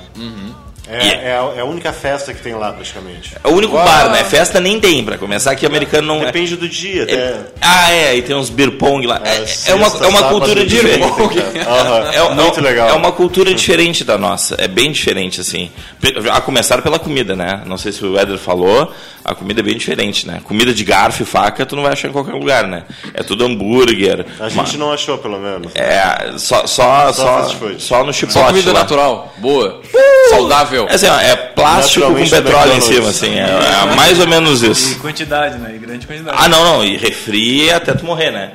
É, 0.90 1.29
é, 1.29 1.33
a, 1.33 1.53
é 1.57 1.61
a 1.61 1.64
única 1.64 1.92
festa 1.92 2.33
que 2.35 2.42
tem 2.42 2.55
lá, 2.55 2.72
praticamente. 2.72 3.33
É 3.42 3.48
o 3.48 3.53
único 3.53 3.74
bar, 3.74 4.11
né? 4.11 4.24
Festa 4.24 4.61
nem 4.61 4.81
tem, 4.81 5.05
pra 5.05 5.16
começar, 5.18 5.55
que 5.55 5.64
americano 5.64 6.07
não 6.07 6.22
é. 6.22 6.26
Depende 6.26 6.57
do 6.57 6.68
dia, 6.68 7.05
até. 7.05 7.14
É- 7.14 7.40
Ah, 7.61 7.92
é, 7.92 8.16
e 8.16 8.22
tem 8.22 8.35
uns 8.35 8.50
beer 8.50 8.72
pong 8.72 9.07
lá. 9.07 9.20
É, 9.24 9.29
É, 9.29 9.33
é 9.72 9.74
uma, 9.74 9.88
sexta, 9.90 10.05
é 10.05 10.09
uma 10.09 10.18
sábado, 10.20 10.38
cultura 10.38 10.66
diferente. 10.66 11.00
É, 12.12 12.35
muito 12.35 12.59
é- 12.59 12.62
legal. 12.62 12.88
É 12.88 12.92
uma 12.92 13.12
cultura 13.12 13.53
diferente 13.55 14.05
da 14.05 14.18
nossa. 14.18 14.57
É 14.59 14.66
bem 14.68 14.90
diferente, 14.90 15.40
assim. 15.40 15.70
A 16.33 16.40
começar 16.40 16.81
pela 16.83 16.98
comida, 16.98 17.37
né? 17.37 17.62
Não 17.66 17.76
sei 17.79 17.92
se 17.92 18.05
o 18.05 18.18
Éder 18.18 18.38
falou, 18.38 18.92
a 19.24 19.35
comida 19.35 19.61
é 19.61 19.62
bem 19.62 19.76
diferente, 19.76 20.26
né? 20.26 20.40
Comida 20.44 20.72
de 20.72 20.85
garfo 20.85 21.22
e 21.22 21.26
faca 21.26 21.64
tu 21.66 21.76
não 21.76 21.83
vai 21.83 21.92
achar 21.92 22.09
em 22.09 22.12
qualquer 22.12 22.33
lugar, 22.33 22.66
né? 22.66 22.85
É 23.14 23.22
tudo 23.22 23.44
hambúrguer. 23.44 24.26
A 24.40 24.48
gente 24.48 24.76
não 24.76 24.92
achou, 24.92 25.18
pelo 25.18 25.38
menos. 25.38 25.72
É, 25.74 26.33
só, 26.37 26.66
só, 26.66 27.12
Só 27.12 27.48
só, 27.48 27.68
só 27.79 28.05
no 28.05 28.12
chipote 28.12 28.33
Só 28.33 28.46
comida 28.46 28.72
lá. 28.72 28.81
natural, 28.81 29.33
boa, 29.38 29.81
saudável. 30.31 30.79
É, 30.88 30.94
assim, 30.94 31.06
ó, 31.06 31.18
é 31.18 31.36
plástico 31.36 32.06
com 32.06 32.28
petróleo 32.28 32.72
em 32.74 32.80
cima, 32.80 33.08
assim. 33.08 33.34
É, 33.34 33.42
é 33.42 33.94
mais 33.94 34.18
ou 34.20 34.26
menos 34.26 34.62
E 34.62 34.70
isso. 34.70 34.98
quantidade, 34.98 35.58
né? 35.58 35.72
E 35.74 35.78
grande 35.78 36.06
quantidade. 36.06 36.36
Ah, 36.40 36.48
não, 36.48 36.64
não. 36.64 36.84
E 36.84 36.96
refri 36.96 37.70
até 37.70 37.92
tu 37.94 38.04
morrer, 38.04 38.30
né? 38.30 38.52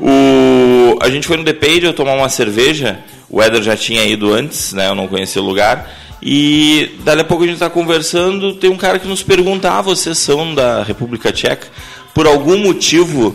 O... 0.00 0.98
A 1.00 1.08
gente 1.08 1.26
foi 1.26 1.36
no 1.36 1.44
The 1.44 1.52
Page, 1.52 1.84
eu 1.84 1.92
tomar 1.92 2.14
uma 2.14 2.28
cerveja. 2.28 2.98
O 3.28 3.42
Éder 3.42 3.62
já 3.62 3.76
tinha 3.76 4.04
ido 4.04 4.32
antes, 4.32 4.72
né? 4.72 4.88
Eu 4.88 4.94
não 4.94 5.08
conhecia 5.08 5.40
o 5.40 5.44
lugar. 5.44 5.90
E 6.22 6.92
dali 7.00 7.20
a 7.20 7.24
pouco 7.24 7.44
a 7.44 7.46
gente 7.46 7.56
está 7.56 7.68
conversando. 7.68 8.54
Tem 8.54 8.70
um 8.70 8.76
cara 8.76 8.98
que 8.98 9.06
nos 9.06 9.22
pergunta: 9.22 9.70
Ah, 9.70 9.82
vocês 9.82 10.18
são 10.18 10.54
da 10.54 10.82
República 10.82 11.32
Tcheca? 11.32 11.66
Por 12.14 12.26
algum 12.26 12.56
motivo 12.58 13.34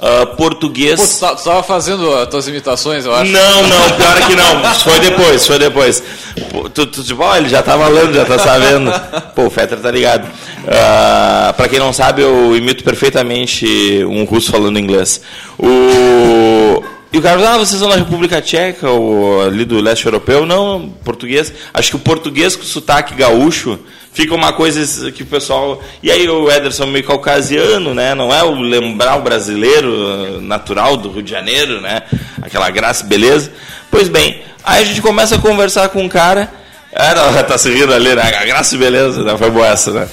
ah, 0.00 0.26
português. 0.26 1.00
Pô, 1.00 1.06
tu 1.06 1.20
tá- 1.20 1.34
tu 1.34 1.44
tava 1.44 1.62
fazendo 1.62 2.14
as 2.14 2.28
tuas 2.28 2.46
imitações, 2.46 3.04
eu 3.04 3.14
acho. 3.14 3.30
Não, 3.32 3.62
não, 3.66 3.90
pior 3.96 4.26
que 4.28 4.34
não. 4.36 4.74
Foi 4.74 5.00
depois, 5.00 5.46
foi 5.46 5.58
depois. 5.58 6.02
Pô, 6.50 6.68
Tu, 6.70 6.86
tu, 6.86 7.02
tipo, 7.02 7.22
ó, 7.22 7.36
ele 7.36 7.48
já 7.48 7.62
tá 7.62 7.76
falando, 7.76 8.14
já 8.14 8.24
tá 8.24 8.38
sabendo. 8.38 8.92
Pô, 9.34 9.46
o 9.46 9.50
Fetter 9.50 9.78
tá 9.80 9.90
ligado. 9.90 10.28
Pra 11.56 11.68
quem 11.68 11.78
não 11.78 11.92
sabe, 11.92 12.22
eu 12.22 12.56
imito 12.56 12.84
perfeitamente 12.84 13.66
um 14.04 14.24
russo 14.24 14.50
falando 14.52 14.78
inglês. 14.78 15.20
O... 15.58 16.82
E 17.10 17.16
o 17.16 17.22
cara 17.22 17.54
ah, 17.54 17.56
vocês 17.58 17.80
são 17.80 17.88
da 17.88 17.96
República 17.96 18.40
Tcheca, 18.42 18.90
ou 18.90 19.42
ali 19.42 19.64
do 19.64 19.80
leste 19.80 20.04
europeu? 20.04 20.44
Não, 20.44 20.92
português. 21.02 21.52
Acho 21.72 21.90
que 21.90 21.96
o 21.96 22.00
português 22.00 22.54
com 22.54 22.62
sotaque 22.62 23.14
gaúcho 23.14 23.78
fica 24.12 24.34
uma 24.34 24.52
coisa 24.52 25.10
que 25.12 25.22
o 25.22 25.26
pessoal. 25.26 25.82
E 26.02 26.10
aí 26.10 26.28
o 26.28 26.50
Ederson 26.50 26.86
meio 26.86 27.04
caucasiano, 27.04 27.94
né? 27.94 28.14
Não 28.14 28.34
é 28.34 28.42
o 28.42 28.60
lembrar 28.60 29.16
o 29.16 29.22
brasileiro 29.22 29.90
uh, 29.90 30.40
natural 30.40 30.96
do 30.96 31.10
Rio 31.10 31.22
de 31.22 31.30
Janeiro, 31.30 31.80
né? 31.80 32.02
Aquela 32.42 32.70
graça 32.70 33.04
beleza. 33.04 33.52
Pois 33.90 34.08
bem, 34.08 34.42
aí 34.64 34.82
a 34.82 34.86
gente 34.86 35.00
começa 35.00 35.36
a 35.36 35.38
conversar 35.38 35.88
com 35.90 36.02
um 36.02 36.08
cara. 36.08 36.52
Não, 36.92 37.42
tá 37.44 37.58
se 37.58 37.70
rindo 37.70 37.92
ali, 37.92 38.14
né? 38.14 38.22
A 38.22 38.44
graça 38.44 38.74
e 38.74 38.78
beleza, 38.78 39.22
né? 39.22 39.36
Foi 39.36 39.50
boa 39.50 39.66
essa, 39.66 39.90
né? 39.92 40.08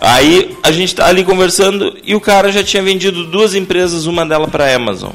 Aí 0.00 0.56
a 0.62 0.72
gente 0.72 0.94
tá 0.94 1.06
ali 1.06 1.22
conversando 1.22 1.94
e 2.02 2.14
o 2.14 2.20
cara 2.20 2.50
já 2.50 2.64
tinha 2.64 2.82
vendido 2.82 3.26
duas 3.26 3.54
empresas, 3.54 4.06
uma 4.06 4.24
delas 4.24 4.48
para 4.48 4.74
Amazon. 4.74 5.12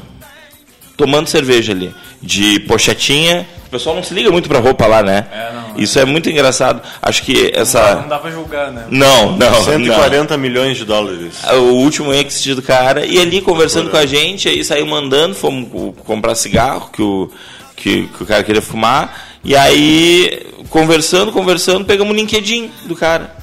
Tomando 0.96 1.28
cerveja 1.28 1.72
ali, 1.72 1.92
de 2.22 2.60
pochetinha. 2.60 3.46
O 3.66 3.70
pessoal 3.70 3.96
não 3.96 4.02
se 4.02 4.14
liga 4.14 4.30
muito 4.30 4.48
pra 4.48 4.60
roupa 4.60 4.86
lá, 4.86 5.02
né? 5.02 5.26
É, 5.32 5.52
não, 5.52 5.65
Isso 5.78 5.98
é 5.98 6.04
muito 6.04 6.28
engraçado. 6.30 6.80
Acho 7.02 7.22
que 7.22 7.52
Não 7.54 7.60
essa. 7.62 7.94
dá 8.08 8.18
pra 8.18 8.30
julgar, 8.30 8.70
né? 8.72 8.84
Não, 8.90 9.36
não. 9.36 9.64
140 9.64 10.36
milhões 10.36 10.76
de 10.76 10.84
dólares. 10.84 11.34
não. 11.46 11.58
O 11.70 11.74
último 11.76 12.12
exit 12.12 12.54
do 12.54 12.62
cara. 12.62 13.04
E 13.06 13.18
ali 13.20 13.40
conversando 13.40 13.90
com 13.90 13.96
a 13.96 14.06
gente, 14.06 14.48
aí 14.48 14.62
saiu 14.64 14.86
mandando, 14.86 15.34
fomos 15.34 15.68
co- 15.70 15.92
comprar 16.04 16.34
cigarro 16.34 16.90
que 16.92 17.02
o, 17.02 17.30
que, 17.76 18.06
que 18.08 18.22
o 18.22 18.26
cara 18.26 18.42
queria 18.42 18.62
fumar. 18.62 19.26
E 19.44 19.54
aí, 19.54 20.46
conversando, 20.70 21.30
conversando, 21.32 21.84
pegamos 21.84 22.12
o 22.12 22.16
LinkedIn 22.16 22.70
do 22.84 22.96
cara. 22.96 23.34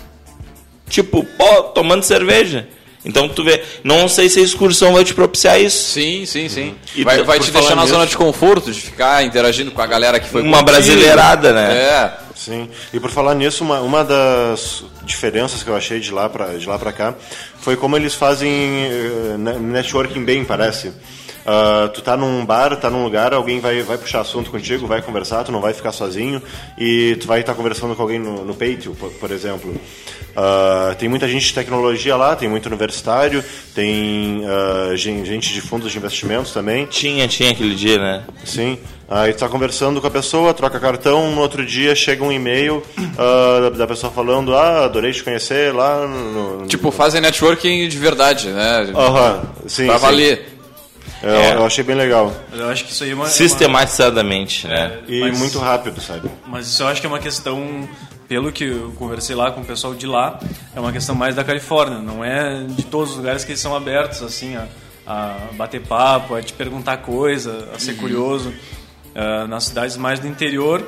Tipo, 0.89 1.23
pô, 1.23 1.63
tomando 1.73 2.03
cerveja. 2.03 2.67
Então 3.05 3.27
tu 3.27 3.43
vê, 3.43 3.61
não 3.83 4.07
sei 4.07 4.29
se 4.29 4.39
a 4.39 4.43
excursão 4.43 4.93
vai 4.93 5.03
te 5.03 5.13
propiciar 5.13 5.59
isso. 5.59 5.91
Sim, 5.91 6.25
sim, 6.25 6.47
sim. 6.47 6.73
E 6.95 7.03
vai 7.03 7.21
vai 7.23 7.37
te 7.37 7.51
deixar 7.51 7.75
na 7.75 7.81
nisso- 7.81 7.93
zona 7.93 8.05
de 8.07 8.15
conforto, 8.15 8.71
de 8.71 8.79
ficar 8.79 9.23
interagindo 9.25 9.71
com 9.71 9.81
a 9.81 9.85
galera 9.85 10.21
que 10.21 10.29
foi 10.29 10.41
Uma 10.41 10.59
contigo. 10.59 10.71
brasileirada, 10.71 11.51
né? 11.51 11.73
É. 11.73 12.13
Sim. 12.35 12.69
E 12.93 12.99
por 12.99 13.09
falar 13.11 13.35
nisso, 13.35 13.63
uma, 13.63 13.79
uma 13.81 14.03
das 14.03 14.83
diferenças 15.03 15.63
que 15.63 15.69
eu 15.69 15.75
achei 15.75 15.99
de 15.99 16.11
lá 16.11 16.27
pra, 16.27 16.57
de 16.57 16.67
lá 16.67 16.77
pra 16.79 16.91
cá 16.91 17.13
foi 17.59 17.75
como 17.75 17.95
eles 17.95 18.13
fazem 18.15 18.49
ne- 19.37 19.59
networking 19.59 20.23
bem, 20.25 20.43
parece. 20.43 20.91
Ah, 21.45 21.89
tu 21.93 22.01
tá 22.01 22.15
num 22.15 22.45
bar, 22.45 22.75
tá 22.77 22.89
num 22.89 23.03
lugar, 23.03 23.33
alguém 23.33 23.59
vai, 23.59 23.81
vai 23.83 23.97
puxar 23.97 24.21
assunto 24.21 24.49
contigo, 24.49 24.87
vai 24.87 25.01
conversar, 25.01 25.43
tu 25.43 25.51
não 25.51 25.59
vai 25.59 25.73
ficar 25.73 25.91
sozinho 25.91 26.41
e 26.77 27.17
tu 27.19 27.27
vai 27.27 27.41
estar 27.41 27.53
conversando 27.53 27.95
com 27.95 28.01
alguém 28.01 28.17
no, 28.17 28.45
no 28.45 28.53
Patreon, 28.53 28.93
por, 28.93 29.11
por 29.11 29.29
exemplo. 29.29 29.75
Ah, 30.35 30.95
tem 30.97 31.07
muita 31.09 31.27
gente 31.27 31.45
de 31.47 31.53
tecnologia 31.53 32.15
lá, 32.15 32.35
tem 32.35 32.47
muito 32.49 32.65
universitário, 32.65 33.43
tem 33.75 34.41
gen- 34.95 35.25
gente 35.25 35.53
de 35.53 35.61
fundos 35.61 35.91
de 35.91 35.97
investimentos 35.97 36.51
também. 36.53 36.85
Tinha, 36.85 37.27
tinha 37.27 37.51
aquele 37.51 37.75
dia, 37.75 37.97
né? 37.99 38.23
Sim. 38.45 38.79
Aí 39.15 39.31
tu 39.33 39.39
tá 39.39 39.47
conversando 39.49 40.01
com 40.01 40.07
a 40.07 40.09
pessoa, 40.11 40.53
troca 40.55 40.79
cartão, 40.79 41.29
no 41.35 41.41
outro 41.41 41.63
dia 41.65 41.93
chega 41.93 42.23
um 42.23 42.31
e-mail 42.31 42.81
ah, 43.17 43.59
da, 43.61 43.69
da 43.69 43.87
pessoa 43.87 44.11
falando, 44.11 44.55
ah, 44.55 44.85
adorei 44.85 45.11
te 45.11 45.23
conhecer 45.23 45.71
lá 45.73 46.07
no... 46.07 46.61
no- 46.61 46.67
Tipo, 46.67 46.89
fazem 46.89 47.21
networking 47.21 47.87
de 47.87 47.97
verdade, 47.99 48.49
né? 48.49 48.91
Aham, 48.95 49.41
sim, 49.67 49.85
pra 49.85 49.95
sim. 49.95 50.01
valer. 50.01 50.57
Eu, 51.21 51.29
É. 51.29 51.55
eu 51.55 51.65
achei 51.65 51.83
bem 51.83 51.95
legal. 51.95 52.33
Eu 52.51 52.67
acho 52.69 52.85
que 52.85 52.91
isso 52.91 53.03
aí 53.03 53.11
é 53.11 53.13
uma. 53.13 53.25
é 53.25 53.27
uma- 53.27 53.31
Sistematizadamente, 53.33 54.67
né? 54.67 54.99
E 55.07 55.19
Mas- 55.19 55.37
muito 55.37 55.59
rápido, 55.59 56.01
sabe? 56.01 56.29
Mas 56.47 56.67
isso 56.67 56.81
eu 56.83 56.87
acho 56.87 56.99
que 56.99 57.05
é 57.05 57.09
uma 57.09 57.19
questão, 57.19 57.87
pelo 58.27 58.51
que 58.51 58.63
eu 58.63 58.93
conversei 58.97 59.35
lá 59.35 59.51
com 59.51 59.61
o 59.61 59.65
pessoal 59.65 59.93
de 59.93 60.07
lá, 60.07 60.39
é 60.75 60.79
uma 60.79 60.91
questão 60.91 61.13
mais 61.13 61.35
da 61.35 61.43
Califórnia, 61.43 61.99
não 61.99 62.23
é 62.25 62.63
de 62.67 62.83
todos 62.83 63.11
os 63.11 63.17
lugares 63.17 63.43
que 63.45 63.51
eles 63.51 63.61
são 63.61 63.75
abertos 63.75 64.21
assim 64.23 64.55
a, 64.55 64.65
a 65.05 65.35
bater 65.53 65.81
papo, 65.81 66.33
a 66.35 66.41
te 66.41 66.51
perguntar 66.53 66.97
coisa, 66.97 67.69
a 67.75 67.79
ser 67.79 67.93
curioso. 67.93 68.51
Ah, 69.15 69.47
nas 69.47 69.65
cidades 69.65 69.95
mais 69.97 70.19
do 70.19 70.27
interior, 70.27 70.83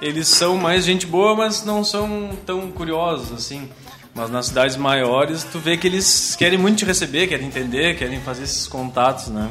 eles 0.00 0.28
são 0.28 0.56
mais 0.56 0.84
gente 0.84 1.06
boa, 1.06 1.34
mas 1.34 1.64
não 1.64 1.82
são 1.84 2.30
tão 2.46 2.70
curiosos 2.70 3.32
assim. 3.32 3.68
Mas 4.14 4.30
nas 4.30 4.46
cidades 4.46 4.76
maiores, 4.76 5.42
tu 5.44 5.58
vê 5.58 5.76
que 5.76 5.86
eles 5.88 6.36
querem 6.36 6.56
muito 6.58 6.78
te 6.78 6.84
receber, 6.84 7.26
querem 7.26 7.46
entender, 7.48 7.96
querem 7.96 8.20
fazer 8.20 8.44
esses 8.44 8.68
contatos, 8.68 9.26
né? 9.26 9.50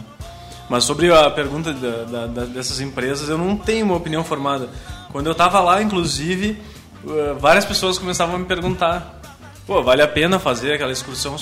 Mas 0.69 0.85
sobre 0.85 1.11
a 1.13 1.29
pergunta 1.29 1.73
da- 1.73 2.25
da- 2.27 2.45
dessas 2.45 2.79
empresas, 2.79 3.27
eu 3.27 3.37
não 3.37 3.57
tenho 3.57 3.85
uma 3.85 3.95
opinião 3.95 4.23
formada. 4.23 4.69
Quando 5.11 5.25
eu 5.25 5.33
estava 5.33 5.59
lá, 5.59 5.81
inclusive, 5.83 6.57
uh, 7.03 7.37
várias 7.37 7.65
pessoas 7.65 7.97
começavam 7.99 8.35
a 8.35 8.39
me 8.39 8.45
perguntar: 8.45 9.19
pô, 9.67 9.83
vale 9.83 10.01
a 10.01 10.07
pena 10.07 10.39
fazer 10.39 10.73
aquela 10.73 10.93
excursão 10.93 11.35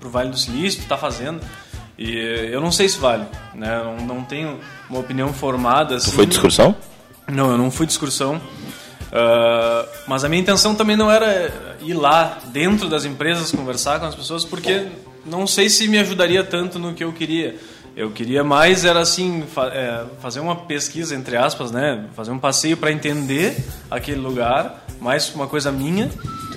para 0.00 0.08
o 0.08 0.10
Vale 0.10 0.30
do 0.30 0.36
Silício? 0.36 0.82
Tu 0.82 0.88
tá 0.88 0.96
fazendo? 0.98 1.40
E 2.00 2.16
uh, 2.16 2.44
eu 2.50 2.60
não 2.60 2.72
sei 2.72 2.88
se 2.88 2.98
vale, 2.98 3.24
né? 3.54 3.80
Não, 3.84 3.96
não 4.16 4.24
tenho 4.24 4.58
uma 4.88 4.98
opinião 4.98 5.32
formada. 5.32 5.96
Assim. 5.96 6.10
Tu 6.10 6.16
foi 6.16 6.26
de 6.26 6.34
excursão? 6.34 6.74
Não, 7.28 7.50
eu 7.52 7.58
não 7.58 7.70
fui 7.70 7.86
de 7.86 7.92
excursão. 7.92 8.40
Ah, 9.12 9.84
mas 10.06 10.24
a 10.24 10.28
minha 10.28 10.40
intenção 10.40 10.74
também 10.74 10.96
não 10.96 11.10
era 11.10 11.52
ir 11.82 11.94
lá 11.94 12.38
dentro 12.46 12.88
das 12.88 13.04
empresas 13.04 13.50
conversar 13.50 13.98
com 14.00 14.06
as 14.06 14.14
pessoas, 14.14 14.44
porque 14.44 14.86
não 15.26 15.46
sei 15.46 15.68
se 15.68 15.88
me 15.88 15.98
ajudaria 15.98 16.42
tanto 16.44 16.78
no 16.78 16.94
que 16.94 17.04
eu 17.04 17.12
queria. 17.12 17.56
Eu 17.96 18.10
queria 18.12 18.44
mais 18.44 18.84
era 18.84 19.00
assim 19.00 19.42
fa- 19.52 19.66
é, 19.66 20.04
fazer 20.22 20.38
uma 20.40 20.54
pesquisa 20.54 21.14
entre 21.14 21.36
aspas, 21.36 21.70
né? 21.72 22.04
Fazer 22.14 22.30
um 22.30 22.38
passeio 22.38 22.76
para 22.76 22.92
entender 22.92 23.56
aquele 23.90 24.20
lugar, 24.20 24.84
mais 25.00 25.32
uma 25.34 25.46
coisa 25.48 25.72
minha. 25.72 26.08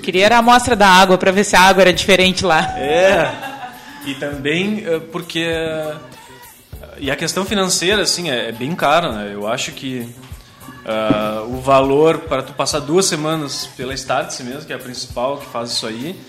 Queria 0.03 0.25
era 0.27 0.35
a 0.35 0.39
amostra 0.39 0.75
da 0.75 0.87
água 0.87 1.17
para 1.17 1.31
ver 1.31 1.43
se 1.43 1.55
a 1.55 1.61
água 1.61 1.81
era 1.81 1.93
diferente 1.93 2.45
lá. 2.45 2.77
É. 2.77 3.52
E 4.05 4.15
também 4.15 4.83
eh, 4.85 4.99
porque 5.11 5.39
eh, 5.39 5.95
e 6.99 7.11
a 7.11 7.15
questão 7.15 7.45
financeira 7.45 8.01
assim 8.01 8.29
é, 8.29 8.49
é 8.49 8.51
bem 8.51 8.75
cara, 8.75 9.11
né? 9.11 9.31
Eu 9.33 9.47
acho 9.47 9.71
que 9.71 10.07
ah, 10.85 11.45
o 11.47 11.61
valor 11.61 12.19
para 12.19 12.43
tu 12.43 12.53
passar 12.53 12.79
duas 12.79 13.05
semanas 13.05 13.69
pela 13.77 13.93
Startse 13.93 14.43
mesmo, 14.43 14.65
que 14.65 14.73
é 14.73 14.75
a 14.75 14.79
principal 14.79 15.37
que 15.37 15.45
faz 15.45 15.71
isso 15.71 15.87
aí, 15.87 16.19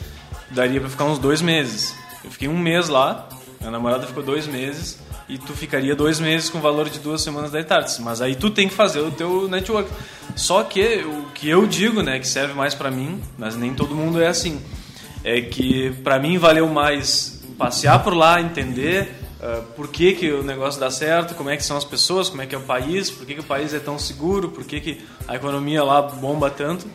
daria 0.50 0.80
para 0.80 0.88
ficar 0.88 1.04
uns 1.04 1.18
dois 1.18 1.42
meses. 1.42 1.94
Eu 2.22 2.30
fiquei 2.30 2.48
um 2.48 2.58
mês 2.58 2.88
lá, 2.88 3.28
minha 3.60 3.70
namorada 3.70 4.06
ficou 4.06 4.22
dois 4.22 4.46
meses 4.46 4.98
e 5.28 5.38
tu 5.38 5.52
ficaria 5.54 5.96
dois 5.96 6.20
meses 6.20 6.50
com 6.50 6.58
o 6.58 6.60
valor 6.60 6.88
de 6.88 7.00
duas 7.00 7.22
semanas 7.22 7.50
da 7.50 7.60
Startse. 7.60 8.00
Mas 8.00 8.20
aí 8.20 8.36
tu 8.36 8.48
tem 8.50 8.68
que 8.68 8.74
fazer 8.74 9.00
o 9.00 9.10
teu 9.10 9.48
network. 9.48 9.90
Só 10.36 10.62
que 10.62 11.04
o 11.04 11.30
que 11.34 11.48
eu 11.48 11.66
digo, 11.66 12.02
né, 12.02 12.18
que 12.18 12.28
serve 12.28 12.54
mais 12.54 12.74
para 12.74 12.90
mim, 12.90 13.20
mas 13.36 13.56
nem 13.56 13.74
todo 13.74 13.94
mundo 13.94 14.22
é 14.22 14.28
assim 14.28 14.60
é 15.24 15.40
que 15.40 15.90
para 16.04 16.18
mim 16.18 16.36
valeu 16.36 16.68
mais 16.68 17.33
passear 17.56 18.02
por 18.02 18.14
lá, 18.14 18.40
entender 18.40 19.14
ah, 19.44 19.62
por 19.76 19.88
que, 19.88 20.14
que 20.14 20.32
o 20.32 20.42
negócio 20.42 20.80
dá 20.80 20.90
certo, 20.90 21.34
como 21.34 21.50
é 21.50 21.56
que 21.56 21.62
são 21.62 21.76
as 21.76 21.84
pessoas, 21.84 22.30
como 22.30 22.40
é 22.40 22.46
que 22.46 22.54
é 22.54 22.58
o 22.58 22.62
país, 22.62 23.10
por 23.10 23.26
que, 23.26 23.34
que 23.34 23.40
o 23.40 23.44
país 23.44 23.74
é 23.74 23.78
tão 23.78 23.98
seguro, 23.98 24.48
por 24.48 24.64
que, 24.64 24.80
que 24.80 25.04
a 25.28 25.36
economia 25.36 25.84
lá 25.84 26.00
bomba 26.00 26.50
tanto. 26.50 26.86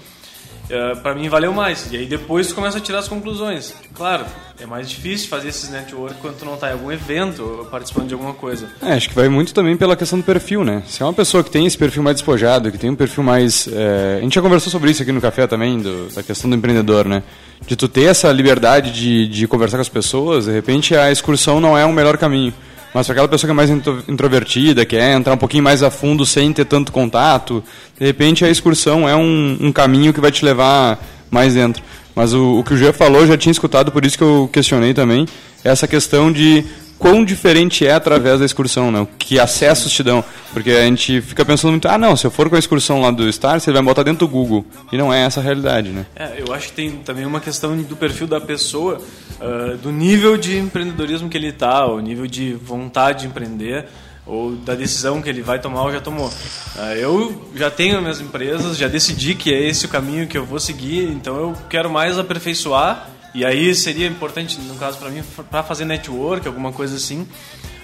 Uh, 0.69 0.99
para 1.01 1.15
mim 1.15 1.29
valeu 1.29 1.53
mais. 1.53 1.91
E 1.91 1.97
aí 1.97 2.05
depois 2.05 2.47
tu 2.47 2.55
começa 2.55 2.77
a 2.77 2.81
tirar 2.81 2.99
as 2.99 3.07
conclusões. 3.07 3.73
Claro, 3.93 4.25
é 4.59 4.65
mais 4.65 4.89
difícil 4.89 5.29
fazer 5.29 5.49
esses 5.49 5.69
network 5.69 6.15
quando 6.21 6.37
tu 6.37 6.45
não 6.45 6.57
tá 6.57 6.69
em 6.69 6.73
algum 6.73 6.91
evento 6.91 7.43
ou 7.43 7.65
participando 7.65 8.07
de 8.07 8.13
alguma 8.13 8.33
coisa. 8.33 8.69
É, 8.81 8.93
acho 8.93 9.09
que 9.09 9.15
vai 9.15 9.29
muito 9.29 9.53
também 9.53 9.75
pela 9.75 9.95
questão 9.95 10.19
do 10.19 10.23
perfil, 10.23 10.63
né? 10.63 10.83
Se 10.85 11.01
é 11.01 11.05
uma 11.05 11.13
pessoa 11.13 11.43
que 11.43 11.51
tem 11.51 11.65
esse 11.65 11.77
perfil 11.77 12.03
mais 12.03 12.17
despojado, 12.17 12.71
que 12.71 12.77
tem 12.77 12.89
um 12.89 12.95
perfil 12.95 13.23
mais. 13.23 13.67
É... 13.71 14.17
A 14.19 14.21
gente 14.21 14.35
já 14.35 14.41
conversou 14.41 14.71
sobre 14.71 14.91
isso 14.91 15.01
aqui 15.01 15.11
no 15.11 15.21
café 15.21 15.47
também, 15.47 15.79
do, 15.79 16.13
da 16.13 16.23
questão 16.23 16.49
do 16.49 16.55
empreendedor, 16.55 17.05
né? 17.05 17.23
De 17.65 17.75
tu 17.75 17.87
ter 17.87 18.03
essa 18.03 18.31
liberdade 18.31 18.91
de, 18.91 19.27
de 19.27 19.47
conversar 19.47 19.77
com 19.77 19.81
as 19.81 19.89
pessoas, 19.89 20.45
de 20.45 20.51
repente 20.51 20.95
a 20.95 21.11
excursão 21.11 21.59
não 21.59 21.77
é 21.77 21.85
o 21.85 21.91
melhor 21.91 22.17
caminho. 22.17 22.53
Mas 22.93 23.05
para 23.05 23.13
aquela 23.13 23.27
pessoa 23.27 23.47
que 23.47 23.51
é 23.51 23.53
mais 23.53 23.69
introvertida, 24.07 24.85
quer 24.85 25.15
entrar 25.15 25.33
um 25.33 25.37
pouquinho 25.37 25.63
mais 25.63 25.83
a 25.83 25.91
fundo 25.91 26.25
sem 26.25 26.51
ter 26.51 26.65
tanto 26.65 26.91
contato, 26.91 27.63
de 27.99 28.05
repente 28.05 28.43
a 28.43 28.49
excursão 28.49 29.07
é 29.07 29.15
um, 29.15 29.57
um 29.61 29.71
caminho 29.71 30.13
que 30.13 30.19
vai 30.19 30.31
te 30.31 30.43
levar 30.43 30.99
mais 31.29 31.53
dentro. 31.53 31.83
Mas 32.15 32.33
o, 32.33 32.59
o 32.59 32.63
que 32.63 32.73
o 32.73 32.77
Jean 32.77 32.91
falou, 32.91 33.21
eu 33.21 33.27
já 33.27 33.37
tinha 33.37 33.51
escutado, 33.51 33.91
por 33.91 34.03
isso 34.05 34.17
que 34.17 34.23
eu 34.23 34.49
questionei 34.51 34.93
também, 34.93 35.27
é 35.63 35.69
essa 35.69 35.87
questão 35.87 36.31
de 36.31 36.65
quão 36.99 37.23
diferente 37.23 37.87
é 37.87 37.93
através 37.93 38.39
da 38.39 38.45
excursão, 38.45 38.91
né? 38.91 39.07
Que 39.17 39.39
acessos 39.39 39.91
te 39.91 40.03
dão. 40.03 40.23
Porque 40.53 40.69
a 40.71 40.83
gente 40.83 41.21
fica 41.21 41.45
pensando 41.45 41.71
muito, 41.71 41.87
ah, 41.87 41.97
não, 41.97 42.15
se 42.15 42.27
eu 42.27 42.31
for 42.31 42.49
com 42.49 42.55
a 42.55 42.59
excursão 42.59 43.01
lá 43.01 43.09
do 43.09 43.31
Star, 43.31 43.59
você 43.59 43.71
vai 43.71 43.81
botar 43.81 44.03
dentro 44.03 44.27
do 44.27 44.27
Google. 44.27 44.65
E 44.91 44.97
não 44.97 45.13
é 45.13 45.23
essa 45.23 45.39
a 45.39 45.43
realidade, 45.43 45.89
né? 45.89 46.05
É, 46.15 46.43
eu 46.45 46.53
acho 46.53 46.67
que 46.67 46.73
tem 46.73 46.91
também 46.97 47.25
uma 47.25 47.39
questão 47.39 47.75
do 47.77 47.95
perfil 47.95 48.27
da 48.27 48.41
pessoa, 48.41 49.01
uh, 49.39 49.77
do 49.77 49.91
nível 49.91 50.37
de 50.37 50.57
empreendedorismo 50.57 51.29
que 51.29 51.37
ele 51.37 51.47
está, 51.47 51.85
o 51.85 51.99
nível 51.99 52.27
de 52.27 52.53
vontade 52.53 53.21
de 53.21 53.27
empreender 53.27 53.85
ou 54.25 54.51
da 54.51 54.75
decisão 54.75 55.21
que 55.21 55.29
ele 55.29 55.41
vai 55.41 55.59
tomar 55.59 55.83
ou 55.83 55.91
já 55.91 55.99
tomou. 55.99 56.31
Ah, 56.77 56.93
eu 56.93 57.49
já 57.55 57.71
tenho 57.71 57.99
minhas 57.99 58.21
empresas, 58.21 58.77
já 58.77 58.87
decidi 58.87 59.33
que 59.33 59.51
é 59.51 59.67
esse 59.67 59.87
o 59.87 59.89
caminho 59.89 60.27
que 60.27 60.37
eu 60.37 60.45
vou 60.45 60.59
seguir, 60.59 61.05
então 61.05 61.35
eu 61.35 61.55
quero 61.67 61.89
mais 61.89 62.19
aperfeiçoar 62.19 63.09
e 63.33 63.45
aí 63.45 63.73
seria 63.75 64.07
importante, 64.07 64.59
no 64.59 64.75
caso 64.75 64.97
para 64.97 65.09
mim, 65.09 65.23
para 65.49 65.63
fazer 65.63 65.85
network, 65.85 66.47
alguma 66.47 66.71
coisa 66.71 66.95
assim. 66.95 67.27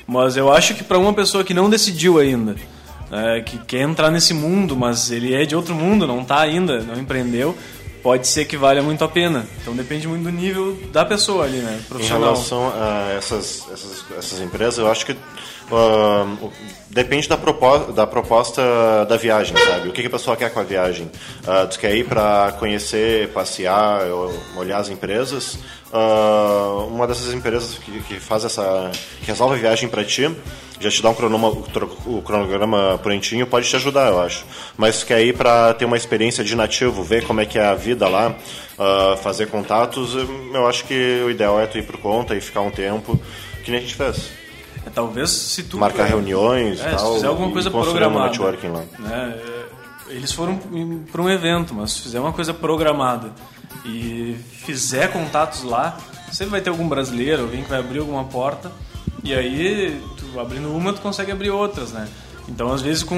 Mas 0.08 0.38
eu 0.38 0.52
acho 0.52 0.76
que 0.76 0.84
para 0.84 0.98
uma 0.98 1.14
pessoa 1.14 1.44
que 1.44 1.54
não 1.54 1.70
decidiu 1.70 2.20
ainda, 2.20 2.56
é, 3.12 3.42
que 3.42 3.58
quer 3.60 3.82
entrar 3.82 4.12
nesse 4.12 4.34
mundo, 4.34 4.76
mas 4.76 5.12
ele 5.12 5.34
é 5.34 5.46
de 5.46 5.56
outro 5.56 5.74
mundo, 5.74 6.06
não 6.06 6.22
está 6.22 6.42
ainda, 6.42 6.80
não 6.82 7.00
empreendeu, 7.00 7.56
pode 8.04 8.28
ser 8.28 8.46
que 8.46 8.56
valha 8.56 8.84
muito 8.84 9.04
a 9.04 9.08
pena. 9.08 9.48
Então 9.62 9.76
depende 9.76 10.08
muito 10.08 10.24
do 10.24 10.32
nível 10.32 10.78
da 10.92 11.04
pessoa 11.04 11.46
ali, 11.46 11.58
né? 11.58 11.82
Profissional. 11.88 12.22
Em 12.22 12.34
relação 12.34 12.74
a 12.76 13.14
essas, 13.18 13.66
essas, 13.72 14.06
essas 14.18 14.40
empresas, 14.42 14.78
eu 14.78 14.90
acho 14.92 15.06
que 15.06 15.16
Uh, 15.72 16.52
depende 16.92 17.28
da 17.28 17.36
proposta, 17.36 17.92
da 17.92 18.06
proposta 18.06 18.62
da 19.10 19.18
viagem, 19.18 19.58
sabe? 19.58 19.90
O 19.90 19.92
que, 19.92 20.02
que 20.02 20.08
a 20.08 20.12
pessoa 20.12 20.38
quer 20.38 20.52
com 20.52 20.60
a 20.60 20.64
viagem? 20.64 21.10
Uh, 21.44 21.68
tu 21.68 21.80
quer 21.80 21.96
ir 21.96 22.06
para 22.06 22.54
conhecer, 22.60 23.30
passear, 23.30 24.02
olhar 24.56 24.78
as 24.78 24.90
empresas? 24.90 25.58
Uh, 25.92 26.88
uma 26.88 27.08
dessas 27.08 27.34
empresas 27.34 27.80
que, 27.80 28.00
que, 28.02 28.20
faz 28.20 28.46
essa, 28.46 28.92
que 29.22 29.26
resolve 29.26 29.56
a 29.56 29.58
viagem 29.58 29.90
para 29.90 30.04
ti, 30.04 30.30
já 30.80 30.90
te 30.92 31.02
dá 31.02 31.10
um 31.10 31.16
cronoma, 31.16 31.48
o 31.48 32.22
cronograma 32.22 33.00
prontinho, 33.02 33.48
pode 33.48 33.68
te 33.68 33.76
ajudar, 33.76 34.10
eu 34.10 34.22
acho. 34.22 34.46
Mas 34.78 35.00
tu 35.00 35.08
quer 35.08 35.24
ir 35.24 35.36
para 35.36 35.74
ter 35.74 35.86
uma 35.86 35.98
experiência 35.98 36.44
de 36.44 36.56
nativo, 36.56 37.02
ver 37.02 37.26
como 37.26 37.42
é 37.42 37.46
que 37.46 37.58
é 37.58 37.66
a 37.66 37.76
vida 37.76 38.08
lá, 38.10 38.36
fazer 39.24 39.48
contatos, 39.48 40.16
eu 40.54 40.68
acho 40.68 40.84
que 40.84 41.24
o 41.26 41.32
ideal 41.32 41.60
é 41.60 41.66
tu 41.66 41.78
ir 41.78 41.84
por 41.84 41.98
conta 41.98 42.36
e 42.36 42.42
ficar 42.42 42.60
um 42.60 42.72
tempo, 42.72 43.18
que 43.64 43.72
nem 43.72 43.80
a 43.80 43.82
gente 43.82 43.96
fez. 43.96 44.45
É, 44.86 44.90
talvez 44.90 45.30
se 45.30 45.64
tu 45.64 45.78
marcar 45.78 46.06
reuniões, 46.06 46.80
é, 46.80 46.92
tal, 46.92 47.08
se 47.10 47.16
fizer 47.16 47.28
alguma 47.28 47.52
coisa 47.52 47.72
programada, 47.72 48.26
um 48.26 48.28
networking 48.28 48.68
lá. 48.68 48.84
Né, 49.00 49.36
é, 49.38 49.66
eles 50.10 50.32
foram 50.32 50.60
para 51.12 51.22
um 51.22 51.30
evento, 51.30 51.74
mas 51.74 51.94
se 51.94 52.02
fizer 52.02 52.20
uma 52.20 52.32
coisa 52.32 52.54
programada 52.54 53.32
e 53.84 54.36
fizer 54.52 55.12
contatos 55.12 55.64
lá, 55.64 55.98
sempre 56.32 56.52
vai 56.52 56.62
ter 56.62 56.70
algum 56.70 56.88
brasileiro, 56.88 57.44
alguém 57.44 57.64
que 57.64 57.70
vai 57.70 57.80
abrir 57.80 58.00
alguma 58.00 58.24
porta 58.26 58.72
e 59.24 59.34
aí 59.34 60.00
tu 60.18 60.40
abrindo 60.40 60.70
uma 60.70 60.94
tu 60.94 61.02
consegue 61.02 61.32
abrir 61.32 61.50
outras, 61.50 61.92
né? 61.92 62.08
Então 62.48 62.72
às 62.72 62.82
vezes 62.82 63.04
com 63.04 63.16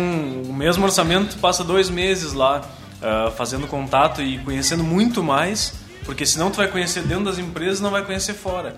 o 0.48 0.54
mesmo 0.54 0.86
orçamento 0.86 1.36
tu 1.36 1.40
passa 1.40 1.64
dois 1.64 1.90
meses 1.90 2.32
lá 2.32 2.62
uh, 2.62 3.32
fazendo 3.32 3.68
contato 3.68 4.22
e 4.22 4.38
conhecendo 4.40 4.84
muito 4.84 5.22
mais, 5.22 5.74
porque 6.06 6.26
senão 6.26 6.50
tu 6.50 6.58
vai 6.58 6.70
conhecer 6.70 7.04
dentro 7.04 7.26
das 7.26 7.38
empresas, 7.38 7.82
não 7.82 7.92
vai 7.92 8.06
conhecer 8.06 8.34
fora. 8.34 8.76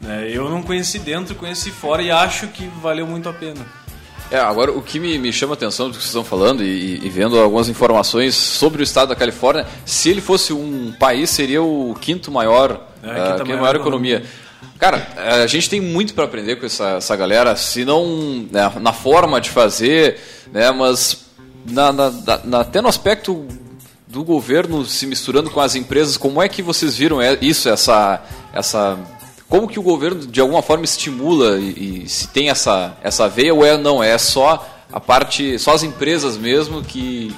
Né? 0.00 0.30
Eu 0.30 0.48
não 0.48 0.62
conheci 0.62 0.98
dentro, 0.98 1.34
conheci 1.34 1.70
fora 1.70 2.02
e 2.02 2.10
acho 2.10 2.48
que 2.48 2.68
valeu 2.80 3.06
muito 3.06 3.28
a 3.28 3.32
pena. 3.32 3.66
É, 4.30 4.38
agora 4.38 4.70
o 4.70 4.82
que 4.82 5.00
me, 5.00 5.18
me 5.18 5.32
chama 5.32 5.54
a 5.54 5.56
atenção 5.56 5.86
do 5.86 5.92
que 5.92 5.98
vocês 5.98 6.08
estão 6.08 6.24
falando 6.24 6.62
e, 6.62 7.00
e, 7.02 7.08
vendo 7.08 7.38
algumas 7.38 7.68
informações 7.68 8.34
sobre 8.34 8.82
o 8.82 8.84
estado 8.84 9.08
da 9.08 9.16
Califórnia, 9.16 9.66
se 9.86 10.10
ele 10.10 10.20
fosse 10.20 10.52
um 10.52 10.92
país, 10.98 11.30
seria 11.30 11.62
o 11.62 11.96
quinto 11.98 12.30
maior, 12.30 12.88
é, 13.02 13.10
a 13.10 13.30
quinta 13.30 13.44
uh, 13.44 13.48
maior, 13.58 13.76
economia. 13.76 14.22
Cara, 14.78 15.08
a 15.42 15.46
gente 15.46 15.70
tem 15.70 15.80
muito 15.80 16.12
para 16.12 16.24
aprender 16.24 16.56
com 16.56 16.66
essa, 16.66 16.96
essa 16.98 17.16
galera, 17.16 17.56
se 17.56 17.84
não 17.86 18.46
né, 18.52 18.70
na 18.80 18.92
forma 18.92 19.40
de 19.40 19.50
fazer, 19.50 20.20
né, 20.52 20.70
mas 20.72 21.26
na, 21.66 21.90
na, 21.90 22.10
na, 22.44 22.60
até 22.60 22.82
no 22.82 22.88
aspecto 22.88 23.46
do 24.06 24.22
governo 24.22 24.84
se 24.84 25.06
misturando 25.06 25.50
com 25.50 25.60
as 25.60 25.74
empresas, 25.74 26.16
como 26.18 26.42
é 26.42 26.48
que 26.48 26.62
vocês 26.62 26.96
viram 26.96 27.18
isso, 27.40 27.68
essa, 27.68 28.22
essa 28.52 28.98
como 29.48 29.66
que 29.66 29.78
o 29.78 29.82
governo 29.82 30.26
de 30.26 30.40
alguma 30.40 30.62
forma 30.62 30.84
estimula 30.84 31.58
e, 31.58 32.04
e, 32.04 32.08
se 32.08 32.28
tem 32.28 32.50
essa, 32.50 32.96
essa 33.02 33.28
veia 33.28 33.54
ou 33.54 33.64
é 33.64 33.76
não, 33.76 34.02
é 34.02 34.16
só 34.18 34.66
a 34.92 35.00
parte, 35.00 35.58
só 35.58 35.72
as 35.72 35.82
empresas 35.82 36.36
mesmo 36.36 36.82
que, 36.82 37.34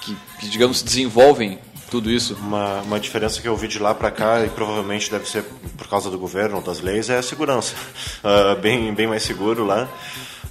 que, 0.00 0.16
que 0.40 0.48
digamos, 0.48 0.82
desenvolvem 0.82 1.58
tudo 1.90 2.10
isso? 2.10 2.34
Uma, 2.34 2.80
uma 2.82 3.00
diferença 3.00 3.40
que 3.40 3.48
eu 3.48 3.56
vi 3.56 3.68
de 3.68 3.78
lá 3.78 3.94
para 3.94 4.10
cá, 4.10 4.44
e 4.44 4.48
provavelmente 4.48 5.10
deve 5.10 5.28
ser 5.28 5.44
por 5.76 5.86
causa 5.88 6.10
do 6.10 6.18
governo, 6.18 6.60
das 6.60 6.80
leis, 6.80 7.08
é 7.08 7.18
a 7.18 7.22
segurança. 7.22 7.74
Uh, 8.22 8.58
bem, 8.60 8.92
bem 8.92 9.06
mais 9.06 9.22
seguro 9.22 9.64
lá. 9.64 9.88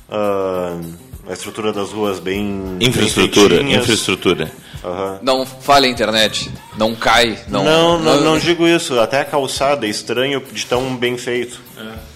Uh, 0.07 0.93
a 1.27 1.33
estrutura 1.33 1.73
das 1.73 1.91
ruas 1.91 2.19
bem. 2.19 2.77
Infraestrutura, 2.79 3.57
bem 3.57 3.75
infraestrutura. 3.75 4.51
Uhum. 4.83 5.19
Não 5.21 5.45
falha 5.45 5.87
a 5.87 5.91
internet, 5.91 6.51
não 6.77 6.95
cai. 6.95 7.39
Não, 7.47 7.63
não, 7.63 7.99
não, 7.99 8.21
não, 8.21 8.37
digo 8.37 8.67
isso. 8.67 8.99
Até 8.99 9.21
a 9.21 9.25
calçada 9.25 9.87
é 9.87 9.89
estranho 9.89 10.41
de 10.51 10.65
tão 10.65 10.95
bem 10.95 11.17
feito. 11.17 11.59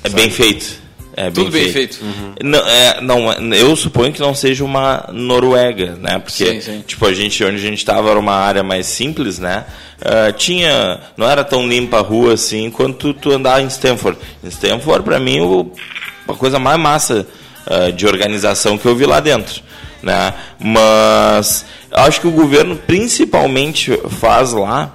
É, 0.03 0.07
é 0.07 0.09
bem 0.09 0.29
feito. 0.29 0.89
É 1.17 1.23
bem 1.23 1.33
Tudo 1.33 1.51
bem 1.51 1.71
feito. 1.71 1.97
feito. 1.97 2.05
Uhum. 2.05 2.33
Não, 2.43 2.59
é, 2.59 3.01
não, 3.01 3.53
eu 3.53 3.75
suponho 3.75 4.13
que 4.13 4.21
não 4.21 4.35
seja 4.35 4.63
uma 4.63 5.09
Noruega, 5.11 5.97
né? 5.99 6.19
Porque, 6.19 6.45
sim, 6.45 6.61
sim. 6.61 6.83
tipo, 6.85 7.05
a 7.05 7.13
gente, 7.13 7.43
onde 7.43 7.55
a 7.55 7.59
gente 7.59 7.79
estava 7.79 8.09
era 8.09 8.19
uma 8.19 8.35
área 8.35 8.63
mais 8.63 8.85
simples, 8.85 9.39
né? 9.39 9.65
Uh, 9.99 10.31
tinha, 10.33 11.01
não 11.17 11.27
era 11.27 11.43
tão 11.43 11.67
limpa 11.67 11.97
a 11.97 12.01
rua 12.01 12.35
assim 12.35 12.69
quanto 12.69 13.13
tu, 13.13 13.13
tu 13.13 13.31
andar 13.31 13.61
em 13.61 13.67
Stanford. 13.67 14.19
Em 14.43 14.47
Stanford, 14.47 15.03
para 15.03 15.19
mim, 15.19 15.41
o, 15.41 15.73
a 16.27 16.33
coisa 16.35 16.59
mais 16.59 16.79
massa 16.79 17.27
uh, 17.69 17.91
de 17.91 18.05
organização 18.05 18.77
que 18.77 18.85
eu 18.85 18.95
vi 18.95 19.05
lá 19.05 19.19
dentro. 19.19 19.61
Né? 20.01 20.33
Mas 20.59 21.65
acho 21.91 22.21
que 22.21 22.27
o 22.27 22.31
governo 22.31 22.75
principalmente 22.75 23.99
faz 24.09 24.53
lá 24.53 24.93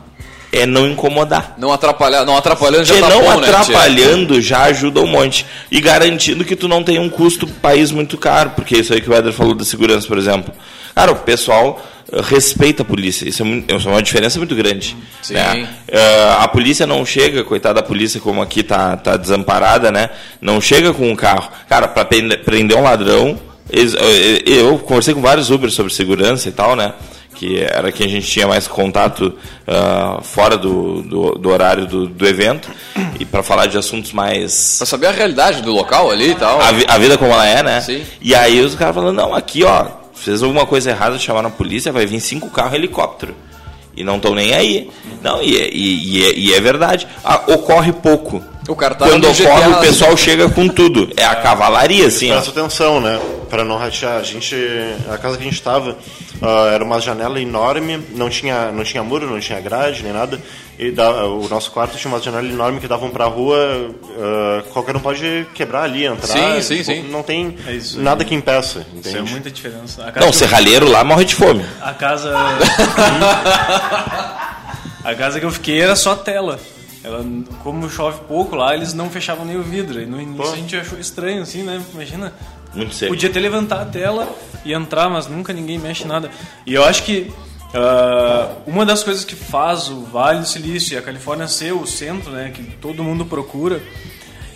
é 0.52 0.66
não 0.66 0.86
incomodar. 0.86 1.54
Não 1.58 1.72
atrapalhar, 1.72 2.24
não 2.24 2.36
atrapalhando 2.36 2.84
já 2.84 3.00
tá 3.00 3.08
não 3.08 3.22
bom, 3.22 3.40
né, 3.40 3.48
atrapalhando 3.48 4.34
né, 4.34 4.40
já 4.40 4.62
ajuda 4.64 5.00
um 5.00 5.06
monte 5.06 5.44
e 5.70 5.80
garantindo 5.80 6.44
que 6.44 6.54
tu 6.54 6.68
não 6.68 6.82
tem 6.82 6.98
um 6.98 7.10
custo 7.10 7.46
país 7.46 7.90
muito 7.90 8.16
caro, 8.16 8.50
porque 8.50 8.76
isso 8.76 8.94
aí 8.94 9.00
que 9.00 9.10
o 9.10 9.14
Eder 9.14 9.32
falou 9.32 9.54
da 9.54 9.64
segurança, 9.64 10.06
por 10.06 10.16
exemplo. 10.16 10.54
Cara, 10.94 11.10
o 11.10 11.16
pessoal 11.16 11.82
respeita 12.22 12.82
a 12.82 12.84
polícia. 12.84 13.28
Isso 13.28 13.42
é, 13.42 13.44
muito, 13.44 13.72
é 13.72 13.76
uma 13.76 14.02
diferença 14.02 14.38
muito 14.38 14.54
grande. 14.54 14.96
Né? 15.30 15.68
Uh, 15.88 16.42
a 16.42 16.48
polícia 16.48 16.86
não 16.86 17.04
chega, 17.04 17.44
coitada 17.44 17.74
da 17.74 17.82
polícia, 17.82 18.20
como 18.20 18.42
aqui 18.42 18.62
tá, 18.62 18.96
tá 18.96 19.16
desamparada, 19.16 19.90
né? 19.90 20.10
Não 20.40 20.60
chega 20.60 20.92
com 20.92 21.10
um 21.10 21.16
carro. 21.16 21.50
Cara, 21.68 21.88
para 21.88 22.04
prender 22.04 22.76
um 22.76 22.82
ladrão, 22.82 23.38
eles, 23.70 23.94
eu 24.46 24.78
conversei 24.78 25.14
com 25.14 25.22
vários 25.22 25.50
Uber 25.50 25.70
sobre 25.70 25.92
segurança 25.92 26.48
e 26.48 26.52
tal, 26.52 26.76
né? 26.76 26.92
Que 27.34 27.60
era 27.60 27.90
que 27.90 28.04
a 28.04 28.08
gente 28.08 28.28
tinha 28.28 28.46
mais 28.46 28.68
contato 28.68 29.36
uh, 29.66 30.22
fora 30.22 30.56
do, 30.56 31.02
do, 31.02 31.32
do, 31.32 31.50
horário 31.50 31.84
do, 31.84 32.06
do 32.06 32.26
evento 32.26 32.70
e 33.18 33.24
para 33.24 33.42
falar 33.42 33.66
de 33.66 33.76
assuntos 33.76 34.12
mais. 34.12 34.76
Para 34.78 34.86
saber 34.86 35.06
a 35.08 35.10
realidade 35.10 35.60
do 35.60 35.72
local 35.72 36.12
ali 36.12 36.30
e 36.30 36.34
tal. 36.36 36.60
A, 36.60 36.68
a 36.68 36.98
vida 36.98 37.18
como 37.18 37.32
ela 37.32 37.46
é, 37.46 37.62
né? 37.62 37.80
Sim. 37.80 38.04
E 38.20 38.36
aí 38.36 38.60
os 38.60 38.76
caras 38.76 38.94
falando, 38.94 39.16
não, 39.16 39.34
aqui 39.34 39.64
ó, 39.64 40.03
fez 40.14 40.42
alguma 40.42 40.66
coisa 40.66 40.90
errada, 40.90 41.18
chamaram 41.18 41.48
a 41.48 41.52
polícia, 41.52 41.92
vai 41.92 42.06
vir 42.06 42.20
cinco 42.20 42.50
carros 42.50 42.74
helicóptero. 42.74 43.34
E 43.96 44.02
não 44.02 44.16
estão 44.16 44.34
nem 44.34 44.52
aí. 44.54 44.90
Não, 45.22 45.42
e, 45.42 45.56
é, 45.56 45.70
e, 45.72 46.18
e, 46.18 46.24
é, 46.24 46.34
e 46.36 46.54
é 46.54 46.60
verdade. 46.60 47.06
Ah, 47.24 47.42
ocorre 47.48 47.92
pouco. 47.92 48.42
O 48.66 48.74
cara 48.74 48.94
tá 48.94 49.06
Quando 49.06 49.28
ocorre, 49.28 49.68
o 49.72 49.80
pessoal 49.80 50.16
chega 50.16 50.48
com 50.48 50.66
tudo. 50.68 51.10
É 51.18 51.24
a 51.24 51.34
cavalaria, 51.36 52.06
assim. 52.06 52.30
Presta 52.30 52.50
atenção, 52.50 52.98
né? 53.00 53.20
Para 53.50 53.62
não 53.62 53.76
ratear. 53.76 54.16
A 54.18 54.22
gente, 54.22 54.56
a 55.12 55.18
casa 55.18 55.36
que 55.36 55.42
a 55.42 55.44
gente 55.44 55.54
estava 55.54 55.96
era 56.72 56.82
uma 56.82 56.98
janela 57.00 57.38
enorme, 57.40 58.00
não 58.14 58.28
tinha, 58.30 58.72
não 58.72 58.82
tinha 58.82 59.02
muro, 59.02 59.28
não 59.30 59.38
tinha 59.38 59.60
grade 59.60 60.02
nem 60.02 60.12
nada. 60.12 60.40
E 60.78 60.90
da, 60.90 61.26
o 61.26 61.46
nosso 61.48 61.70
quarto 61.70 61.96
tinha 61.98 62.10
uma 62.12 62.20
janela 62.20 62.46
enorme 62.48 62.80
que 62.80 62.88
davam 62.88 63.10
para 63.10 63.26
a 63.26 63.28
rua. 63.28 63.56
ah, 64.18 64.62
qualquer 64.72 64.96
um 64.96 65.00
pode 65.00 65.46
quebrar 65.54 65.82
ali, 65.82 66.06
entrar. 66.06 66.32
Sim, 66.32 66.62
sim, 66.62 66.82
sim. 66.82 67.02
Não 67.10 67.22
tem 67.22 67.56
É 67.66 67.72
isso, 67.72 68.00
nada 68.00 68.24
que 68.24 68.34
impeça, 68.34 68.84
Isso 68.98 69.08
é 69.08 69.10
entende? 69.12 69.30
muita 69.30 69.50
diferença. 69.50 70.02
A 70.02 70.06
casa 70.10 70.20
Não, 70.20 70.28
que 70.32 70.34
eu- 70.34 70.38
serralheiro 70.38 70.90
lá 70.90 71.04
morre 71.04 71.26
de 71.26 71.34
fome. 71.34 71.62
A 71.82 71.92
casa. 71.92 72.32
a 75.04 75.14
casa 75.14 75.38
que 75.38 75.46
eu 75.46 75.50
fiquei 75.50 75.80
era 75.80 75.94
só 75.94 76.14
tela. 76.14 76.58
Ela, 77.04 77.24
como 77.62 77.88
chove 77.90 78.20
pouco 78.26 78.56
lá, 78.56 78.74
eles 78.74 78.94
não 78.94 79.10
fechavam 79.10 79.44
nem 79.44 79.56
o 79.56 79.62
vidro. 79.62 80.00
E 80.00 80.06
no 80.06 80.20
início 80.20 80.42
Pô. 80.42 80.52
a 80.52 80.56
gente 80.56 80.74
achou 80.74 80.98
estranho, 80.98 81.42
assim, 81.42 81.62
né? 81.62 81.80
Imagina. 81.92 82.32
Muito 82.74 82.94
seco. 82.94 83.12
Podia 83.12 83.28
até 83.28 83.38
levantar 83.38 83.82
a 83.82 83.84
tela 83.84 84.28
e 84.64 84.72
entrar, 84.72 85.08
mas 85.10 85.28
nunca 85.28 85.52
ninguém 85.52 85.78
mexe 85.78 86.06
nada. 86.06 86.30
E 86.66 86.74
eu 86.74 86.82
acho 86.82 87.04
que 87.04 87.30
ah, 87.74 88.52
uma 88.66 88.86
das 88.86 89.02
coisas 89.02 89.24
que 89.24 89.34
faz 89.34 89.88
o 89.88 90.02
Vale 90.02 90.40
do 90.40 90.46
Silício 90.46 90.94
e 90.94 90.96
a 90.96 91.02
Califórnia 91.02 91.48
ser 91.48 91.72
o 91.72 91.84
centro, 91.86 92.30
né, 92.30 92.52
que 92.54 92.62
todo 92.62 93.02
mundo 93.02 93.26
procura, 93.26 93.82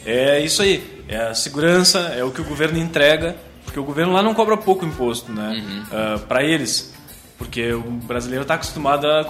é 0.07 0.41
isso 0.41 0.63
aí. 0.63 1.03
É 1.09 1.17
a 1.17 1.35
segurança, 1.35 1.99
é 2.17 2.23
o 2.23 2.31
que 2.31 2.41
o 2.41 2.45
governo 2.45 2.79
entrega, 2.79 3.37
porque 3.65 3.81
o 3.81 3.85
governo 3.85 4.13
lá 4.13 4.23
não 4.23 4.35
cobra 4.35 4.57
pouco 4.57 4.87
imposto, 4.87 5.33
né, 5.33 5.85
para 6.29 6.45
eles. 6.45 6.95
Porque 7.39 7.73
o 7.73 7.81
brasileiro 7.83 8.43
está 8.43 8.55
acostumado 8.55 9.07
a, 9.07 9.25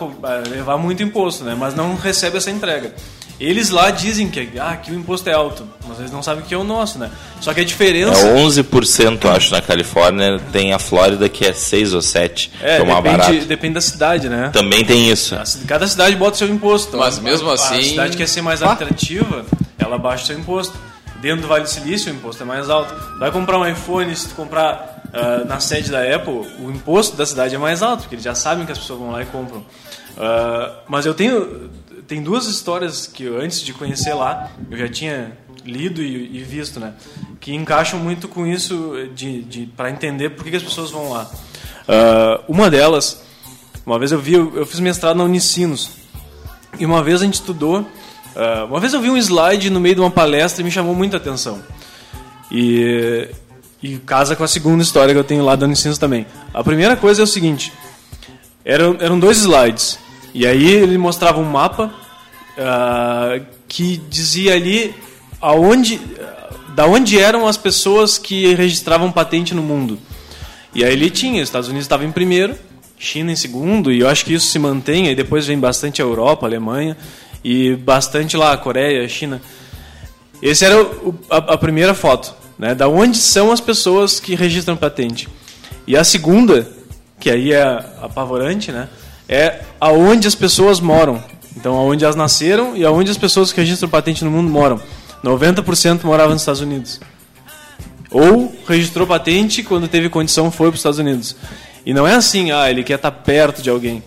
levar 0.49 0.79
muito 0.79 1.03
imposto, 1.03 1.45
né? 1.45 1.55
Mas 1.59 1.75
não 1.75 1.95
recebe 1.95 2.39
essa 2.39 2.51
entrega. 2.51 2.95
Eles 3.39 3.71
lá 3.71 3.91
dizem 3.91 4.29
que 4.29 4.59
ah, 4.59 4.71
aqui 4.71 4.91
o 4.91 4.95
imposto 4.97 5.29
é 5.29 5.33
alto, 5.33 5.69
mas 5.87 6.01
eles 6.01 6.11
não 6.11 6.23
sabem 6.23 6.43
que 6.45 6.53
é 6.53 6.57
o 6.59 6.65
nosso, 6.65 6.99
né? 6.99 7.09
Só 7.41 7.55
que 7.55 7.61
a 7.61 7.63
É 7.63 7.67
diferença 7.67 8.27
11%, 8.35 9.25
acho, 9.31 9.53
na 9.53 9.61
Califórnia. 9.61 10.41
Tem 10.51 10.73
a 10.73 10.79
Flórida 10.79 11.29
que 11.29 11.45
é 11.47 11.53
6 11.53 11.95
ou 11.95 12.03
7, 12.03 12.51
É, 12.61 12.77
que 12.77 12.83
é 12.83 12.85
mais 12.85 12.97
depende, 13.05 13.17
barato. 13.19 13.47
depende 13.47 13.75
da 13.75 13.81
cidade, 13.81 14.29
né? 14.29 14.51
Também 14.53 14.85
tem 14.85 15.09
isso. 15.11 15.37
Cada 15.69 15.87
cidade 15.87 16.17
bota 16.17 16.33
o 16.33 16.39
seu 16.39 16.49
imposto. 16.49 16.97
Mas 16.97 17.19
mesmo 17.21 17.49
a, 17.51 17.55
assim- 17.55 17.79
A 17.79 17.83
cidade 17.83 18.17
quer 18.17 18.27
ser 18.27 18.43
mais 18.43 18.61
atrativa, 18.63 19.45
ela 19.79 19.99
baixa 19.99 20.25
o 20.25 20.27
seu 20.29 20.39
imposto. 20.39 20.77
Dentro 21.21 21.43
do 21.43 21.49
Vale 21.49 21.65
do 21.65 21.71
Silício, 21.71 22.13
o 22.13 22.17
imposto 22.17 22.43
é 22.43 22.47
mais 22.47 22.69
alto. 22.71 22.93
Vai 23.21 23.31
comprar 23.31 23.59
um 23.59 23.67
iPhone, 23.69 24.15
se 24.17 24.29
tu 24.29 24.35
comprar 24.35 24.98
ah, 25.13 25.45
na 25.45 25.61
sede 25.61 25.91
da 25.91 26.03
Apple, 26.03 26.47
o 26.61 26.71
imposto 26.71 27.17
da 27.17 27.25
cidade 27.25 27.55
é 27.55 27.59
mais 27.59 27.83
alto, 27.83 28.01
porque 28.01 28.15
eles 28.15 28.25
já 28.25 28.35
sabem 28.35 28.67
que 28.67 28.73
as 28.73 28.79
pessoas 28.79 28.99
vão 29.01 29.11
lá 29.11 29.23
e 29.23 29.27
compram. 29.27 29.65
Ah, 30.17 30.81
mas 30.89 31.07
eu 31.07 31.15
tenho, 31.15 31.71
tem 32.07 32.23
duas 32.23 32.47
histórias 32.47 33.07
que 33.07 33.25
eu, 33.25 33.41
antes 33.41 33.61
de 33.61 33.73
conhecer 33.73 34.15
lá, 34.15 34.51
eu 34.71 34.77
já 34.77 34.89
tinha 34.89 35.33
lido 35.65 36.03
e, 36.03 36.39
e 36.39 36.43
visto, 36.43 36.79
né? 36.79 36.95
Que 37.41 37.55
encaixam 37.55 37.99
muito 37.99 38.29
com 38.29 38.47
isso 38.47 38.95
de, 39.15 39.43
de, 39.43 39.67
para 39.67 39.91
entender 39.91 40.31
por 40.31 40.45
que, 40.45 40.51
que 40.51 40.57
as 40.57 40.63
pessoas 40.63 40.91
vão 40.91 41.11
lá. 41.11 41.31
Ah, 41.87 42.41
uma 42.49 42.71
delas, 42.71 43.23
uma 43.87 43.99
vez 43.99 44.13
eu 44.13 44.21
vi, 44.21 44.35
eu, 44.35 44.57
eu 44.57 44.67
fiz 44.67 44.81
mestrado 44.81 45.17
na 45.17 45.25
Unicinos. 45.25 45.91
E 46.79 46.85
uma 46.85 47.03
vez 47.03 47.23
a 47.23 47.25
gente 47.25 47.35
estudou. 47.35 47.85
uma 48.69 48.79
vez 48.79 48.93
eu 48.93 49.01
vi 49.01 49.11
um 49.11 49.17
slide 49.17 49.71
no 49.71 49.81
meio 49.81 49.97
de 49.97 50.01
uma 50.01 50.11
palestra 50.11 50.61
e 50.61 50.65
me 50.65 50.71
chamou 50.71 50.95
muita 50.95 51.17
atenção. 51.17 51.61
E, 52.53 53.29
e 53.83 53.97
casa 53.99 54.35
com 54.35 54.43
a 54.45 54.49
segunda 54.49 54.83
história 54.83 55.13
que 55.15 55.21
eu 55.21 55.25
tenho 55.25 55.45
lá 55.45 55.55
da 55.57 55.67
Unicinos 55.67 55.99
também. 55.99 56.27
A 56.53 56.63
primeira 56.65 56.97
coisa 56.97 57.23
é 57.23 57.25
o 57.25 57.27
seguinte: 57.27 57.73
eram, 58.65 58.97
eram 59.01 59.19
dois 59.19 59.39
slides. 59.39 59.99
E 60.35 60.47
aí 60.47 60.69
ele 60.69 60.99
mostrava 60.99 61.39
um 61.41 61.45
mapa 61.45 61.93
ah, 62.59 63.41
que 63.67 63.97
dizia 64.09 64.55
ali 64.55 64.95
aonde, 65.41 66.01
da 66.75 66.87
onde 66.87 67.19
eram 67.19 67.47
as 67.47 67.57
pessoas 67.57 68.19
que 68.19 68.55
registravam 68.55 69.11
patente 69.13 69.55
no 69.55 69.63
mundo. 69.63 69.99
E 70.75 70.85
aí 70.85 70.93
ele 70.93 71.11
tinha, 71.11 71.43
os 71.43 71.49
Estados 71.49 71.69
Unidos 71.69 71.85
estava 71.87 72.05
em 72.05 72.13
primeiro, 72.13 72.55
China 72.99 73.33
em 73.33 73.37
segundo, 73.37 73.91
e 73.93 74.01
eu 74.01 74.09
acho 74.09 74.25
que 74.25 74.35
isso 74.35 74.47
se 74.49 74.59
mantém, 74.59 75.09
aí 75.09 75.15
depois 75.15 75.47
vem 75.47 75.59
bastante 75.59 76.03
a 76.03 76.05
Europa, 76.05 76.47
a 76.47 76.49
Alemanha, 76.49 76.97
e 77.43 77.75
bastante 77.77 78.37
lá 78.37 78.53
a 78.53 78.57
Coreia, 78.57 79.05
a 79.05 79.09
China. 79.09 79.41
Esse 80.43 80.65
era 80.65 80.81
o- 80.83 81.15
a, 81.31 81.37
a 81.37 81.59
primeira 81.59 81.95
foto, 81.95 82.35
né? 82.59 82.75
Da 82.75 82.89
onde 82.89 83.19
são 83.19 83.53
as 83.53 83.61
pessoas 83.61 84.19
que 84.19 84.35
registram 84.35 84.77
patente. 84.77 85.29
E 85.87 85.97
a 85.97 86.05
segunda, 86.05 86.69
que 87.21 87.31
aí 87.31 87.53
é 87.53 87.63
apavorante, 88.03 88.73
né? 88.73 88.89
É 89.29 89.61
aonde 89.81 90.27
as 90.27 90.35
pessoas 90.35 90.81
moram. 90.81 91.23
Então, 91.57 91.75
aonde 91.75 92.05
elas 92.05 92.17
nasceram 92.17 92.77
e 92.77 92.85
aonde 92.85 93.11
as 93.11 93.19
pessoas 93.19 93.53
que 93.53 93.61
registram 93.61 93.89
patente 93.89 94.25
no 94.25 94.31
mundo 94.31 94.49
moram. 94.51 94.81
90% 95.25 96.05
moravam 96.05 96.33
nos 96.33 96.43
Estados 96.43 96.61
Unidos. 96.61 97.01
Ou 98.11 98.55
registrou 98.67 99.07
patente 99.07 99.63
quando 99.63 99.89
teve 99.89 100.09
condição 100.09 100.51
foi 100.51 100.69
para 100.69 100.75
os 100.75 100.81
Estados 100.81 100.99
Unidos. 100.99 101.37
E 101.85 101.93
não 101.93 102.07
é 102.07 102.15
assim, 102.15 102.51
ah, 102.51 102.71
ele 102.71 102.83
quer 102.83 102.95
estar 102.95 103.11
perto 103.11 103.63
de 103.63 103.71
alguém. 103.71 104.03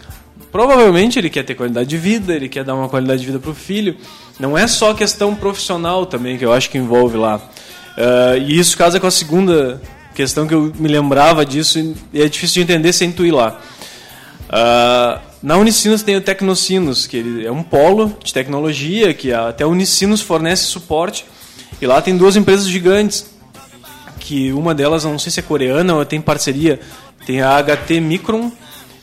Provavelmente 0.52 1.18
ele 1.18 1.30
quer 1.30 1.44
ter 1.44 1.56
qualidade 1.56 1.90
de 1.90 1.98
vida, 1.98 2.34
ele 2.34 2.50
quer 2.50 2.64
dar 2.64 2.76
uma 2.76 2.90
qualidade 2.90 3.22
de 3.22 3.28
vida 3.28 3.40
para 3.40 3.52
o 3.52 3.56
filho. 3.56 3.96
Não 4.40 4.58
é 4.58 4.68
só 4.68 4.94
questão 4.94 5.36
profissional 5.36 6.06
também 6.06 6.38
que 6.38 6.46
eu 6.46 6.52
acho 6.52 6.70
que 6.70 6.78
envolve 6.78 7.18
lá. 7.18 7.42
Ah, 7.98 8.38
e 8.38 8.58
isso 8.58 8.78
casa 8.78 9.00
com 9.00 9.08
a 9.08 9.12
segunda 9.12 9.82
questão 10.14 10.48
que 10.48 10.54
eu 10.54 10.74
me 10.78 10.88
lembrava 10.88 11.46
disso 11.46 11.80
e 12.14 12.22
é 12.22 12.28
difícil 12.28 12.64
de 12.64 12.72
entender 12.72 12.94
sem 12.94 13.12
tu 13.12 13.26
ir 13.26 13.32
lá. 13.32 13.60
Ah, 14.50 15.22
na 15.42 15.58
Unicinos 15.58 16.04
tem 16.04 16.16
o 16.16 16.22
Tecnocinos, 16.22 17.08
que 17.08 17.18
ele 17.18 17.46
é 17.46 17.52
um 17.52 17.64
polo 17.64 18.16
de 18.24 18.34
tecnologia 18.34 19.14
que 19.14 19.34
até 19.34 19.64
a 19.64 19.68
Unicinos 19.68 20.22
fornece 20.22 20.66
suporte. 20.66 21.26
E 21.82 21.88
lá 21.88 22.00
tem 22.00 22.16
duas 22.16 22.36
empresas 22.36 22.68
gigantes, 22.68 23.26
que 24.20 24.54
uma 24.54 24.76
delas, 24.76 25.04
não 25.04 25.18
sei 25.18 25.32
se 25.32 25.40
é 25.40 25.44
coreana 25.44 25.96
ou 25.96 26.06
tem 26.06 26.22
parceria, 26.22 26.80
tem 27.26 27.42
a 27.42 27.58
HT 27.60 28.00
Micron 28.00 28.52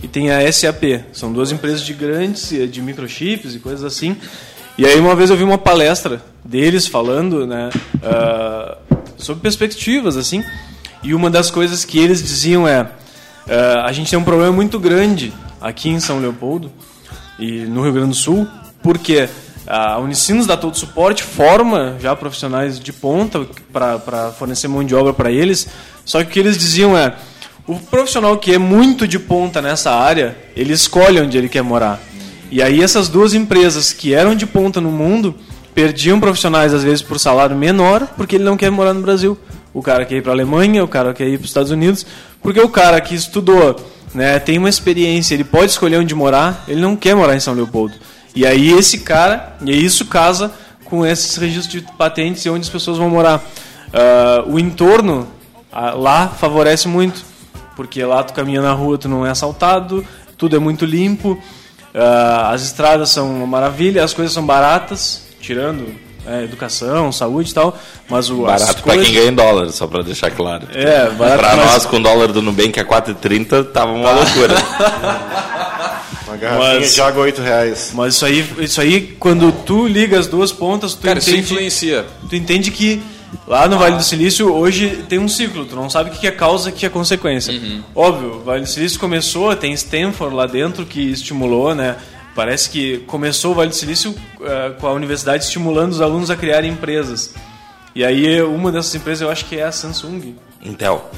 e 0.00 0.06
tem 0.06 0.30
a 0.30 0.52
SAP. 0.52 1.02
São 1.12 1.32
duas 1.32 1.50
empresas 1.50 1.82
de 1.82 1.92
grandes, 1.92 2.52
eh, 2.52 2.66
de 2.66 2.80
microchips 2.80 3.56
e 3.56 3.58
coisas 3.58 3.84
assim. 3.84 4.16
E 4.78 4.86
aí 4.86 5.00
uma 5.00 5.16
vez 5.16 5.28
eu 5.28 5.36
vi 5.36 5.42
uma 5.42 5.58
palestra 5.58 6.22
deles 6.44 6.86
falando 6.86 7.44
né, 7.44 7.68
ah, 8.00 8.78
sobre 9.16 9.42
perspectivas, 9.42 10.16
assim, 10.16 10.44
e 11.02 11.12
uma 11.14 11.28
das 11.28 11.50
coisas 11.50 11.84
que 11.84 11.98
eles 11.98 12.22
diziam 12.22 12.66
é 12.66 12.88
ah, 13.48 13.86
a 13.86 13.90
gente 13.90 14.08
tem 14.08 14.16
um 14.16 14.22
problema 14.22 14.52
muito 14.52 14.78
grande 14.78 15.32
aqui 15.60 15.88
em 15.88 15.98
São 15.98 16.20
Leopoldo 16.20 16.70
e 17.40 17.62
no 17.62 17.82
Rio 17.82 17.92
Grande 17.92 18.10
do 18.10 18.14
Sul, 18.14 18.46
porque 18.80 19.28
a 19.66 19.98
Unicinos 19.98 20.46
dá 20.46 20.56
todo 20.56 20.78
suporte, 20.78 21.24
forma 21.24 21.96
já 22.00 22.14
profissionais 22.14 22.78
de 22.78 22.92
ponta 22.92 23.44
para 23.72 24.30
fornecer 24.38 24.68
mão 24.68 24.84
de 24.84 24.94
obra 24.94 25.12
para 25.12 25.32
eles, 25.32 25.66
só 26.04 26.22
que 26.22 26.30
o 26.30 26.32
que 26.32 26.38
eles 26.38 26.56
diziam 26.56 26.96
é 26.96 27.16
o 27.66 27.74
profissional 27.80 28.38
que 28.38 28.54
é 28.54 28.58
muito 28.58 29.08
de 29.08 29.18
ponta 29.18 29.60
nessa 29.60 29.90
área, 29.90 30.38
ele 30.54 30.72
escolhe 30.72 31.20
onde 31.20 31.36
ele 31.36 31.48
quer 31.48 31.62
morar. 31.62 32.00
E 32.50 32.62
aí 32.62 32.82
essas 32.82 33.08
duas 33.08 33.34
empresas 33.34 33.92
que 33.92 34.14
eram 34.14 34.34
de 34.34 34.46
ponta 34.46 34.80
no 34.80 34.90
mundo 34.90 35.34
perdiam 35.74 36.18
profissionais 36.18 36.72
às 36.74 36.82
vezes 36.82 37.02
por 37.02 37.18
salário 37.18 37.56
menor, 37.56 38.06
porque 38.16 38.36
ele 38.36 38.44
não 38.44 38.56
quer 38.56 38.70
morar 38.70 38.94
no 38.94 39.02
Brasil. 39.02 39.38
O 39.72 39.82
cara 39.82 40.04
quer 40.04 40.16
ir 40.16 40.22
para 40.22 40.32
a 40.32 40.34
Alemanha, 40.34 40.82
o 40.82 40.88
cara 40.88 41.12
quer 41.12 41.28
ir 41.28 41.36
para 41.36 41.44
os 41.44 41.50
Estados 41.50 41.70
Unidos, 41.70 42.06
porque 42.42 42.60
o 42.60 42.68
cara 42.68 43.00
que 43.00 43.14
estudou, 43.14 43.76
né, 44.14 44.38
tem 44.38 44.58
uma 44.58 44.68
experiência, 44.68 45.34
ele 45.34 45.44
pode 45.44 45.70
escolher 45.72 45.98
onde 45.98 46.14
morar, 46.14 46.64
ele 46.66 46.80
não 46.80 46.96
quer 46.96 47.14
morar 47.14 47.36
em 47.36 47.40
São 47.40 47.54
Leopoldo. 47.54 47.94
E 48.34 48.46
aí 48.46 48.72
esse 48.72 48.98
cara, 48.98 49.56
e 49.64 49.84
isso 49.84 50.06
casa 50.06 50.52
com 50.84 51.04
esses 51.04 51.36
registros 51.36 51.82
de 51.82 51.92
patentes 51.92 52.44
e 52.44 52.50
onde 52.50 52.62
as 52.62 52.68
pessoas 52.68 52.96
vão 52.96 53.10
morar. 53.10 53.44
Ah, 53.92 54.44
o 54.46 54.58
entorno 54.58 55.28
ah, 55.72 55.92
lá 55.92 56.28
favorece 56.28 56.88
muito, 56.88 57.24
porque 57.76 58.04
lá 58.04 58.22
tu 58.22 58.32
caminha 58.32 58.60
na 58.60 58.72
rua, 58.72 58.98
tu 58.98 59.08
não 59.08 59.24
é 59.24 59.30
assaltado, 59.30 60.04
tudo 60.36 60.56
é 60.56 60.58
muito 60.58 60.84
limpo, 60.84 61.40
ah, 61.98 62.50
as 62.52 62.62
estradas 62.62 63.10
são 63.10 63.28
uma 63.30 63.46
maravilha, 63.46 64.04
as 64.04 64.12
coisas 64.14 64.32
são 64.32 64.44
baratas, 64.46 65.22
tirando 65.40 65.94
é, 66.26 66.44
educação, 66.44 67.10
saúde 67.10 67.50
e 67.50 67.54
tal, 67.54 67.76
mas 68.08 68.28
o 68.30 68.42
Barato 68.42 68.74
pra 68.82 68.94
coisas- 68.94 69.06
quem 69.06 69.14
ganha 69.16 69.30
em 69.30 69.34
dólar, 69.34 69.70
só 69.70 69.86
pra 69.86 70.02
deixar 70.02 70.30
claro. 70.30 70.66
É, 70.74 71.08
barato, 71.10 71.38
pra 71.38 71.56
mas- 71.56 71.66
nós, 71.72 71.86
com 71.86 71.96
o 71.96 72.02
dólar 72.02 72.28
do 72.32 72.42
Nubank 72.42 72.78
a 72.78 72.84
4,30, 72.84 73.64
tava 73.64 73.92
uma 73.92 74.10
loucura. 74.12 74.54
Uma 76.26 76.36
garrafinha 76.36 76.80
Mas- 76.80 76.94
de 76.94 77.00
água, 77.00 77.22
8 77.22 77.40
reais. 77.40 77.90
Mas 77.94 78.14
isso 78.14 78.26
aí, 78.26 78.46
isso 78.58 78.80
aí, 78.82 79.16
quando 79.18 79.50
tu 79.50 79.86
liga 79.88 80.18
as 80.18 80.26
duas 80.26 80.52
pontas, 80.52 80.92
tu 80.94 81.00
Cara, 81.06 81.18
isso 81.18 81.30
entende, 81.30 81.44
influencia. 81.52 82.04
tu 82.28 82.36
entende 82.36 82.70
que 82.70 83.02
lá 83.46 83.68
no 83.68 83.78
Vale 83.78 83.96
do 83.96 84.02
Silício 84.02 84.52
hoje 84.52 85.04
tem 85.08 85.18
um 85.18 85.28
ciclo, 85.28 85.64
tu 85.64 85.74
não 85.76 85.88
sabe 85.90 86.10
o 86.10 86.12
que 86.12 86.26
é 86.26 86.30
causa 86.30 86.70
e 86.70 86.72
o 86.72 86.76
que 86.76 86.86
é 86.86 86.88
consequência. 86.88 87.52
Óbvio, 87.94 88.36
o 88.36 88.40
Vale 88.44 88.62
do 88.62 88.68
Silício 88.68 88.98
começou, 88.98 89.54
tem 89.56 89.72
Stanford 89.72 90.34
lá 90.34 90.46
dentro 90.46 90.84
que 90.86 91.00
estimulou, 91.00 91.74
né? 91.74 91.96
Parece 92.34 92.70
que 92.70 92.98
começou 93.06 93.52
o 93.52 93.54
Vale 93.54 93.70
do 93.70 93.74
Silício 93.76 94.14
eh, 94.42 94.72
com 94.80 94.86
a 94.86 94.92
universidade 94.92 95.44
estimulando 95.44 95.92
os 95.92 96.00
alunos 96.00 96.30
a 96.30 96.36
criarem 96.36 96.70
empresas. 96.72 97.34
E 97.94 98.04
aí 98.04 98.40
uma 98.42 98.70
dessas 98.70 98.94
empresas 98.94 99.22
eu 99.22 99.30
acho 99.30 99.44
que 99.46 99.56
é 99.56 99.64
a 99.64 99.72
Samsung. 99.72 100.36
Intel. 100.64 101.10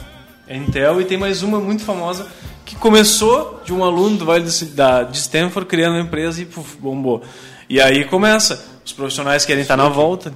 É 0.49 0.57
Intel 0.57 1.01
e 1.01 1.05
tem 1.05 1.19
mais 1.19 1.43
uma 1.43 1.61
muito 1.61 1.85
famosa 1.85 2.27
que 2.65 2.75
começou 2.77 3.61
de 3.65 3.73
um 3.73 3.85
aluno 3.85 4.17
do 4.17 4.25
Vale 4.25 4.45
do 4.45 4.51
Sil- 4.51 4.73
da, 4.75 5.03
de 5.03 5.19
Stanford 5.19 5.69
criando 5.69 5.95
uma 5.95 6.03
empresa 6.03 6.41
e 6.41 6.47
puf, 6.47 6.77
bombou. 6.79 7.23
E 7.69 7.81
aí 7.81 8.05
começa. 8.05 8.65
Os 8.85 8.93
profissionais 8.93 9.45
querem 9.45 9.63
estar 9.63 9.77
na 9.77 9.89
volta. 9.89 10.33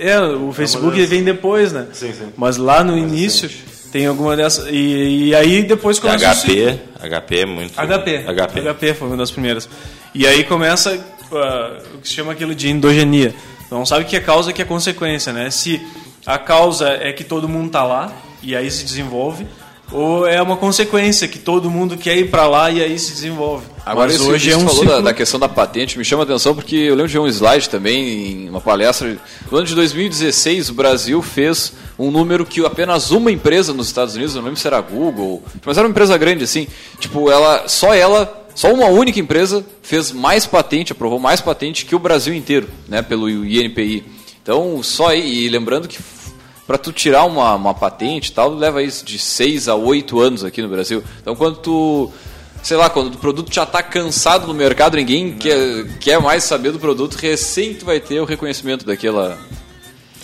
É, 0.00 0.20
o 0.20 0.52
Facebook 0.52 0.98
das- 0.98 1.08
vem 1.08 1.22
depois, 1.22 1.72
né? 1.72 1.86
Sim, 1.92 2.12
sim. 2.12 2.32
Mas 2.36 2.56
lá 2.56 2.82
no 2.82 2.96
início 2.96 3.50
tem 3.92 4.06
alguma 4.06 4.36
dessas. 4.36 4.66
E, 4.70 5.28
e 5.28 5.34
aí 5.34 5.62
depois 5.62 5.98
começa 5.98 6.30
o 6.30 6.34
ciclo. 6.34 6.54
HP, 6.54 6.78
HP 7.08 7.38
é 7.38 7.46
muito. 7.46 7.78
HP. 7.80 8.18
HP. 8.26 8.60
HP 8.60 8.94
foi 8.94 9.08
uma 9.08 9.16
das 9.16 9.30
primeiras. 9.30 9.68
E 10.14 10.26
aí 10.26 10.44
começa 10.44 10.98
ah, 11.32 11.78
o 11.94 11.98
que 11.98 12.08
se 12.08 12.14
chama 12.14 12.32
aquilo 12.32 12.54
de 12.54 12.68
endogenia. 12.70 13.34
Não 13.70 13.86
sabe 13.86 14.04
o 14.04 14.06
que 14.06 14.16
é 14.16 14.20
causa 14.20 14.50
e 14.50 14.52
o 14.52 14.54
que 14.56 14.62
é 14.62 14.64
consequência, 14.64 15.32
né? 15.32 15.50
Se 15.50 15.80
a 16.26 16.38
causa 16.38 16.88
é 16.88 17.12
que 17.12 17.22
todo 17.22 17.48
mundo 17.48 17.70
tá 17.70 17.84
lá 17.84 18.12
e 18.42 18.56
aí 18.56 18.70
se 18.70 18.84
desenvolve, 18.84 19.46
ou 19.92 20.26
é 20.26 20.40
uma 20.42 20.56
consequência 20.56 21.28
que 21.28 21.38
todo 21.38 21.70
mundo 21.70 21.96
quer 21.96 22.16
ir 22.16 22.30
para 22.30 22.48
lá 22.48 22.70
e 22.70 22.82
aí 22.82 22.98
se 22.98 23.12
desenvolve. 23.12 23.66
Agora, 23.84 24.08
Mas 24.08 24.20
isso, 24.20 24.30
hoje 24.30 24.50
é 24.50 24.56
um 24.56 24.60
falou 24.60 24.80
ciclo... 24.82 24.96
da, 24.96 25.00
da 25.00 25.14
questão 25.14 25.40
da 25.40 25.48
patente 25.48 25.98
me 25.98 26.04
chama 26.04 26.22
a 26.22 26.24
atenção 26.24 26.54
porque 26.54 26.76
eu 26.76 26.94
lembro 26.94 27.10
de 27.10 27.18
um 27.18 27.26
slide 27.26 27.68
também 27.68 28.44
em 28.44 28.48
uma 28.48 28.60
palestra. 28.60 29.16
No 29.50 29.58
ano 29.58 29.66
de 29.66 29.74
2016, 29.74 30.68
o 30.68 30.74
Brasil 30.74 31.22
fez 31.22 31.72
um 31.98 32.10
número 32.10 32.44
que 32.44 32.64
apenas 32.64 33.10
uma 33.10 33.32
empresa 33.32 33.72
nos 33.72 33.86
Estados 33.86 34.14
Unidos, 34.14 34.34
não 34.34 34.42
lembro 34.42 34.58
se 34.58 34.66
era 34.66 34.78
a 34.78 34.80
Google, 34.80 35.42
mas 35.64 35.76
era 35.76 35.86
uma 35.86 35.90
empresa 35.90 36.16
grande 36.18 36.44
assim. 36.44 36.66
Tipo, 36.98 37.30
ela, 37.30 37.68
só 37.68 37.94
ela, 37.94 38.46
só 38.54 38.72
uma 38.72 38.86
única 38.86 39.18
empresa 39.18 39.64
fez 39.82 40.12
mais 40.12 40.46
patente, 40.46 40.92
aprovou 40.92 41.18
mais 41.18 41.40
patente 41.40 41.86
que 41.86 41.94
o 41.94 41.98
Brasil 41.98 42.34
inteiro, 42.34 42.68
né, 42.88 43.02
pelo 43.02 43.28
INPI. 43.28 44.04
Então, 44.42 44.82
só 44.82 45.08
aí, 45.08 45.44
e 45.44 45.48
lembrando 45.48 45.88
que 45.88 45.98
para 46.66 46.78
tu 46.78 46.92
tirar 46.92 47.24
uma, 47.24 47.56
uma 47.56 47.74
patente 47.74 48.28
e 48.28 48.32
tal, 48.32 48.54
leva 48.54 48.80
isso 48.80 49.04
de 49.04 49.18
6 49.18 49.68
a 49.68 49.74
8 49.74 50.20
anos 50.20 50.44
aqui 50.44 50.62
no 50.62 50.68
Brasil. 50.68 51.02
Então, 51.20 51.34
quando 51.34 51.56
tu, 51.56 52.12
sei 52.62 52.76
lá, 52.76 52.90
quando 52.90 53.14
o 53.14 53.18
produto 53.18 53.52
já 53.52 53.64
está 53.64 53.82
cansado 53.82 54.46
no 54.46 54.54
mercado, 54.54 54.96
ninguém 54.96 55.32
quer, 55.32 55.86
quer 55.98 56.20
mais 56.20 56.44
saber 56.44 56.72
do 56.72 56.78
produto, 56.78 57.14
recém 57.14 57.74
tu 57.74 57.84
vai 57.84 58.00
ter 58.00 58.20
o 58.20 58.24
reconhecimento 58.24 58.84
daquela... 58.84 59.38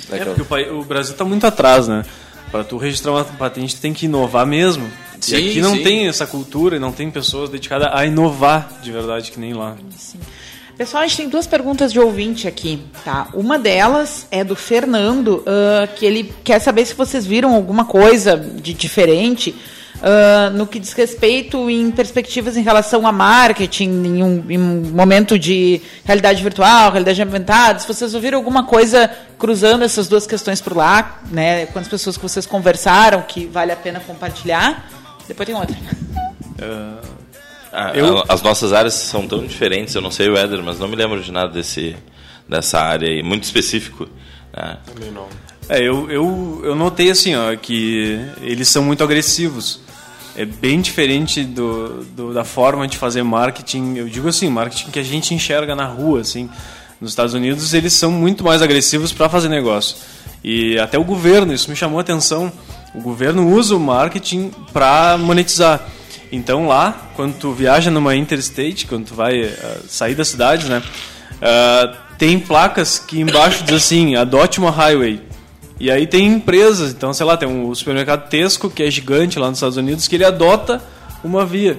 É, 0.09 0.11
daquela... 0.11 0.26
porque 0.26 0.43
o, 0.43 0.45
pai- 0.45 0.70
o 0.70 0.84
Brasil 0.84 1.12
está 1.12 1.24
muito 1.24 1.47
atrás, 1.47 1.89
né? 1.89 2.05
Para 2.51 2.62
tu 2.62 2.76
registrar 2.76 3.12
uma 3.12 3.24
patente, 3.24 3.76
tu 3.76 3.80
tem 3.80 3.93
que 3.93 4.07
inovar 4.07 4.47
mesmo. 4.47 4.89
Sim, 5.20 5.34
e 5.34 5.51
aqui 5.51 5.61
não 5.61 5.74
sim. 5.74 5.82
tem 5.82 6.07
essa 6.09 6.26
cultura 6.26 6.76
e 6.76 6.78
não 6.78 6.93
tem 6.93 7.11
pessoas 7.11 7.51
dedicadas 7.51 7.89
a 7.91 8.07
inovar 8.07 8.80
de 8.82 8.93
verdade, 8.93 9.30
que 9.32 9.41
nem 9.41 9.53
lá. 9.53 9.76
Pessoal, 10.76 11.03
a 11.03 11.07
gente 11.07 11.16
tem 11.16 11.28
duas 11.30 11.47
perguntas 11.47 11.91
de 11.91 11.99
ouvinte 11.99 12.47
aqui, 12.47 12.78
tá? 13.03 13.28
Uma 13.32 13.59
delas 13.59 14.26
é 14.30 14.45
do 14.45 14.55
Fernando, 14.55 15.43
ah, 15.47 15.87
que 15.87 16.05
ele 16.05 16.34
quer 16.45 16.61
saber 16.61 16.84
se 16.84 16.93
vocês 16.95 17.24
viram 17.24 17.55
alguma 17.55 17.87
coisa 17.87 18.37
de 18.37 18.74
diferente 18.74 19.55
ah, 20.03 20.51
no 20.51 20.66
que 20.66 20.78
diz 20.78 20.92
respeito 20.92 21.68
em 21.70 21.90
perspectivas 21.90 22.57
em 22.57 22.62
relação 22.62 23.07
a 23.07 23.12
marketing, 23.12 23.88
em 23.88 24.22
um, 24.22 24.44
em 24.51 24.59
um 24.59 24.80
momento 24.92 25.38
de 25.38 25.80
realidade 26.05 26.42
virtual, 26.42 26.90
realidade 26.90 27.20
aumentada. 27.22 27.78
Se 27.78 27.86
vocês 27.88 28.14
ouviram 28.14 28.38
alguma 28.38 28.64
coisa 28.64 29.11
cruzando 29.38 29.84
essas 29.84 30.09
duas 30.09 30.26
questões 30.26 30.61
por 30.61 30.76
lá, 30.76 31.20
né? 31.30 31.66
Com 31.66 31.78
as 31.78 31.88
pessoas 31.88 32.16
que 32.16 32.22
vocês 32.22 32.47
conversaram, 32.47 33.22
que 33.22 33.47
vale 33.47 33.72
a 33.72 33.76
pena 33.76 34.01
compartilhar. 34.01 34.88
Depois 35.26 35.47
tem 35.47 35.55
outra. 35.57 35.76
Ah, 37.72 37.92
Eu- 37.94 38.18
a- 38.20 38.24
As 38.28 38.42
nossas 38.42 38.72
áreas 38.72 38.94
são 38.94 39.26
tão 39.28 39.44
diferentes, 39.47 39.94
eu 39.94 40.01
não 40.01 40.11
sei 40.11 40.28
o 40.30 40.36
Éder, 40.36 40.62
mas 40.62 40.78
não 40.78 40.88
me 40.88 40.97
lembro 40.97 41.20
de 41.22 41.30
nada 41.30 41.53
desse, 41.53 41.94
dessa 42.49 42.80
área 42.80 43.09
aí, 43.09 43.22
muito 43.22 43.44
específico. 43.44 44.09
né? 44.57 44.78
Também 44.86 45.11
não. 45.11 45.26
É, 45.68 45.80
eu, 45.80 46.11
eu, 46.11 46.61
eu 46.64 46.74
notei 46.74 47.11
assim, 47.11 47.34
ó, 47.34 47.55
que 47.57 48.18
eles 48.40 48.68
são 48.68 48.82
muito 48.84 49.03
agressivos. 49.05 49.80
É 50.37 50.45
bem 50.45 50.80
diferente 50.80 51.43
do, 51.45 52.05
do- 52.14 52.34
da 52.34 52.45
forma 52.45 52.87
de 52.87 52.99
fazer 52.99 53.22
marketing. 53.22 53.95
Eu 53.97 54.09
digo 54.09 54.28
assim, 54.28 54.49
marketing 54.51 54.91
que 54.91 54.99
a 54.99 55.03
gente 55.03 55.32
enxerga 55.34 55.74
na 55.74 55.87
rua, 55.87 56.20
assim. 56.20 56.49
Nos 57.01 57.11
Estados 57.11 57.34
Unidos 57.34 57.72
eles 57.74 57.93
são 57.95 58.11
muito 58.11 58.45
mais 58.45 58.61
agressivos 58.62 59.12
para 59.12 59.28
fazer 59.28 59.49
negócio. 59.49 59.97
E 60.45 60.78
até 60.78 60.99
o 60.99 61.05
governo, 61.05 61.53
isso 61.53 61.70
me 61.70 61.76
chamou 61.76 61.99
a 61.99 62.03
atenção. 62.03 62.53
O 62.95 63.01
governo 63.01 63.49
usa 63.51 63.74
o 63.74 63.80
marketing 63.80 64.51
para 64.72 65.16
monetizar. 65.18 65.80
Então 66.30 66.66
lá, 66.66 67.11
quando 67.14 67.34
tu 67.39 67.53
viaja 67.53 67.91
numa 67.91 68.14
interstate, 68.14 68.87
quando 68.87 69.07
tu 69.07 69.14
vai 69.14 69.41
eh, 69.43 69.78
sair 69.89 70.14
da 70.14 70.24
cidade, 70.24 70.66
né, 70.68 70.82
ah, 71.41 71.95
tem 72.18 72.39
placas 72.39 72.99
que 72.99 73.20
embaixo 73.20 73.62
diz 73.64 73.76
assim, 73.76 74.16
adote 74.16 74.59
uma 74.59 74.70
highway. 74.70 75.20
E 75.78 75.90
aí 75.90 76.06
tem 76.06 76.26
empresas, 76.26 76.90
então 76.92 77.12
sei 77.12 77.26
lá, 77.26 77.36
tem 77.36 77.48
um 77.48 77.74
supermercado 77.74 78.28
Tesco 78.28 78.70
que 78.70 78.82
é 78.82 78.90
gigante 78.90 79.38
lá 79.38 79.48
nos 79.48 79.58
Estados 79.58 79.76
Unidos 79.76 80.08
que 80.08 80.16
ele 80.16 80.24
adota 80.24 80.82
uma 81.22 81.44
via. 81.44 81.78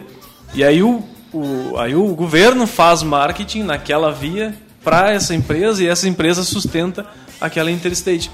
E 0.53 0.63
aí 0.63 0.83
o, 0.83 1.03
o, 1.33 1.77
aí 1.77 1.95
o 1.95 2.07
governo 2.15 2.67
faz 2.67 3.01
marketing 3.01 3.63
naquela 3.63 4.11
via 4.11 4.53
para 4.83 5.11
essa 5.11 5.33
empresa 5.33 5.83
e 5.83 5.87
essa 5.87 6.07
empresa 6.07 6.43
sustenta 6.43 7.05
aquela 7.41 7.71
interstate. 7.71 8.29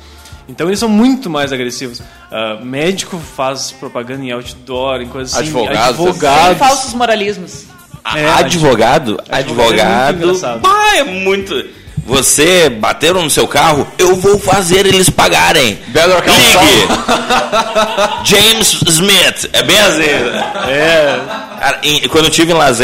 Então 0.48 0.68
eles 0.68 0.80
são 0.80 0.90
muito 0.90 1.30
mais 1.30 1.54
agressivos. 1.54 2.02
Ah, 2.30 2.60
médico 2.62 3.18
faz 3.18 3.72
propaganda 3.72 4.24
em 4.24 4.32
outdoor, 4.32 5.02
em 5.02 5.08
coisas 5.08 5.34
assim. 5.34 5.48
Advogados, 5.48 5.96
Sem 5.96 6.08
advogados. 6.08 6.58
falsos 6.58 6.94
moralismos. 6.94 7.66
É, 8.16 8.28
advogado, 8.28 9.18
advogado 9.30 9.30
é 9.30 9.44
muito 9.44 9.62
advogado, 9.62 10.18
engraçado. 10.18 10.62
pá, 10.62 10.96
é 10.98 11.04
muito. 11.04 11.56
Você 12.06 12.70
bateram 12.70 13.24
no 13.24 13.30
seu 13.30 13.48
carro, 13.48 13.88
eu 13.98 14.16
vou 14.18 14.38
fazer 14.38 14.86
eles 14.86 15.10
pagarem. 15.10 15.80
Better 15.88 16.22
Ligue. 16.26 16.88
James 18.26 18.74
Smith, 18.88 19.50
é 19.54 19.64
bem 19.64 19.80
assim. 19.80 20.02
É, 20.70 21.20
Cara, 21.60 21.80
em- 21.84 22.08
quando 22.10 22.26
eu 22.26 22.32
tive 22.32 22.52
em 22.52 22.56
Las 22.56 22.80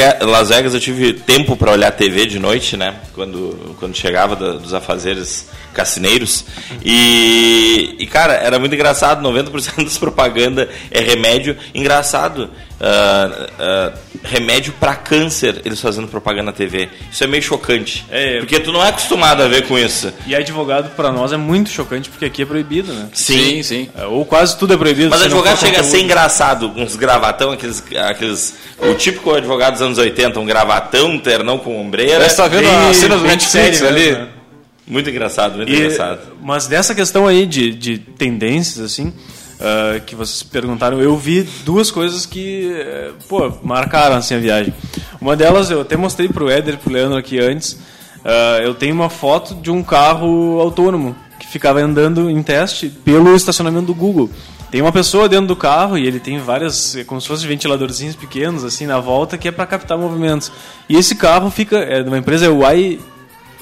Vegas, 0.49 0.73
eu 0.73 0.79
tive 0.79 1.11
tempo 1.13 1.57
para 1.57 1.71
olhar 1.71 1.91
TV 1.91 2.25
de 2.25 2.39
noite, 2.39 2.77
né? 2.77 2.95
Quando, 3.13 3.75
quando 3.77 3.93
chegava 3.95 4.37
da- 4.37 4.53
dos 4.53 4.73
afazeres 4.73 5.47
cassineiros. 5.73 6.45
E, 6.83 7.95
e, 7.99 8.05
cara, 8.07 8.33
era 8.33 8.57
muito 8.57 8.73
engraçado. 8.73 9.21
90% 9.27 9.83
das 9.83 9.97
propaganda 9.97 10.69
é 10.91 11.01
remédio. 11.01 11.57
Engraçado. 11.75 12.49
Ah, 12.81 13.47
ah, 13.59 13.91
remédio 14.23 14.73
para 14.79 14.95
câncer, 14.95 15.61
eles 15.65 15.79
fazendo 15.81 16.07
propaganda 16.07 16.45
na 16.45 16.51
TV. 16.53 16.89
Isso 17.11 17.23
é 17.23 17.27
meio 17.27 17.43
chocante. 17.43 18.05
É. 18.09 18.39
Porque 18.39 18.59
tu 18.59 18.71
não 18.71 18.83
é 18.83 18.89
acostumado 18.89 19.41
a 19.43 19.47
ver 19.47 19.67
com 19.67 19.77
isso. 19.77 20.11
e 20.25 20.35
advogado 20.35 20.95
para 20.95 21.11
nós 21.11 21.31
é 21.33 21.37
muito 21.37 21.69
chocante 21.69 22.09
porque 22.09 22.25
aqui 22.25 22.41
é 22.43 22.45
proibido, 22.45 22.93
né? 22.93 23.09
Sim, 23.13 23.61
sim. 23.63 23.89
É, 23.97 24.05
Ou 24.05 24.25
quase 24.25 24.57
tudo 24.57 24.73
é 24.73 24.77
proibido. 24.77 25.09
Mas 25.09 25.21
advogado 25.23 25.57
chega 25.59 25.81
a 25.81 25.83
ser 25.83 25.99
engraçado, 26.01 26.71
uns 26.75 26.95
gravatão, 26.95 27.51
aqueles, 27.51 27.83
aqueles. 28.09 28.55
O 28.79 28.93
típico 28.93 29.33
advogado 29.33 29.73
dos 29.73 29.81
anos 29.81 29.97
80, 29.97 30.39
um 30.39 30.45
gravatão, 30.45 31.11
um 31.11 31.19
ternão 31.19 31.57
com 31.57 31.79
ombreira. 31.81 32.27
Você 32.29 32.35
tá 32.37 32.47
vendo 32.47 32.63
Bem- 32.63 32.89
a 32.89 32.93
cena 32.93 33.17
do 33.17 33.23
Netflix 33.23 33.77
sério 33.77 33.87
ali? 33.87 34.11
né? 34.11 34.27
Muito 34.87 35.07
engraçado, 35.09 35.55
muito 35.57 35.71
E- 35.71 35.75
engraçado. 35.75 36.19
mas 36.41 36.65
dessa 36.65 36.95
questão 36.95 37.27
aí 37.27 37.45
de, 37.45 37.71
de 37.71 37.99
tendências, 37.99 38.83
assim, 38.83 39.13
ah, 39.59 39.99
que 39.99 40.15
vocês 40.15 40.41
perguntaram, 40.41 41.01
eu 41.01 41.17
vi 41.17 41.43
duas 41.65 41.91
coisas 41.91 42.25
que, 42.25 42.71
eh, 42.71 43.11
pô, 43.27 43.51
marcaram, 43.61 44.15
assim, 44.15 44.35
a 44.35 44.39
viagem. 44.39 44.73
Uma 45.19 45.35
delas, 45.35 45.69
eu 45.69 45.81
até 45.81 45.97
mostrei 45.97 46.29
pro 46.29 46.49
Éder 46.49 46.75
e 46.75 46.77
pro 46.77 46.93
Leandro 46.93 47.17
aqui 47.17 47.39
antes, 47.39 47.77
ah, 48.23 48.59
eu 48.61 48.73
tenho 48.73 48.95
uma 48.95 49.09
foto 49.09 49.55
de 49.55 49.69
um 49.69 49.83
carro 49.83 50.59
autônomo 50.61 51.15
que 51.37 51.47
ficava 51.47 51.81
andando 51.81 52.29
em 52.29 52.41
teste 52.41 52.89
pelo 52.89 53.35
estacionamento 53.35 53.87
do 53.87 53.93
Google. 53.93 54.29
Tem 54.71 54.81
uma 54.81 54.91
pessoa 54.91 55.27
dentro 55.27 55.47
do 55.47 55.55
carro 55.55 55.97
e 55.97 56.05
ele 56.05 56.19
tem 56.19 56.37
várias, 56.39 56.95
é 56.95 57.03
como 57.03 57.19
se 57.19 57.27
fossem 57.27 57.47
ventiladorzinhos 57.47 58.15
pequenos, 58.15 58.63
assim, 58.63 58.85
na 58.85 58.99
volta, 58.99 59.37
que 59.37 59.47
é 59.47 59.51
para 59.51 59.65
captar 59.65 59.97
movimentos. 59.97 60.51
E 60.87 60.95
esse 60.95 61.15
carro 61.15 61.49
fica, 61.49 61.77
é 61.79 62.03
de 62.03 62.07
uma 62.07 62.19
empresa, 62.19 62.45
é 62.45 62.49
o. 62.49 62.59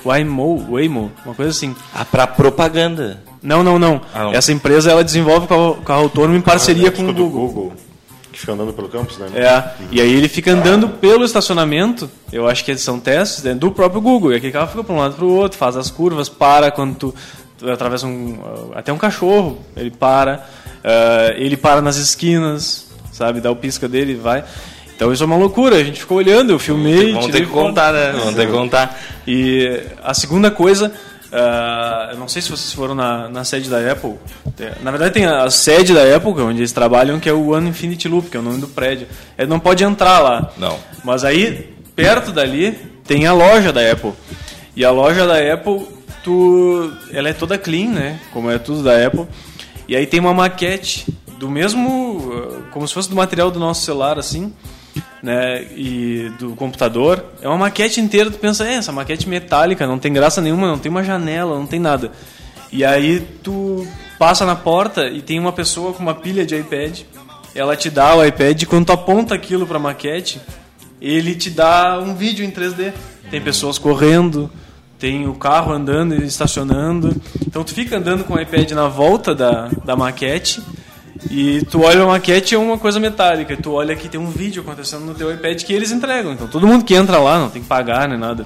Waymo, 0.06 0.68
Waymo, 0.70 1.12
uma 1.26 1.34
coisa 1.34 1.52
assim. 1.52 1.76
Ah, 1.94 2.06
pra 2.06 2.28
propaganda. 2.28 3.24
Não, 3.48 3.64
não, 3.64 3.80
não. 3.80 4.02
Ah, 4.14 4.24
não. 4.24 4.34
Essa 4.34 4.52
empresa 4.52 4.92
ela 4.92 5.06
desenvolve 5.06 5.48
carro, 5.48 5.76
carro 5.76 6.02
autônomo 6.02 6.36
em 6.36 6.42
parceria 6.42 6.90
Ah, 6.90 6.92
com 6.92 7.04
o 7.04 7.06
tipo 7.08 7.14
do 7.18 7.30
Google. 7.30 7.48
Google. 7.48 7.74
Que 8.30 8.40
fica 8.42 8.52
andando 8.52 8.74
pelo 8.74 8.90
campus, 8.90 9.18
né? 9.18 9.30
É, 9.36 9.64
e 9.90 10.02
aí 10.02 10.14
ele 10.14 10.28
fica 10.28 10.52
andando 10.52 10.90
pelo 10.90 11.24
estacionamento, 11.24 12.12
eu 12.30 12.46
acho 12.46 12.66
que 12.66 12.72
eles 12.72 12.82
são 12.82 13.00
testes 13.00 13.46
né, 13.46 13.56
do 13.56 13.72
próprio 13.72 14.02
Google. 14.02 14.34
E 14.34 14.36
aquele 14.36 14.52
carro 14.52 14.68
fica 14.68 14.84
para 14.84 14.94
um 14.94 15.00
lado 15.00 15.16
para 15.16 15.24
o 15.24 15.34
outro, 15.34 15.58
faz 15.58 15.78
as 15.78 15.90
curvas, 15.90 16.28
para 16.28 16.72
quando 16.72 16.96
tu, 16.96 17.16
tu 17.58 17.72
atravessa 17.72 18.06
um, 18.06 18.38
até 18.76 18.92
um 18.92 18.98
cachorro, 18.98 19.60
ele 19.78 19.92
para, 19.92 20.46
ah, 20.84 21.34
ele 21.38 21.56
para 21.56 21.82
nas 21.82 21.96
esquinas, 21.96 22.88
sabe, 23.14 23.40
dá 23.40 23.50
o 23.50 23.56
pisca 23.56 23.88
dele 23.88 24.12
e 24.12 24.16
vai. 24.16 24.44
Então 24.94 25.14
isso 25.14 25.24
é 25.24 25.26
uma 25.26 25.38
loucura, 25.38 25.78
a 25.78 25.84
gente 25.84 26.02
ficou 26.02 26.18
olhando, 26.18 26.52
eu 26.52 26.60
filmei, 26.60 27.14
Vamos 27.14 27.28
ter 27.32 27.46
que 27.46 27.52
contar, 27.52 27.94
né? 27.94 28.12
Vamos 28.12 28.36
ter 28.36 28.46
que 28.46 28.52
contar. 28.52 29.00
E 29.26 29.84
a 30.04 30.14
segunda 30.14 30.52
coisa, 30.52 30.92
ah, 31.32 32.10
eu 32.12 32.18
não 32.18 32.28
sei 32.28 32.42
se 32.42 32.50
vocês 32.50 32.74
foram 32.74 32.96
na, 32.96 33.28
na 33.30 33.44
sede 33.44 33.70
da 33.70 33.92
Apple. 33.92 34.16
É, 34.60 34.74
Na 34.82 34.92
verdade, 34.92 35.14
tem 35.14 35.26
a 35.26 35.50
sede 35.50 35.94
da 35.94 36.16
Apple, 36.16 36.32
é 36.32 36.44
onde 36.44 36.60
eles 36.60 36.72
trabalham, 36.72 37.20
que 37.20 37.30
é 37.30 37.34
o 37.34 37.50
One 37.50 37.70
Infinity 37.70 38.08
Loop, 38.08 38.30
que 38.30 38.38
é 38.38 38.40
o 38.40 38.44
nome 38.44 38.60
do 38.60 38.68
prédio. 38.68 39.08
Ele 39.38 39.48
não 39.48 39.60
pode 39.60 39.84
entrar 39.84 40.20
lá. 40.20 40.52
Não. 40.58 40.78
Mas 41.04 41.24
aí, 41.24 41.74
perto 41.96 42.32
dali, 42.32 42.72
tem 43.06 43.26
a 43.26 43.34
loja 43.34 43.74
da 43.74 43.92
Apple. 43.92 44.14
E 44.76 44.86
a 44.86 44.92
loja 44.92 45.26
da 45.26 45.54
Apple, 45.54 45.88
tu, 46.24 46.94
ela 47.12 47.30
é 47.30 47.34
toda 47.34 47.58
clean, 47.58 47.90
né? 47.90 48.20
Como 48.32 48.50
é 48.50 48.58
tudo 48.58 48.84
da 48.84 49.06
Apple. 49.06 49.26
E 49.88 49.96
aí 49.96 50.06
tem 50.06 50.20
uma 50.20 50.34
maquete 50.34 51.06
do 51.40 51.50
mesmo, 51.50 52.32
ah, 52.34 52.70
como 52.72 52.88
se 52.88 52.94
fosse 52.94 53.10
do 53.10 53.16
material 53.16 53.52
do 53.52 53.60
nosso 53.60 53.84
celular, 53.86 54.18
assim, 54.18 54.54
né, 55.22 55.64
e 55.76 56.32
do 56.40 56.56
computador, 56.56 57.24
é 57.42 57.48
uma 57.48 57.58
maquete 57.58 58.00
inteira, 58.00 58.30
tu 58.30 58.38
pensa, 58.38 58.68
é, 58.68 58.76
essa 58.76 58.92
maquete 58.92 59.28
metálica, 59.28 59.88
não 59.88 60.00
tem 60.00 60.14
graça 60.14 60.42
nenhuma, 60.42 60.68
não 60.68 60.80
tem 60.80 60.92
uma 60.92 61.04
janela, 61.04 61.58
não 61.58 61.68
tem 61.68 61.80
nada. 61.80 62.12
E 62.72 62.84
aí 62.84 63.20
tu 63.42 63.88
passa 64.20 64.46
na 64.46 64.56
porta 64.56 65.08
e 65.08 65.22
tem 65.22 65.40
uma 65.40 65.52
pessoa 65.52 65.94
com 65.94 66.04
uma 66.04 66.16
pilha 66.16 66.46
de 66.46 66.56
iPad, 66.56 67.02
ela 67.56 67.76
te 67.76 67.90
dá 67.90 68.16
o 68.16 68.24
iPad, 68.24 68.62
e 68.62 68.66
quando 68.66 68.86
tu 68.86 68.92
aponta 68.92 69.34
aquilo 69.34 69.66
pra 69.66 69.80
maquete, 69.80 70.40
ele 71.02 71.36
te 71.36 71.50
dá 71.50 72.00
um 72.00 72.16
vídeo 72.16 72.46
em 72.46 72.52
3D. 72.52 72.94
Tem 73.30 73.42
pessoas 73.42 73.78
correndo, 73.78 74.50
tem 74.98 75.28
o 75.28 75.36
carro 75.36 75.72
andando 75.72 76.16
e 76.16 76.26
estacionando. 76.26 77.16
Então 77.46 77.64
tu 77.64 77.74
fica 77.74 77.98
andando 77.98 78.24
com 78.24 78.34
o 78.34 78.40
iPad 78.40 78.72
na 78.72 78.88
volta 78.88 79.36
da, 79.36 79.70
da 79.86 79.96
maquete 79.96 80.62
e 81.30 81.66
tu 81.66 81.82
olha 81.84 82.04
a 82.04 82.06
maquete 82.06 82.56
é 82.56 82.58
uma 82.58 82.78
coisa 82.78 83.00
metálica. 83.00 83.58
Tu 83.58 83.72
olha 83.72 83.96
que 83.96 84.08
tem 84.10 84.20
um 84.20 84.30
vídeo 84.30 84.62
acontecendo 84.62 85.06
no 85.06 85.16
teu 85.16 85.34
iPad 85.34 85.62
que 85.64 85.74
eles 85.74 85.92
entregam. 85.92 86.34
Então 86.34 86.48
todo 86.48 86.68
mundo 86.68 86.84
que 86.86 86.94
entra 86.94 87.18
lá, 87.20 87.40
não 87.40 87.50
tem 87.50 87.62
que 87.62 87.68
pagar 87.68 88.08
nem 88.08 88.18
nada. 88.18 88.46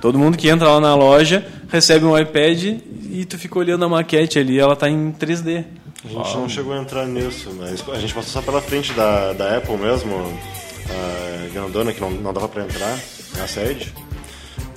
Todo 0.00 0.18
mundo 0.18 0.36
que 0.36 0.48
entra 0.48 0.68
lá 0.68 0.80
na 0.80 0.94
loja 0.94 1.46
recebe 1.68 2.04
um 2.04 2.18
iPad 2.18 2.62
e 3.10 3.24
tu 3.28 3.38
fica 3.38 3.58
olhando 3.58 3.84
a 3.84 3.88
maquete 3.88 4.38
ali, 4.38 4.58
ela 4.58 4.74
tá 4.76 4.88
em 4.88 5.12
3D. 5.12 5.64
A 6.04 6.08
gente 6.08 6.36
não 6.36 6.48
chegou 6.48 6.72
a 6.72 6.78
entrar 6.78 7.06
nisso, 7.06 7.54
mas 7.58 7.84
a 7.88 7.98
gente 7.98 8.14
passou 8.14 8.30
só 8.30 8.40
pela 8.40 8.62
frente 8.62 8.92
da, 8.94 9.34
da 9.34 9.58
Apple 9.58 9.76
mesmo, 9.76 10.16
a 10.88 11.52
grandona 11.52 11.92
que 11.92 12.00
não, 12.00 12.10
não 12.10 12.32
dava 12.32 12.48
pra 12.48 12.64
entrar, 12.64 12.98
na 13.36 13.46
sede. 13.46 13.92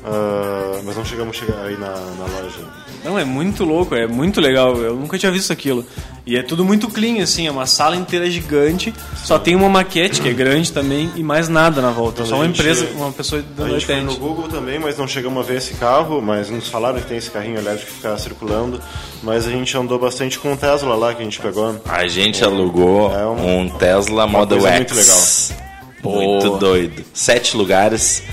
Ah, 0.06 0.82
mas 0.84 0.96
não 0.98 1.06
chegamos 1.06 1.36
a 1.36 1.40
chegar 1.40 1.64
aí 1.66 1.78
na, 1.78 1.90
na 1.90 2.26
loja. 2.42 2.60
Não, 3.04 3.20
é 3.20 3.26
muito 3.26 3.64
louco, 3.66 3.96
é 3.96 4.08
muito 4.08 4.40
legal. 4.40 4.76
Eu 4.78 4.96
nunca 4.96 5.18
tinha 5.18 5.32
visto 5.32 5.52
aquilo. 5.52 5.86
E 6.26 6.38
é 6.38 6.42
tudo 6.44 6.64
muito 6.64 6.88
clean, 6.90 7.22
assim, 7.22 7.48
é 7.48 7.52
uma 7.52 7.66
sala 7.66 7.98
inteira 7.98 8.30
gigante, 8.32 8.94
só 9.26 9.38
tem 9.38 9.56
uma 9.56 9.68
maquete 9.68 10.22
que 10.22 10.30
é 10.30 10.34
grande 10.34 10.72
também 10.72 11.12
e 11.18 11.22
mais 11.24 11.50
nada 11.50 11.82
na 11.82 11.92
volta. 11.92 12.22
Mas 12.22 12.30
só 12.30 12.36
a 12.36 12.38
uma 12.38 12.46
gente- 12.48 12.60
empresa, 12.62 12.88
uma 12.96 13.12
pessoa 13.12 13.42
A 13.42 13.44
dando 13.58 13.74
gente 13.74 13.86
foi 13.86 14.00
no 14.02 14.16
Google 14.16 14.48
também, 14.48 14.80
mas 14.80 14.98
não 14.98 15.06
chegamos 15.06 15.38
a 15.44 15.46
ver 15.46 15.58
esse 15.58 15.74
carro, 15.74 16.22
mas 16.22 16.50
nos 16.50 16.70
falaram 16.70 17.00
que 17.02 17.08
tem 17.08 17.18
esse 17.18 17.30
carrinho 17.30 17.58
elétrico 17.58 17.88
que 17.92 17.98
fica 17.98 18.18
circulando. 18.18 18.80
Mas 19.22 19.46
a 19.46 19.50
gente 19.52 19.76
andou 19.76 20.00
bastante 20.00 20.40
com 20.40 20.54
o 20.54 20.58
Tesla 20.58 20.96
lá 20.96 21.14
que 21.14 21.22
a 21.22 21.26
gente 21.26 21.42
pegou. 21.42 21.78
A 21.90 22.08
gente 22.08 22.42
alugou 22.42 23.12
É 23.14 23.26
um- 23.26 23.60
um, 23.64 23.70
Tesla 23.70 24.26
Model 24.26 24.66
X. 24.66 25.52
muito 25.52 25.64
Muito 26.04 26.48
Boa. 26.48 26.60
doido. 26.60 27.04
Sete 27.14 27.56
lugares. 27.56 28.24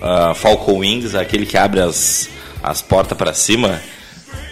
Ah, 0.00 0.32
Falcon 0.34 0.78
Wings, 0.78 1.14
aquele 1.14 1.46
que 1.46 1.56
abre 1.56 1.80
as, 1.80 2.28
as 2.62 2.82
portas 2.82 3.16
pra 3.16 3.32
cima. 3.32 3.80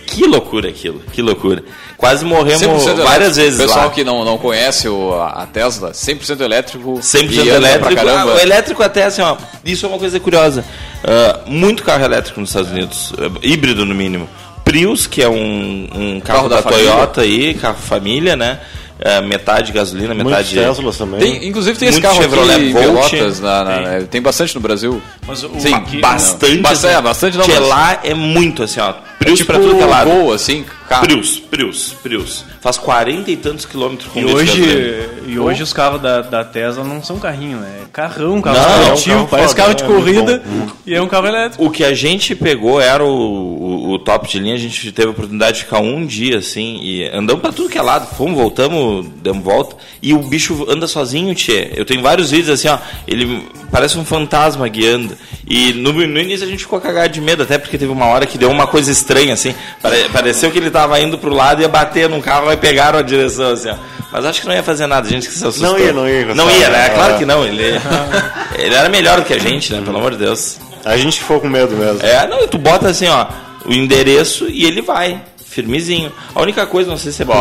Que 0.07 0.27
loucura 0.27 0.71
aquilo, 0.71 1.01
que 1.13 1.21
loucura. 1.21 1.63
Quase 1.99 2.25
morremos 2.25 2.63
100% 2.63 2.95
várias 3.03 3.37
vezes 3.37 3.61
O 3.61 3.63
pessoal 3.63 3.87
lá. 3.87 3.91
que 3.91 4.03
não, 4.03 4.25
não 4.25 4.39
conhece 4.39 4.89
o, 4.89 5.13
a 5.13 5.47
Tesla, 5.47 5.91
100% 5.91 6.41
elétrico. 6.41 6.95
100% 6.95 7.31
e 7.31 7.41
anda 7.51 7.69
elétrico. 7.69 8.09
Ah, 8.09 8.25
o 8.25 8.39
elétrico 8.39 8.83
até 8.83 9.05
assim, 9.05 9.21
ó. 9.21 9.37
Isso 9.63 9.85
é 9.85 9.89
uma 9.89 9.99
coisa 9.99 10.19
curiosa. 10.19 10.65
Ah, 11.05 11.41
muito 11.47 11.83
carro 11.83 12.05
elétrico 12.05 12.41
nos 12.41 12.49
Estados 12.51 12.71
Unidos, 12.71 13.13
ah, 13.19 13.39
híbrido 13.43 13.85
no 13.85 13.95
mínimo. 13.95 14.27
Prius, 14.65 15.07
que 15.07 15.23
é 15.23 15.29
um, 15.29 15.89
um 15.95 16.21
carro, 16.21 16.49
Carro 16.49 16.49
da, 16.49 16.61
da. 16.61 16.71
Toyota 16.71 17.21
aí, 17.21 17.53
carro 17.55 17.77
família, 17.79 18.35
né? 18.35 18.61
Ah, 19.05 19.21
metade 19.21 19.71
gasolina, 19.73 20.13
Muitos 20.13 20.31
metade. 20.33 20.55
Teslas 20.57 20.97
também. 20.99 21.21
Tem, 21.21 21.49
inclusive 21.49 21.79
tem 21.79 21.89
esse 21.89 22.01
Muito 22.01 22.11
carro 22.11 22.21
Chevrolet 22.23 22.55
aqui 22.57 22.73
Volt. 22.73 23.11
Pelotas, 23.11 23.41
na, 23.41 23.65
na- 23.65 23.89
Tem. 23.99 24.07
tem 24.07 24.23
bastante 24.23 24.55
no 24.57 24.61
Brasil. 24.61 25.01
Mas 25.27 25.45
o 25.45 25.51
Sim, 25.61 25.73
aqui- 25.75 26.01
Bastante. 26.01 26.59
Bastante, 26.59 26.87
assim, 26.87 26.99
é, 26.99 27.01
bastante 27.03 27.39
não, 27.39 27.45
que 27.45 27.53
mas- 27.53 27.69
lá 27.69 28.01
é 28.03 28.15
muito 28.15 28.63
assim, 28.65 28.81
ó. 28.81 28.95
Prius 29.19 29.39
tipo 29.39 29.53
pra 29.53 29.61
tudo 29.61 29.77
que 29.77 29.83
é 29.83 29.87
lado. 29.87 30.11
Gol, 30.11 30.33
assim, 30.33 30.65
carro. 30.89 31.03
Prius, 31.03 31.39
Prius, 31.39 31.95
Prius. 32.03 32.45
Faz 32.61 32.79
40 32.79 33.31
e 33.31 33.37
tantos 33.37 33.67
quilômetros 33.67 34.11
com 34.13 34.21
E 34.21 34.25
hoje, 34.25 35.09
e 35.27 35.39
hoje 35.39 35.63
os 35.63 35.73
carros 35.73 36.01
da, 36.01 36.23
da 36.23 36.45
Tesla 36.45 36.85
não 36.85 37.03
são 37.03 37.19
carrinho, 37.19 37.59
né? 37.59 37.81
É 37.83 37.87
carrão, 37.93 38.41
carro 38.41 38.57
Não, 38.57 38.83
esportivo, 38.83 39.11
é 39.11 39.17
um 39.17 39.19
carro 39.19 39.29
parece 39.29 39.49
foda, 39.49 39.63
carro 39.63 39.75
de 39.75 39.85
é 39.85 39.87
corrida 39.87 40.43
e 40.87 40.95
é 40.95 41.03
um 41.03 41.09
carro 41.09 41.27
elétrico. 41.27 41.65
O 41.65 41.71
que 41.71 41.85
a 41.85 41.95
gente 41.95 42.35
pegou 42.35 42.81
era 42.81 43.05
o, 43.05 43.09
o, 43.09 43.93
o 43.93 43.99
top 43.99 44.29
de 44.29 44.39
linha, 44.39 44.55
a 44.55 44.59
gente 44.59 44.93
teve 44.93 45.09
a 45.09 45.11
oportunidade 45.11 45.59
de 45.59 45.65
ficar 45.65 45.81
um 45.81 46.07
dia 46.07 46.39
assim, 46.39 46.81
e 46.83 47.09
andamos 47.09 47.43
pra 47.43 47.53
tudo 47.53 47.69
que 47.69 47.79
é 47.79 47.83
lado, 47.83 48.15
fomos, 48.15 48.37
voltamos, 48.37 49.07
demos 49.23 49.43
volta, 49.43 49.77
e 50.03 50.15
o 50.15 50.19
bicho 50.19 50.67
anda 50.69 50.87
sozinho, 50.87 51.35
tchê. 51.35 51.73
Eu 51.75 51.85
tenho 51.85 52.03
vários 52.03 52.31
vídeos 52.31 52.51
assim, 52.51 52.69
ó, 52.69 52.79
ele 53.07 53.47
parece 53.71 53.99
um 53.99 54.05
fantasma 54.05 54.67
guiando. 54.69 55.17
E 55.47 55.73
no, 55.73 55.93
no 55.93 56.21
início 56.21 56.47
a 56.47 56.51
gente 56.51 56.61
ficou 56.61 56.81
cagado 56.81 57.13
de 57.13 57.21
medo, 57.21 57.43
até 57.43 57.59
porque 57.59 57.79
teve 57.79 57.91
uma 57.91 58.07
hora 58.07 58.27
que 58.27 58.37
deu 58.37 58.51
uma 58.51 58.67
coisa 58.67 58.91
estranha, 58.91 59.08
assim, 59.33 59.55
pare- 59.83 60.09
pareceu 60.13 60.51
que 60.51 60.59
ele 60.59 60.71
tava 60.71 60.99
indo 61.01 61.19
pro 61.19 61.33
lado 61.33 61.61
e 61.61 61.63
ia 61.63 61.69
bater 61.69 62.09
num 62.09 62.21
carro 62.21 62.53
e 62.53 62.57
pegaram 62.57 62.99
a 62.99 63.03
direção, 63.03 63.53
assim, 63.53 63.71
ó. 63.71 63.75
Mas 64.11 64.25
acho 64.25 64.41
que 64.41 64.47
não 64.47 64.55
ia 64.55 64.63
fazer 64.63 64.87
nada, 64.87 65.07
a 65.07 65.11
gente 65.11 65.27
que 65.29 65.35
se 65.35 65.47
assustou. 65.47 65.73
Não 65.73 65.79
ia, 65.79 65.93
não 65.93 66.09
ia 66.09 66.35
Não 66.35 66.51
ia, 66.51 66.69
né? 66.71 66.89
Claro 66.91 67.15
Ah. 67.15 67.19
que 67.19 67.25
não, 67.27 67.45
ele, 67.45 67.63
ele 68.59 68.75
era 68.75 68.89
melhor 68.89 69.19
do 69.21 69.25
que 69.27 69.35
a 69.35 69.39
gente, 69.39 69.73
né? 69.73 69.83
Pelo 69.85 69.99
amor 69.99 70.13
de 70.13 70.19
Deus. 70.19 70.59
A 70.85 70.97
gente 70.97 71.21
ficou 71.21 71.41
com 71.41 71.49
medo 71.49 71.77
mesmo. 71.77 72.01
É, 72.03 72.27
não, 72.27 72.47
tu 72.49 72.57
bota 72.57 72.89
assim, 72.89 73.07
ó, 73.09 73.27
o 73.67 73.73
endereço 73.73 74.47
e 74.49 74.65
ele 74.65 74.81
vai, 74.81 75.21
firmezinho. 75.49 76.13
A 76.35 76.41
única 76.43 76.67
coisa, 76.67 76.91
não 76.91 76.97
sei 76.99 77.11
se 77.13 77.23
é 77.23 77.25
por, 77.25 77.35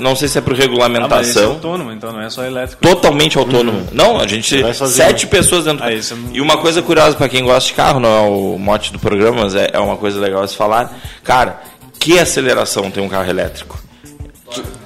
não 0.00 0.16
sei 0.16 0.28
se 0.28 0.38
é 0.38 0.40
por 0.40 0.52
Ah, 0.52 0.56
mas 0.56 0.58
esse 0.58 0.68
é 0.68 0.70
regulamentação. 0.70 1.50
autônomo, 1.52 1.92
então 1.92 2.12
não 2.12 2.20
é 2.20 2.28
só 2.30 2.44
elétrico. 2.44 2.82
Totalmente 2.82 3.38
autônomo. 3.38 3.86
Não, 3.92 4.18
a 4.20 4.26
gente. 4.26 4.62
Sete 4.88 5.26
pessoas 5.26 5.64
dentro. 5.64 5.84
Ah, 5.84 5.92
isso 5.92 6.14
não- 6.16 6.34
E 6.34 6.40
uma 6.40 6.58
coisa 6.58 6.82
curiosa 6.82 7.16
pra 7.16 7.28
quem 7.28 7.44
gosta 7.44 7.68
de 7.68 7.74
carro, 7.74 8.00
não 8.00 8.08
é 8.08 8.20
o 8.28 8.58
mote 8.58 8.92
do 8.92 8.98
programa, 8.98 9.42
mas 9.42 9.54
é, 9.54 9.70
é 9.72 9.78
uma 9.78 9.96
coisa 9.96 10.18
legal 10.20 10.46
se 10.46 10.56
falar. 10.56 10.92
Cara, 11.22 11.60
que 11.98 12.18
aceleração 12.18 12.90
tem 12.90 13.02
um 13.02 13.08
carro 13.08 13.30
elétrico? 13.30 13.80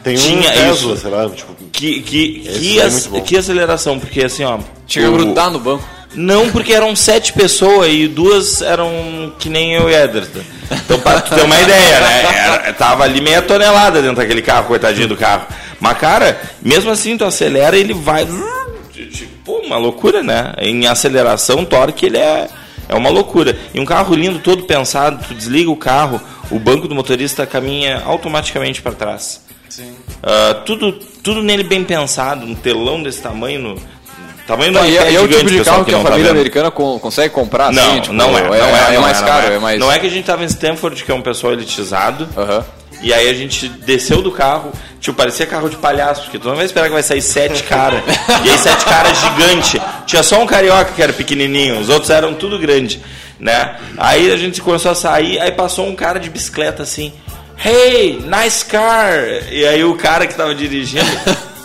Tem 0.02 0.14
um 0.16 0.20
Tinha 0.20 0.52
Tesla, 0.52 0.92
isso. 0.92 0.96
sei 0.98 1.10
lá, 1.10 1.28
tipo, 1.28 1.54
Que, 1.72 2.00
que, 2.00 2.28
que, 2.40 2.78
é 2.78 2.84
ac- 2.84 3.20
que 3.22 3.36
aceleração, 3.36 3.98
porque 3.98 4.22
assim, 4.24 4.44
ó. 4.44 4.58
Chega 4.86 5.08
a 5.08 5.10
o- 5.10 5.14
grudar 5.14 5.50
no 5.50 5.58
banco. 5.58 5.82
Não, 6.14 6.50
porque 6.50 6.72
eram 6.72 6.96
sete 6.96 7.32
pessoas 7.32 7.92
e 7.92 8.08
duas 8.08 8.62
eram 8.62 9.32
que 9.38 9.48
nem 9.48 9.74
eu 9.74 9.90
e 9.90 9.94
Ederson. 9.94 10.40
Então, 10.70 10.98
tu 10.98 11.34
ter 11.34 11.42
uma 11.42 11.60
ideia, 11.60 12.00
né? 12.00 12.22
Era- 12.44 12.72
tava 12.72 13.04
ali 13.04 13.20
meia 13.20 13.42
tonelada 13.42 14.00
dentro 14.00 14.16
daquele 14.16 14.42
carro, 14.42 14.66
coitadinho 14.66 15.08
do 15.08 15.16
carro. 15.16 15.46
Mas, 15.78 15.98
cara, 15.98 16.40
mesmo 16.62 16.90
assim, 16.90 17.16
tu 17.18 17.24
acelera 17.24 17.76
ele 17.76 17.92
vai. 17.92 18.26
Tipo, 18.92 19.52
uma 19.58 19.76
loucura, 19.76 20.22
né? 20.22 20.54
Em 20.58 20.86
aceleração, 20.86 21.64
torque, 21.64 22.06
ele 22.06 22.16
é, 22.16 22.48
é 22.88 22.94
uma 22.94 23.10
loucura. 23.10 23.56
E 23.74 23.78
um 23.78 23.84
carro 23.84 24.14
lindo, 24.14 24.38
todo 24.38 24.64
pensado, 24.64 25.22
tu 25.28 25.34
desliga 25.34 25.70
o 25.70 25.76
carro, 25.76 26.20
o 26.50 26.58
banco 26.58 26.88
do 26.88 26.94
motorista 26.94 27.46
caminha 27.46 28.02
automaticamente 28.06 28.80
para 28.80 28.92
trás. 28.92 29.44
Ah, 30.22 30.54
tudo, 30.64 30.92
tudo 31.22 31.42
nele 31.42 31.62
bem 31.62 31.84
pensado, 31.84 32.46
um 32.46 32.54
telão 32.54 33.02
desse 33.02 33.20
tamanho, 33.20 33.60
no 33.60 33.82
tamanho 34.46 34.72
do 34.72 34.78
E 34.86 34.96
é, 34.96 35.14
é 35.14 35.18
o 35.18 35.22
gigante, 35.22 35.36
tipo 35.38 35.50
de 35.50 35.64
carro 35.64 35.84
que 35.84 35.90
a 35.94 35.96
não 35.96 36.02
tá 36.04 36.10
família 36.10 36.28
vendo. 36.30 36.36
americana 36.38 36.70
con- 36.70 36.98
consegue 36.98 37.30
comprar, 37.34 37.72
Não, 37.72 37.82
assim, 37.92 38.00
tipo, 38.00 38.14
não 38.14 38.38
é, 38.38 38.42
não 38.44 38.54
é, 38.54 38.58
é, 38.58 38.92
não 38.94 39.02
mais 39.02 39.20
não 39.20 39.26
caro, 39.28 39.52
é. 39.52 39.56
é 39.56 39.58
mais... 39.58 39.80
Não 39.80 39.92
é 39.92 39.98
que 39.98 40.06
a 40.06 40.10
gente 40.10 40.24
tava 40.24 40.42
em 40.42 40.46
Stanford, 40.46 41.02
que 41.04 41.10
é 41.10 41.14
um 41.14 41.22
pessoal 41.22 41.52
elitizado, 41.52 42.28
Aham. 42.36 42.64
e 43.02 43.12
aí 43.12 43.28
a 43.28 43.34
gente 43.34 43.68
desceu 43.68 44.22
do 44.22 44.30
carro, 44.30 44.70
tipo, 45.00 45.16
parecia 45.16 45.46
carro 45.46 45.68
de 45.68 45.76
palhaço, 45.76 46.22
porque 46.22 46.38
tu 46.38 46.48
não 46.48 46.56
vai 46.56 46.64
esperar 46.64 46.86
que 46.86 46.92
vai 46.94 47.02
sair 47.02 47.20
sete 47.22 47.62
caras. 47.64 48.00
e 48.44 48.50
aí 48.50 48.58
sete 48.58 48.84
caras 48.84 49.18
gigante. 49.18 49.80
Tinha 50.06 50.22
só 50.22 50.40
um 50.40 50.46
carioca 50.46 50.92
que 50.94 51.02
era 51.02 51.12
pequenininho, 51.12 51.78
os 51.80 51.88
outros 51.88 52.10
eram 52.10 52.32
tudo 52.34 52.58
grande, 52.58 53.00
né? 53.40 53.76
Aí 53.98 54.30
a 54.32 54.36
gente 54.36 54.60
começou 54.62 54.90
a 54.92 54.94
sair, 54.94 55.38
aí 55.40 55.50
passou 55.52 55.86
um 55.86 55.94
cara 55.96 56.18
de 56.20 56.30
bicicleta 56.30 56.82
assim, 56.84 57.12
hey, 57.64 58.20
nice 58.24 58.64
car! 58.64 59.12
E 59.50 59.66
aí 59.66 59.82
o 59.84 59.94
cara 59.96 60.26
que 60.26 60.34
tava 60.34 60.54
dirigindo, 60.54 61.04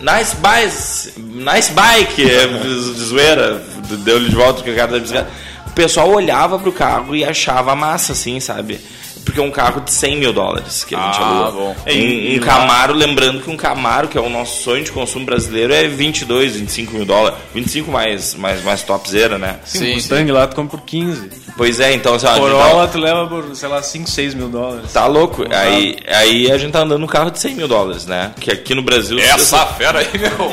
nice 0.00 0.34
bike, 0.34 1.20
nice 1.20 1.72
bike, 1.72 2.30
é, 2.30 2.46
de 2.46 3.04
zoeira, 3.04 3.62
deu-lhe 4.04 4.28
de 4.28 4.36
volta 4.36 4.68
o 4.68 4.74
cara 4.74 4.92
da 4.92 4.98
bicicleta. 4.98 5.30
O 5.66 5.70
pessoal 5.70 6.10
olhava 6.10 6.58
pro 6.58 6.72
carro 6.72 7.14
e 7.14 7.24
achava 7.24 7.74
massa, 7.74 8.12
assim, 8.12 8.40
sabe? 8.40 8.80
Porque 9.24 9.40
é 9.40 9.42
um 9.42 9.50
carro 9.50 9.80
de 9.82 9.90
100 9.92 10.16
mil 10.16 10.32
dólares 10.32 10.84
que 10.84 10.94
a 10.94 10.98
gente 10.98 11.18
Ah, 11.20 11.26
alugou. 11.46 11.74
bom. 11.74 11.76
Um, 11.86 11.90
E- 11.90 12.38
um 12.38 12.42
Camaro, 12.42 12.94
lembrando 12.94 13.40
que 13.42 13.50
um 13.50 13.56
Camaro, 13.56 14.08
que 14.08 14.16
é 14.16 14.20
o 14.20 14.28
nosso 14.30 14.62
sonho 14.62 14.82
de 14.84 14.90
consumo 14.90 15.26
brasileiro, 15.26 15.72
é 15.72 15.86
22, 15.86 16.56
25 16.56 16.94
mil 16.94 17.04
dólares. 17.04 17.38
25 17.54 17.90
mais, 17.90 18.34
mais, 18.34 18.62
mais 18.64 18.82
topzera, 18.82 19.38
né? 19.38 19.56
Sim, 19.64 19.78
Sim, 19.78 19.90
o 19.90 19.94
Mustang 19.94 20.32
lá 20.32 20.46
tu 20.46 20.56
compra 20.56 20.78
por 20.78 20.84
15. 20.84 21.30
Pois 21.56 21.80
é, 21.80 21.92
então 21.92 22.14
assim, 22.14 22.26
Corolla 22.26 22.86
tu 22.88 22.98
leva 22.98 23.26
por, 23.26 23.54
sei 23.54 23.68
lá, 23.68 23.82
5, 23.82 24.08
6 24.08 24.32
mil 24.34 24.48
dólares. 24.48 24.92
tá, 24.92 25.00
tá 25.02 25.06
louco. 25.06 25.44
Aí, 25.50 25.96
aí 26.06 26.50
a 26.52 26.56
gente 26.56 26.72
tá 26.72 26.80
andando 26.80 27.00
no 27.00 27.06
carro 27.08 27.30
de 27.30 27.38
100 27.40 27.54
mil 27.54 27.68
dólares, 27.68 28.06
né? 28.06 28.32
Que 28.40 28.52
aqui 28.52 28.74
no 28.74 28.82
Brasil... 28.82 29.18
Essa 29.18 29.66
fera 29.66 29.98
aí, 30.00 30.08
meu. 30.18 30.48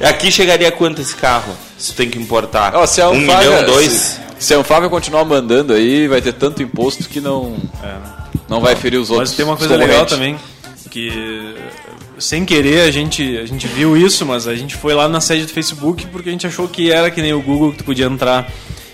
Aqui 0.08 0.30
chegaria 0.30 0.70
quanto 0.72 1.00
esse 1.00 1.14
carro? 1.14 1.52
Se 1.84 1.92
tu 1.92 1.96
tem 1.96 2.08
que 2.08 2.18
importar? 2.18 2.74
Ó, 2.74 2.86
se 2.86 3.02
a 3.02 3.10
um 3.10 3.18
milhão, 3.18 3.62
dois? 3.66 3.92
Se, 3.92 4.20
se 4.38 4.54
a 4.54 4.58
Anfávia 4.58 4.88
continuar 4.88 5.22
mandando 5.26 5.74
aí, 5.74 6.08
vai 6.08 6.22
ter 6.22 6.32
tanto 6.32 6.62
imposto 6.62 7.06
que 7.06 7.20
não, 7.20 7.58
não 8.48 8.58
vai 8.58 8.74
ferir 8.74 8.98
os 8.98 9.10
outros. 9.10 9.28
Mas 9.28 9.36
tem 9.36 9.44
uma 9.44 9.54
coisa 9.54 9.76
legal 9.76 10.06
também, 10.06 10.34
que 10.90 11.54
sem 12.18 12.46
querer 12.46 12.88
a 12.88 12.90
gente, 12.90 13.36
a 13.36 13.44
gente 13.44 13.66
viu 13.66 13.98
isso, 13.98 14.24
mas 14.24 14.48
a 14.48 14.54
gente 14.54 14.74
foi 14.74 14.94
lá 14.94 15.06
na 15.06 15.20
sede 15.20 15.44
do 15.44 15.52
Facebook 15.52 16.06
porque 16.06 16.30
a 16.30 16.32
gente 16.32 16.46
achou 16.46 16.66
que 16.66 16.90
era 16.90 17.10
que 17.10 17.20
nem 17.20 17.34
o 17.34 17.42
Google 17.42 17.72
que 17.72 17.78
tu 17.78 17.84
podia 17.84 18.06
entrar. 18.06 18.50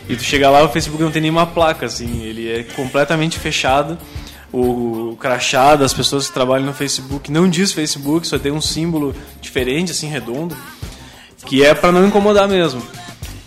E 0.08 0.16
tu 0.16 0.24
chega 0.24 0.50
lá, 0.50 0.64
o 0.64 0.68
Facebook 0.68 1.00
não 1.00 1.12
tem 1.12 1.22
nenhuma 1.22 1.46
placa, 1.46 1.86
assim, 1.86 2.24
ele 2.24 2.50
é 2.50 2.64
completamente 2.74 3.38
fechado. 3.38 3.96
O 4.52 5.16
crachá 5.20 5.76
das 5.76 5.92
pessoas 5.94 6.26
que 6.26 6.34
trabalham 6.34 6.66
no 6.66 6.72
Facebook 6.72 7.30
não 7.30 7.48
diz 7.48 7.70
Facebook, 7.70 8.26
só 8.26 8.36
tem 8.36 8.50
um 8.50 8.60
símbolo 8.60 9.14
diferente, 9.40 9.92
assim, 9.92 10.08
redondo. 10.08 10.56
Que 11.46 11.64
é 11.64 11.74
para 11.74 11.92
não 11.92 12.06
incomodar 12.06 12.48
mesmo. 12.48 12.82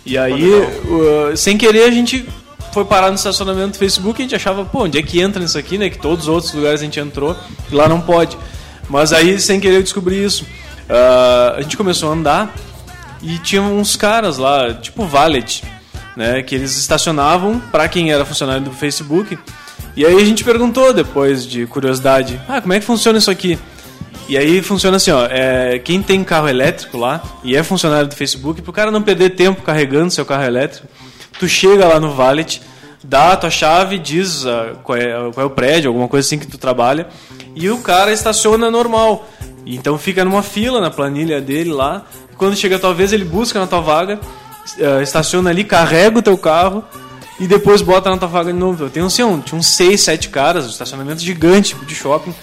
E 0.04 0.18
aí, 0.18 0.48
uh, 0.48 1.36
sem 1.36 1.56
querer, 1.56 1.84
a 1.84 1.90
gente 1.90 2.26
foi 2.72 2.84
parar 2.84 3.08
no 3.08 3.14
estacionamento 3.14 3.72
do 3.72 3.78
Facebook 3.78 4.20
e 4.20 4.22
a 4.22 4.24
gente 4.24 4.34
achava, 4.34 4.64
pô, 4.64 4.84
onde 4.84 4.98
é 4.98 5.02
que 5.02 5.20
entra 5.20 5.40
nisso 5.40 5.56
aqui, 5.56 5.78
né? 5.78 5.88
Que 5.88 5.98
todos 5.98 6.24
os 6.24 6.28
outros 6.28 6.52
lugares 6.52 6.80
a 6.80 6.84
gente 6.84 6.98
entrou 6.98 7.36
e 7.70 7.74
lá 7.74 7.88
não 7.88 8.00
pode. 8.00 8.36
Mas 8.88 9.12
aí, 9.12 9.40
sem 9.40 9.60
querer, 9.60 9.76
eu 9.76 9.82
descobri 9.82 10.22
isso. 10.22 10.44
Uh, 10.44 11.56
a 11.56 11.62
gente 11.62 11.76
começou 11.76 12.10
a 12.10 12.12
andar 12.12 12.54
e 13.22 13.38
tinha 13.38 13.62
uns 13.62 13.96
caras 13.96 14.36
lá, 14.36 14.74
tipo 14.74 15.06
valet, 15.06 15.62
né? 16.16 16.42
Que 16.42 16.54
eles 16.54 16.76
estacionavam 16.76 17.58
para 17.72 17.88
quem 17.88 18.12
era 18.12 18.24
funcionário 18.24 18.64
do 18.64 18.72
Facebook. 18.72 19.38
E 19.96 20.04
aí 20.04 20.16
a 20.16 20.24
gente 20.24 20.42
perguntou 20.44 20.92
depois 20.92 21.46
de 21.46 21.66
curiosidade, 21.66 22.40
ah, 22.48 22.60
como 22.60 22.72
é 22.72 22.80
que 22.80 22.84
funciona 22.84 23.18
isso 23.18 23.30
aqui? 23.30 23.58
E 24.26 24.38
aí 24.38 24.62
funciona 24.62 24.96
assim, 24.96 25.10
ó, 25.10 25.26
é, 25.26 25.78
quem 25.78 26.00
tem 26.00 26.24
carro 26.24 26.48
elétrico 26.48 26.96
lá 26.96 27.22
e 27.42 27.54
é 27.54 27.62
funcionário 27.62 28.08
do 28.08 28.14
Facebook, 28.14 28.62
pro 28.62 28.72
cara 28.72 28.90
não 28.90 29.02
perder 29.02 29.30
tempo 29.30 29.62
carregando 29.62 30.10
seu 30.10 30.24
carro 30.24 30.44
elétrico, 30.44 30.88
tu 31.38 31.46
chega 31.46 31.86
lá 31.86 32.00
no 32.00 32.10
Valet, 32.12 32.62
dá 33.02 33.32
a 33.32 33.36
tua 33.36 33.50
chave, 33.50 33.98
diz 33.98 34.44
uh, 34.44 34.78
qual, 34.82 34.96
é, 34.96 35.12
qual 35.32 35.44
é 35.44 35.44
o 35.44 35.50
prédio, 35.50 35.88
alguma 35.88 36.08
coisa 36.08 36.26
assim 36.26 36.38
que 36.38 36.46
tu 36.46 36.56
trabalha, 36.56 37.06
e 37.54 37.68
o 37.68 37.78
cara 37.78 38.12
estaciona 38.12 38.70
normal. 38.70 39.28
Então 39.66 39.98
fica 39.98 40.24
numa 40.24 40.42
fila 40.42 40.80
na 40.80 40.90
planilha 40.90 41.40
dele 41.40 41.70
lá, 41.70 42.06
quando 42.38 42.56
chega 42.56 42.76
a 42.76 42.78
tua 42.78 42.94
vez 42.94 43.12
ele 43.12 43.24
busca 43.24 43.60
na 43.60 43.66
tua 43.66 43.80
vaga, 43.80 44.18
uh, 44.78 45.02
estaciona 45.02 45.50
ali, 45.50 45.64
carrega 45.64 46.18
o 46.18 46.22
teu 46.22 46.38
carro, 46.38 46.82
e 47.38 47.46
depois 47.46 47.82
bota 47.82 48.08
na 48.08 48.16
tua 48.16 48.28
vaga 48.28 48.52
de 48.52 48.58
novo. 48.58 48.84
Eu 48.84 48.90
tenho 48.90 49.06
assim, 49.06 49.22
um, 49.22 49.40
tinha 49.40 49.58
uns 49.58 49.66
6, 49.66 50.00
7 50.00 50.28
caras, 50.30 50.64
um 50.64 50.70
estacionamento 50.70 51.20
gigante 51.20 51.74
de 51.74 51.94
shopping, 51.94 52.34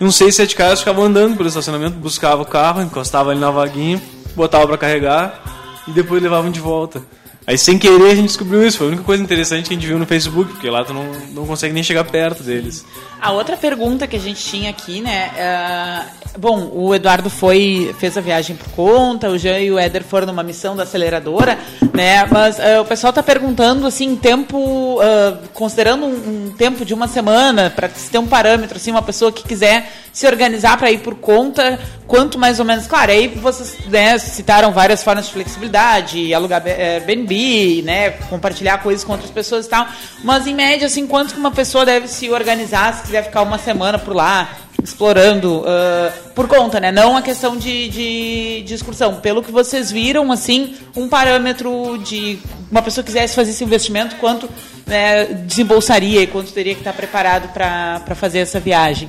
e 0.00 0.04
uns 0.04 0.16
6, 0.16 0.34
7 0.34 0.56
caras 0.56 0.78
ficavam 0.78 1.04
andando 1.04 1.36
pelo 1.36 1.48
estacionamento, 1.48 1.98
buscavam 1.98 2.42
o 2.42 2.48
carro, 2.48 2.80
encostavam 2.80 3.32
ali 3.32 3.40
na 3.40 3.50
vaguinha, 3.50 4.00
botavam 4.34 4.66
para 4.66 4.78
carregar 4.78 5.42
e 5.86 5.90
depois 5.90 6.22
levavam 6.22 6.50
de 6.50 6.60
volta. 6.60 7.02
Aí 7.50 7.58
sem 7.58 7.76
querer 7.76 8.12
a 8.12 8.14
gente 8.14 8.28
descobriu 8.28 8.64
isso, 8.64 8.78
foi 8.78 8.86
a 8.86 8.90
única 8.90 9.02
coisa 9.02 9.20
interessante 9.20 9.66
que 9.66 9.74
a 9.74 9.76
gente 9.76 9.84
viu 9.84 9.98
no 9.98 10.06
Facebook, 10.06 10.52
porque 10.52 10.70
lá 10.70 10.84
tu 10.84 10.94
não, 10.94 11.10
não 11.34 11.44
consegue 11.44 11.74
nem 11.74 11.82
chegar 11.82 12.04
perto 12.04 12.44
deles. 12.44 12.86
A 13.20 13.32
outra 13.32 13.56
pergunta 13.56 14.06
que 14.06 14.14
a 14.14 14.20
gente 14.20 14.40
tinha 14.40 14.70
aqui, 14.70 15.00
né? 15.00 15.30
Uh, 15.34 16.38
bom, 16.38 16.70
o 16.72 16.94
Eduardo 16.94 17.28
foi 17.28 17.92
fez 17.98 18.16
a 18.16 18.20
viagem 18.20 18.54
por 18.54 18.68
conta, 18.68 19.28
o 19.28 19.36
Jean 19.36 19.58
e 19.58 19.70
o 19.70 19.78
Éder 19.78 20.04
foram 20.04 20.28
numa 20.28 20.44
missão 20.44 20.76
da 20.76 20.84
aceleradora, 20.84 21.58
né? 21.92 22.24
Mas 22.26 22.56
uh, 22.56 22.82
o 22.82 22.84
pessoal 22.84 23.10
está 23.10 23.22
perguntando 23.22 23.84
assim, 23.84 24.14
tempo, 24.14 24.56
uh, 25.00 25.48
considerando 25.52 26.06
um, 26.06 26.46
um, 26.46 26.54
tempo 26.56 26.84
de 26.84 26.94
uma 26.94 27.08
semana, 27.08 27.68
para 27.68 27.88
se 27.90 28.08
ter 28.10 28.18
um 28.18 28.28
parâmetro, 28.28 28.76
assim, 28.76 28.92
uma 28.92 29.02
pessoa 29.02 29.32
que 29.32 29.42
quiser 29.42 29.90
se 30.12 30.26
organizar 30.26 30.78
para 30.78 30.90
ir 30.90 31.00
por 31.00 31.16
conta, 31.16 31.78
quanto 32.06 32.38
mais 32.38 32.58
ou 32.58 32.64
menos. 32.64 32.86
Claro, 32.86 33.12
aí 33.12 33.28
vocês 33.28 33.76
né, 33.88 34.18
citaram 34.18 34.72
várias 34.72 35.02
formas 35.02 35.26
de 35.26 35.32
flexibilidade, 35.32 36.32
alugar 36.32 36.62
Airbnb, 36.66 37.39
né? 37.82 38.10
Compartilhar 38.10 38.78
coisas 38.78 39.04
com 39.04 39.12
outras 39.12 39.30
pessoas 39.30 39.66
e 39.66 39.68
tal. 39.68 39.86
Mas 40.22 40.46
em 40.46 40.54
média, 40.54 40.86
assim, 40.86 41.06
quanto 41.06 41.34
que 41.34 41.40
uma 41.40 41.50
pessoa 41.50 41.84
deve 41.84 42.08
se 42.08 42.30
organizar? 42.30 42.94
Se 42.94 43.02
quiser 43.02 43.24
ficar 43.24 43.42
uma 43.42 43.58
semana 43.58 43.98
por 43.98 44.14
lá, 44.14 44.48
explorando 44.82 45.60
uh, 45.60 46.30
por 46.34 46.48
conta, 46.48 46.80
né? 46.80 46.90
Não 46.90 47.16
a 47.16 47.22
questão 47.22 47.56
de, 47.56 47.88
de, 47.88 48.62
de, 48.62 48.74
excursão. 48.74 49.16
Pelo 49.16 49.42
que 49.42 49.50
vocês 49.50 49.90
viram, 49.90 50.30
assim, 50.32 50.74
um 50.96 51.08
parâmetro 51.08 51.98
de 51.98 52.38
uma 52.70 52.82
pessoa 52.82 53.04
quisesse 53.04 53.34
fazer 53.34 53.50
esse 53.50 53.64
investimento, 53.64 54.16
quanto 54.16 54.48
né, 54.86 55.24
desembolsaria 55.24 56.22
e 56.22 56.26
quanto 56.26 56.52
teria 56.52 56.74
que 56.74 56.80
estar 56.80 56.92
preparado 56.92 57.52
para 57.52 58.14
fazer 58.14 58.40
essa 58.40 58.58
viagem? 58.58 59.08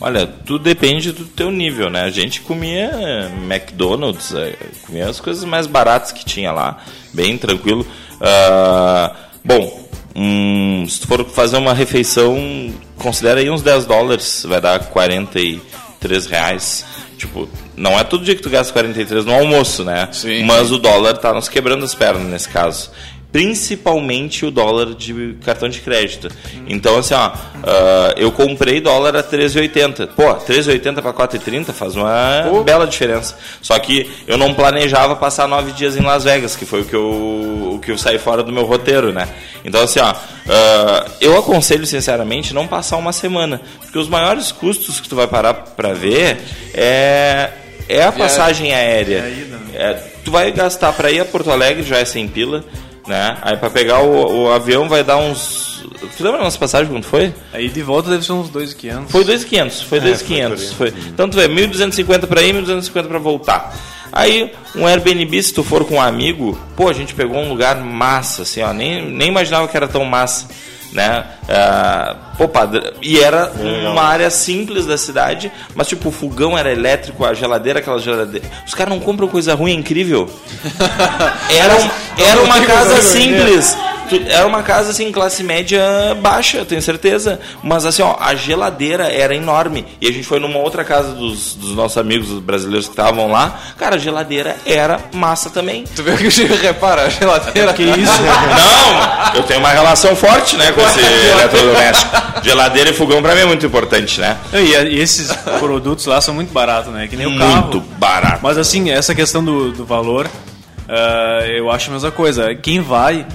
Olha, 0.00 0.26
tudo 0.26 0.64
depende 0.64 1.12
do 1.12 1.26
teu 1.26 1.50
nível, 1.50 1.90
né? 1.90 2.02
A 2.02 2.10
gente 2.10 2.40
comia 2.40 3.30
McDonald's, 3.44 4.34
é, 4.34 4.56
comia 4.86 5.06
as 5.06 5.20
coisas 5.20 5.44
mais 5.44 5.66
baratas 5.66 6.10
que 6.10 6.24
tinha 6.24 6.50
lá, 6.50 6.78
bem 7.12 7.36
tranquilo. 7.36 7.86
Uh, 8.14 9.14
bom, 9.44 9.88
um, 10.16 10.86
se 10.88 11.00
tu 11.00 11.06
for 11.06 11.24
fazer 11.26 11.58
uma 11.58 11.74
refeição, 11.74 12.72
considera 12.96 13.40
aí 13.40 13.50
uns 13.50 13.60
10 13.60 13.84
dólares, 13.84 14.46
vai 14.48 14.60
dar 14.60 14.80
43 14.86 16.26
reais. 16.26 16.86
Tipo, 17.18 17.46
não 17.76 17.98
é 17.98 18.02
todo 18.02 18.24
dia 18.24 18.34
que 18.34 18.42
tu 18.42 18.48
gasta 18.48 18.72
43 18.72 19.26
no 19.26 19.34
almoço, 19.34 19.84
né? 19.84 20.08
Sim. 20.12 20.44
Mas 20.44 20.72
o 20.72 20.78
dólar 20.78 21.18
tá 21.18 21.34
nos 21.34 21.50
quebrando 21.50 21.84
as 21.84 21.94
pernas 21.94 22.26
nesse 22.26 22.48
caso 22.48 22.90
principalmente 23.32 24.44
o 24.44 24.50
dólar 24.50 24.94
de 24.94 25.36
cartão 25.44 25.68
de 25.68 25.80
crédito. 25.80 26.28
Então, 26.66 26.98
assim, 26.98 27.14
ó, 27.14 27.28
uh, 27.28 28.12
eu 28.16 28.32
comprei 28.32 28.80
dólar 28.80 29.16
a 29.16 29.22
13,80. 29.22 30.08
Pô, 30.08 30.34
13,80 30.34 31.00
para 31.00 31.12
4,30 31.12 31.72
faz 31.72 31.96
uma 31.96 32.46
Pô. 32.48 32.64
bela 32.64 32.86
diferença. 32.86 33.36
Só 33.62 33.78
que 33.78 34.10
eu 34.26 34.36
não 34.36 34.52
planejava 34.52 35.14
passar 35.14 35.46
nove 35.46 35.72
dias 35.72 35.96
em 35.96 36.02
Las 36.02 36.24
Vegas, 36.24 36.56
que 36.56 36.64
foi 36.64 36.80
o 36.80 36.84
que 36.84 36.94
eu, 36.94 37.74
o 37.74 37.80
que 37.80 37.92
eu 37.92 37.98
saí 37.98 38.18
fora 38.18 38.42
do 38.42 38.52
meu 38.52 38.64
roteiro, 38.64 39.12
né? 39.12 39.28
Então, 39.64 39.82
assim, 39.82 40.00
ó, 40.00 40.10
uh, 40.10 41.10
eu 41.20 41.38
aconselho, 41.38 41.86
sinceramente, 41.86 42.52
não 42.52 42.66
passar 42.66 42.96
uma 42.96 43.12
semana, 43.12 43.60
porque 43.78 43.98
os 43.98 44.08
maiores 44.08 44.50
custos 44.50 44.98
que 44.98 45.08
tu 45.08 45.14
vai 45.14 45.28
parar 45.28 45.54
para 45.54 45.92
ver 45.92 46.38
é, 46.74 47.50
é 47.88 48.02
a 48.02 48.10
passagem 48.10 48.72
aérea. 48.74 49.22
Né? 49.22 49.60
É, 49.74 49.94
tu 50.24 50.30
vai 50.30 50.50
gastar 50.50 50.92
para 50.92 51.10
ir 51.10 51.20
a 51.20 51.24
Porto 51.24 51.50
Alegre, 51.50 51.82
já 51.82 51.98
é 51.98 52.04
sem 52.04 52.26
pila, 52.26 52.64
né? 53.10 53.36
Aí 53.42 53.56
para 53.56 53.68
pegar 53.68 54.00
o, 54.00 54.44
o, 54.44 54.52
avião 54.52 54.88
vai 54.88 55.02
dar 55.02 55.16
uns. 55.16 55.84
Tu 56.16 56.22
lembra 56.22 56.40
a 56.40 56.44
nossa 56.44 56.58
passagem 56.58 56.90
quando 56.90 57.02
foi? 57.02 57.34
Aí 57.52 57.68
de 57.68 57.82
volta 57.82 58.08
deve 58.08 58.24
ser 58.24 58.32
uns 58.32 58.48
2.500. 58.50 59.08
Foi 59.08 59.24
2.500, 59.24 59.84
foi 59.84 60.00
2.500. 60.00 60.52
É, 60.52 60.56
foi. 60.74 60.94
Então 61.08 61.28
tu 61.28 61.36
vê, 61.36 61.48
1.250 61.48 62.26
para 62.26 62.40
ir, 62.42 62.54
1.250 62.54 63.08
para 63.08 63.18
voltar. 63.18 63.76
Aí, 64.12 64.52
um 64.74 64.86
Airbnb, 64.86 65.42
se 65.42 65.52
tu 65.52 65.62
for 65.62 65.84
com 65.84 65.96
um 65.96 66.00
amigo, 66.00 66.58
pô, 66.76 66.88
a 66.88 66.92
gente 66.92 67.14
pegou 67.14 67.38
um 67.38 67.48
lugar 67.48 67.76
massa, 67.76 68.42
assim, 68.42 68.60
ó, 68.60 68.72
nem, 68.72 69.08
nem 69.08 69.28
imaginava 69.28 69.68
que 69.68 69.76
era 69.76 69.86
tão 69.86 70.04
massa 70.04 70.48
né? 70.92 71.24
Uh, 71.50 72.46
padre, 72.48 72.92
e 73.02 73.18
era 73.18 73.52
uma 73.90 74.02
área 74.02 74.30
simples 74.30 74.86
da 74.86 74.96
cidade, 74.96 75.50
mas 75.74 75.88
tipo, 75.88 76.08
o 76.08 76.12
fogão 76.12 76.56
era 76.56 76.70
elétrico, 76.70 77.24
a 77.24 77.34
geladeira, 77.34 77.80
aquela 77.80 77.98
geladeira. 77.98 78.48
Os 78.66 78.72
caras 78.72 78.94
não 78.94 79.00
compram 79.00 79.26
coisa 79.28 79.54
ruim, 79.54 79.72
é 79.72 79.74
incrível. 79.74 80.30
Era, 81.50 81.76
um, 81.76 81.90
era 82.16 82.42
uma 82.42 82.60
casa 82.60 83.02
simples 83.02 83.76
era 84.28 84.46
uma 84.46 84.62
casa 84.62 84.90
assim, 84.90 85.12
classe 85.12 85.42
média 85.42 85.80
baixa, 86.20 86.64
tenho 86.64 86.82
certeza. 86.82 87.38
Mas 87.62 87.84
assim, 87.84 88.02
ó, 88.02 88.16
a 88.18 88.34
geladeira 88.34 89.04
era 89.12 89.34
enorme. 89.34 89.86
E 90.00 90.08
a 90.08 90.12
gente 90.12 90.24
foi 90.24 90.40
numa 90.40 90.58
outra 90.58 90.84
casa 90.84 91.12
dos, 91.12 91.54
dos 91.54 91.74
nossos 91.74 91.96
amigos 91.98 92.28
brasileiros 92.40 92.86
que 92.86 92.92
estavam 92.92 93.30
lá. 93.30 93.60
Cara, 93.76 93.96
a 93.96 93.98
geladeira 93.98 94.56
era 94.66 94.98
massa 95.12 95.50
também. 95.50 95.84
Tu 95.94 96.02
vê 96.02 96.16
que 96.16 96.26
o 96.26 96.56
repara, 96.60 97.02
a 97.02 97.08
geladeira. 97.08 97.72
Que 97.72 97.84
isso? 97.84 98.22
Não, 98.22 99.34
eu 99.34 99.42
tenho 99.44 99.60
uma 99.60 99.70
relação 99.70 100.16
forte, 100.16 100.56
né, 100.56 100.72
com 100.72 100.80
esse 100.80 101.00
eletrodoméstico. 101.40 102.10
Geladeira 102.42 102.90
e 102.90 102.92
fogão 102.92 103.22
pra 103.22 103.34
mim 103.34 103.42
é 103.42 103.46
muito 103.46 103.66
importante, 103.66 104.20
né? 104.20 104.36
E, 104.52 104.94
e 104.94 104.98
esses 105.00 105.30
produtos 105.58 106.06
lá 106.06 106.20
são 106.20 106.34
muito 106.34 106.52
baratos, 106.52 106.92
né? 106.92 107.06
Que 107.08 107.16
nem 107.16 107.26
o 107.26 107.38
carro. 107.38 107.62
Muito 107.62 107.80
barato. 107.98 108.40
Mas 108.42 108.58
assim, 108.58 108.90
essa 108.90 109.14
questão 109.14 109.44
do, 109.44 109.72
do 109.72 109.84
valor, 109.84 110.26
uh, 110.26 111.46
eu 111.46 111.70
acho 111.70 111.90
a 111.90 111.92
mesma 111.94 112.10
coisa. 112.10 112.54
Quem 112.54 112.80
vai 112.80 113.26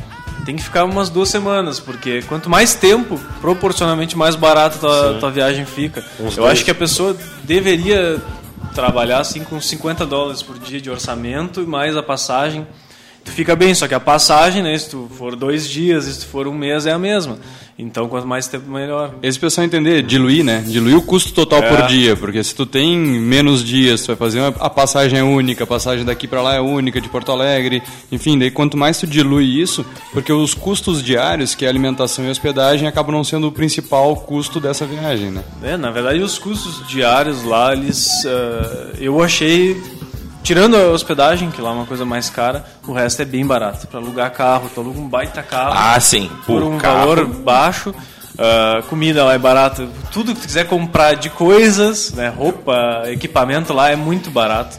tem 0.46 0.56
que 0.56 0.64
ficar 0.64 0.84
umas 0.86 1.10
duas 1.10 1.30
semanas, 1.30 1.80
porque 1.80 2.22
quanto 2.28 2.50
mais 2.50 2.76
tempo, 2.76 3.20
proporcionalmente 3.42 4.16
mais 4.16 4.36
barato 4.36 4.78
tua, 4.78 5.18
tua 5.20 5.32
viagem 5.32 5.66
fica. 5.66 6.06
Uns 6.20 6.38
Eu 6.38 6.44
dois. 6.44 6.54
acho 6.54 6.64
que 6.66 6.72
a 6.72 6.76
pessoa 6.76 7.18
deveria 7.44 8.22
trabalhar 8.76 9.20
assim 9.20 9.44
com 9.44 9.60
50 9.60 10.06
dólares 10.06 10.44
por 10.44 10.60
dia 10.60 10.80
de 10.80 10.90
orçamento 10.90 11.62
e 11.62 11.66
mais 11.66 11.98
a 11.98 12.04
passagem. 12.04 12.68
Tu 13.24 13.32
fica 13.32 13.56
bem, 13.56 13.74
só 13.74 13.88
que 13.88 13.96
a 13.96 14.00
passagem, 14.00 14.62
né, 14.62 14.78
se 14.78 14.92
tu 14.92 15.10
for 15.18 15.36
dois 15.36 15.68
dias, 15.68 16.04
se 16.06 16.20
tu 16.20 16.28
for 16.28 16.48
um 16.48 16.54
mês, 16.54 16.86
é 16.86 16.92
a 16.92 17.00
mesma. 17.00 17.40
Então, 17.78 18.08
quanto 18.08 18.26
mais 18.26 18.48
tempo, 18.48 18.72
melhor. 18.72 19.16
Esse 19.22 19.38
pessoal 19.38 19.66
entender, 19.66 20.02
diluir, 20.02 20.46
né? 20.46 20.64
Diluir 20.66 20.98
o 20.98 21.02
custo 21.02 21.34
total 21.34 21.60
é. 21.62 21.70
por 21.70 21.88
dia, 21.88 22.16
porque 22.16 22.42
se 22.42 22.56
tu 22.56 22.66
tem 22.66 22.98
menos 22.98 23.62
dias, 23.62 24.02
tu 24.02 24.08
vai 24.08 24.16
fazer 24.16 24.40
uma, 24.40 24.48
a 24.48 24.70
passagem 24.70 25.20
é 25.20 25.24
única, 25.24 25.66
a 25.66 25.68
passagem 25.68 26.06
daqui 26.06 26.26
para 26.26 26.42
lá 26.42 26.56
é 26.56 26.62
única, 26.62 27.02
de 27.02 27.10
Porto 27.10 27.34
Alegre, 27.34 27.84
enfim, 28.10 28.40
daí 28.40 28.50
quanto 28.50 28.78
mais 28.78 28.98
tu 28.98 29.06
dilui 29.06 29.62
isso, 29.62 29.86
porque 30.14 30.32
os 30.32 30.54
custos 30.54 31.04
diários, 31.04 31.54
que 31.54 31.66
é 31.66 31.68
alimentação 31.68 32.26
e 32.26 32.30
hospedagem, 32.30 32.88
acabam 32.88 33.14
não 33.14 33.26
sendo 33.26 33.48
o 33.48 33.52
principal 33.52 34.16
custo 34.16 34.62
dessa 34.62 34.86
viagem, 34.86 35.32
né? 35.32 35.44
É, 35.62 35.76
na 35.76 35.92
verdade, 35.92 36.20
os 36.20 36.40
custos 36.40 36.88
diários 36.88 37.44
lá, 37.44 37.74
eles, 37.74 38.24
uh, 38.24 38.96
eu 39.02 39.22
achei 39.22 39.76
Tirando 40.46 40.78
a 40.78 40.92
hospedagem, 40.92 41.50
que 41.50 41.60
lá 41.60 41.72
é 41.72 41.74
uma 41.74 41.88
coisa 41.88 42.06
mais 42.06 42.30
cara, 42.30 42.64
o 42.88 42.94
resto 42.94 43.20
é 43.20 43.26
bem 43.26 43.44
barato. 43.44 43.88
Para 43.88 44.00
alugar 44.00 44.32
carro, 44.32 44.70
tu 44.72 44.80
aluga 44.80 45.00
um 45.00 45.10
baita 45.10 45.42
carro. 45.42 45.74
Ah, 45.76 46.00
sim. 46.00 46.30
Por, 46.46 46.62
um 46.62 46.78
carro. 46.78 47.00
valor 47.00 47.26
baixo. 47.26 47.90
Uh, 47.90 48.84
comida 48.84 49.24
lá 49.24 49.34
é 49.34 49.40
barato. 49.40 49.90
Tudo 50.12 50.36
que 50.36 50.42
tu 50.42 50.46
quiser 50.46 50.68
comprar 50.68 51.16
de 51.16 51.32
coisas, 51.32 52.14
né, 52.14 52.28
roupa, 52.28 53.06
equipamento 53.08 53.74
lá 53.74 53.90
é 53.90 53.96
muito 53.96 54.30
barato. 54.30 54.78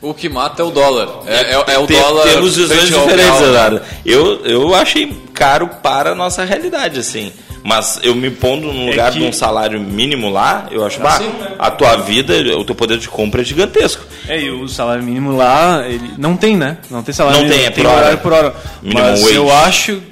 O 0.00 0.14
que 0.14 0.28
mata 0.28 0.62
é 0.62 0.64
o 0.64 0.70
dólar. 0.70 1.08
É, 1.26 1.52
é, 1.52 1.74
é 1.74 1.78
o 1.78 1.86
Tem, 1.86 2.00
dólar. 2.00 2.22
Temos 2.22 2.56
visões 2.56 2.84
diferentes, 2.84 3.40
Eduardo. 3.40 3.80
Eu, 4.06 4.46
eu 4.46 4.72
achei 4.72 5.20
caro 5.34 5.66
para 5.82 6.12
a 6.12 6.14
nossa 6.14 6.44
realidade, 6.44 7.00
assim. 7.00 7.32
Mas 7.64 7.98
eu 8.04 8.14
me 8.14 8.30
pondo 8.30 8.72
no 8.72 8.86
é 8.86 8.90
lugar 8.90 9.12
que... 9.12 9.18
de 9.18 9.24
um 9.24 9.32
salário 9.32 9.80
mínimo 9.80 10.28
lá, 10.28 10.68
eu 10.70 10.84
acho, 10.84 11.00
bah, 11.00 11.20
a 11.58 11.70
tua 11.72 11.96
vida, 11.96 12.34
o 12.56 12.64
teu 12.64 12.74
poder 12.74 12.98
de 12.98 13.08
compra 13.08 13.40
é 13.40 13.44
gigantesco. 13.44 14.04
É, 14.32 14.40
e 14.40 14.50
o 14.50 14.66
salário 14.68 15.02
mínimo 15.02 15.36
lá, 15.36 15.86
ele 15.86 16.14
não 16.16 16.36
tem, 16.36 16.56
né? 16.56 16.78
Não 16.90 17.02
tem 17.02 17.14
salário 17.14 17.40
Não 17.40 17.44
mínimo, 17.48 17.60
tem, 17.60 17.66
é 17.68 17.70
por 17.70 17.86
hora. 17.86 17.98
horário 17.98 18.18
por 18.18 18.32
hora. 18.32 18.54
Minimum 18.82 19.02
Mas 19.02 19.20
wage. 19.22 19.34
eu 19.34 19.52
acho 19.54 20.02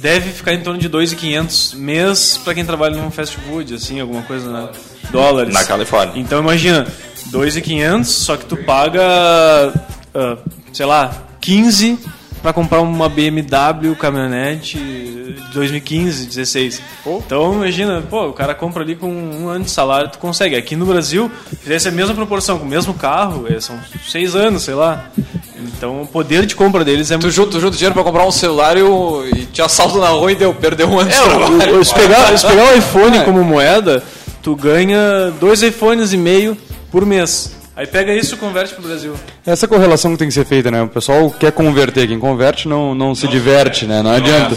deve 0.00 0.30
ficar 0.30 0.52
em 0.52 0.60
torno 0.60 0.78
de 0.78 0.88
2.500 0.88 1.74
mês 1.76 2.40
para 2.42 2.54
quem 2.54 2.64
trabalha 2.64 2.96
num 2.96 3.10
fast 3.10 3.36
food, 3.38 3.74
assim, 3.74 4.00
alguma 4.00 4.22
coisa, 4.22 4.50
né? 4.50 4.68
Dólares. 5.10 5.52
Na 5.52 5.64
Califórnia. 5.64 6.20
Então 6.20 6.38
imagina, 6.40 6.86
2.500, 7.32 8.04
só 8.04 8.36
que 8.36 8.44
tu 8.44 8.56
paga, 8.58 9.02
ah, 10.14 10.36
sei 10.72 10.86
lá, 10.86 11.24
15 11.40 11.98
para 12.44 12.52
comprar 12.52 12.82
uma 12.82 13.08
BMW 13.08 13.96
caminhonete 13.98 14.76
de 14.76 15.34
2015, 15.54 16.26
16. 16.26 16.82
Então 17.06 17.54
imagina, 17.54 18.02
pô, 18.02 18.26
o 18.26 18.32
cara 18.34 18.54
compra 18.54 18.82
ali 18.82 18.94
com 18.94 19.08
um 19.10 19.48
ano 19.48 19.64
de 19.64 19.70
salário, 19.70 20.10
tu 20.10 20.18
consegue. 20.18 20.54
Aqui 20.54 20.76
no 20.76 20.84
Brasil, 20.84 21.30
fizesse 21.62 21.88
a 21.88 21.90
mesma 21.90 22.14
proporção 22.14 22.58
com 22.58 22.66
o 22.66 22.68
mesmo 22.68 22.92
carro, 22.92 23.46
é, 23.48 23.58
são 23.60 23.80
seis 24.06 24.36
anos, 24.36 24.62
sei 24.62 24.74
lá. 24.74 25.06
Então 25.56 26.02
o 26.02 26.06
poder 26.06 26.44
de 26.44 26.54
compra 26.54 26.84
deles 26.84 27.10
é 27.10 27.16
Tu 27.16 27.22
muito. 27.22 27.34
junta, 27.34 27.52
tu 27.52 27.60
junta 27.60 27.76
dinheiro 27.78 27.94
pra 27.94 28.04
comprar 28.04 28.26
um 28.26 28.30
celular 28.30 28.76
e, 28.76 28.82
o- 28.82 29.24
e 29.26 29.46
te 29.46 29.62
assalta 29.62 29.98
na 29.98 30.08
rua 30.08 30.30
e 30.30 30.34
deu, 30.34 30.52
perdeu 30.52 30.86
um 30.86 31.00
ano 31.00 31.08
de 31.08 31.16
É, 31.16 31.22
trabalho. 31.22 31.76
o, 31.76 31.80
o, 31.80 31.84
se, 31.84 31.94
pegar, 31.94 32.36
se 32.36 32.46
pegar 32.46 32.64
o 32.74 32.76
iPhone 32.76 33.24
como 33.24 33.42
moeda, 33.42 34.02
tu 34.42 34.54
ganha 34.54 35.32
dois 35.40 35.62
iPhones 35.62 36.12
e 36.12 36.18
meio 36.18 36.54
por 36.92 37.06
mês. 37.06 37.56
Aí 37.76 37.86
pega 37.86 38.14
isso 38.14 38.34
e 38.34 38.38
converte 38.38 38.72
pro 38.74 38.84
Brasil. 38.84 39.14
Essa 39.44 39.66
correlação 39.66 40.12
que 40.12 40.18
tem 40.18 40.28
que 40.28 40.34
ser 40.34 40.44
feita, 40.44 40.70
né? 40.70 40.82
O 40.82 40.88
pessoal 40.88 41.28
quer 41.30 41.50
converter, 41.50 42.06
quem 42.06 42.18
converte 42.20 42.68
não, 42.68 42.94
não 42.94 43.14
se 43.14 43.26
diverte, 43.26 43.84
né? 43.84 44.00
Não 44.00 44.12
adianta. 44.12 44.56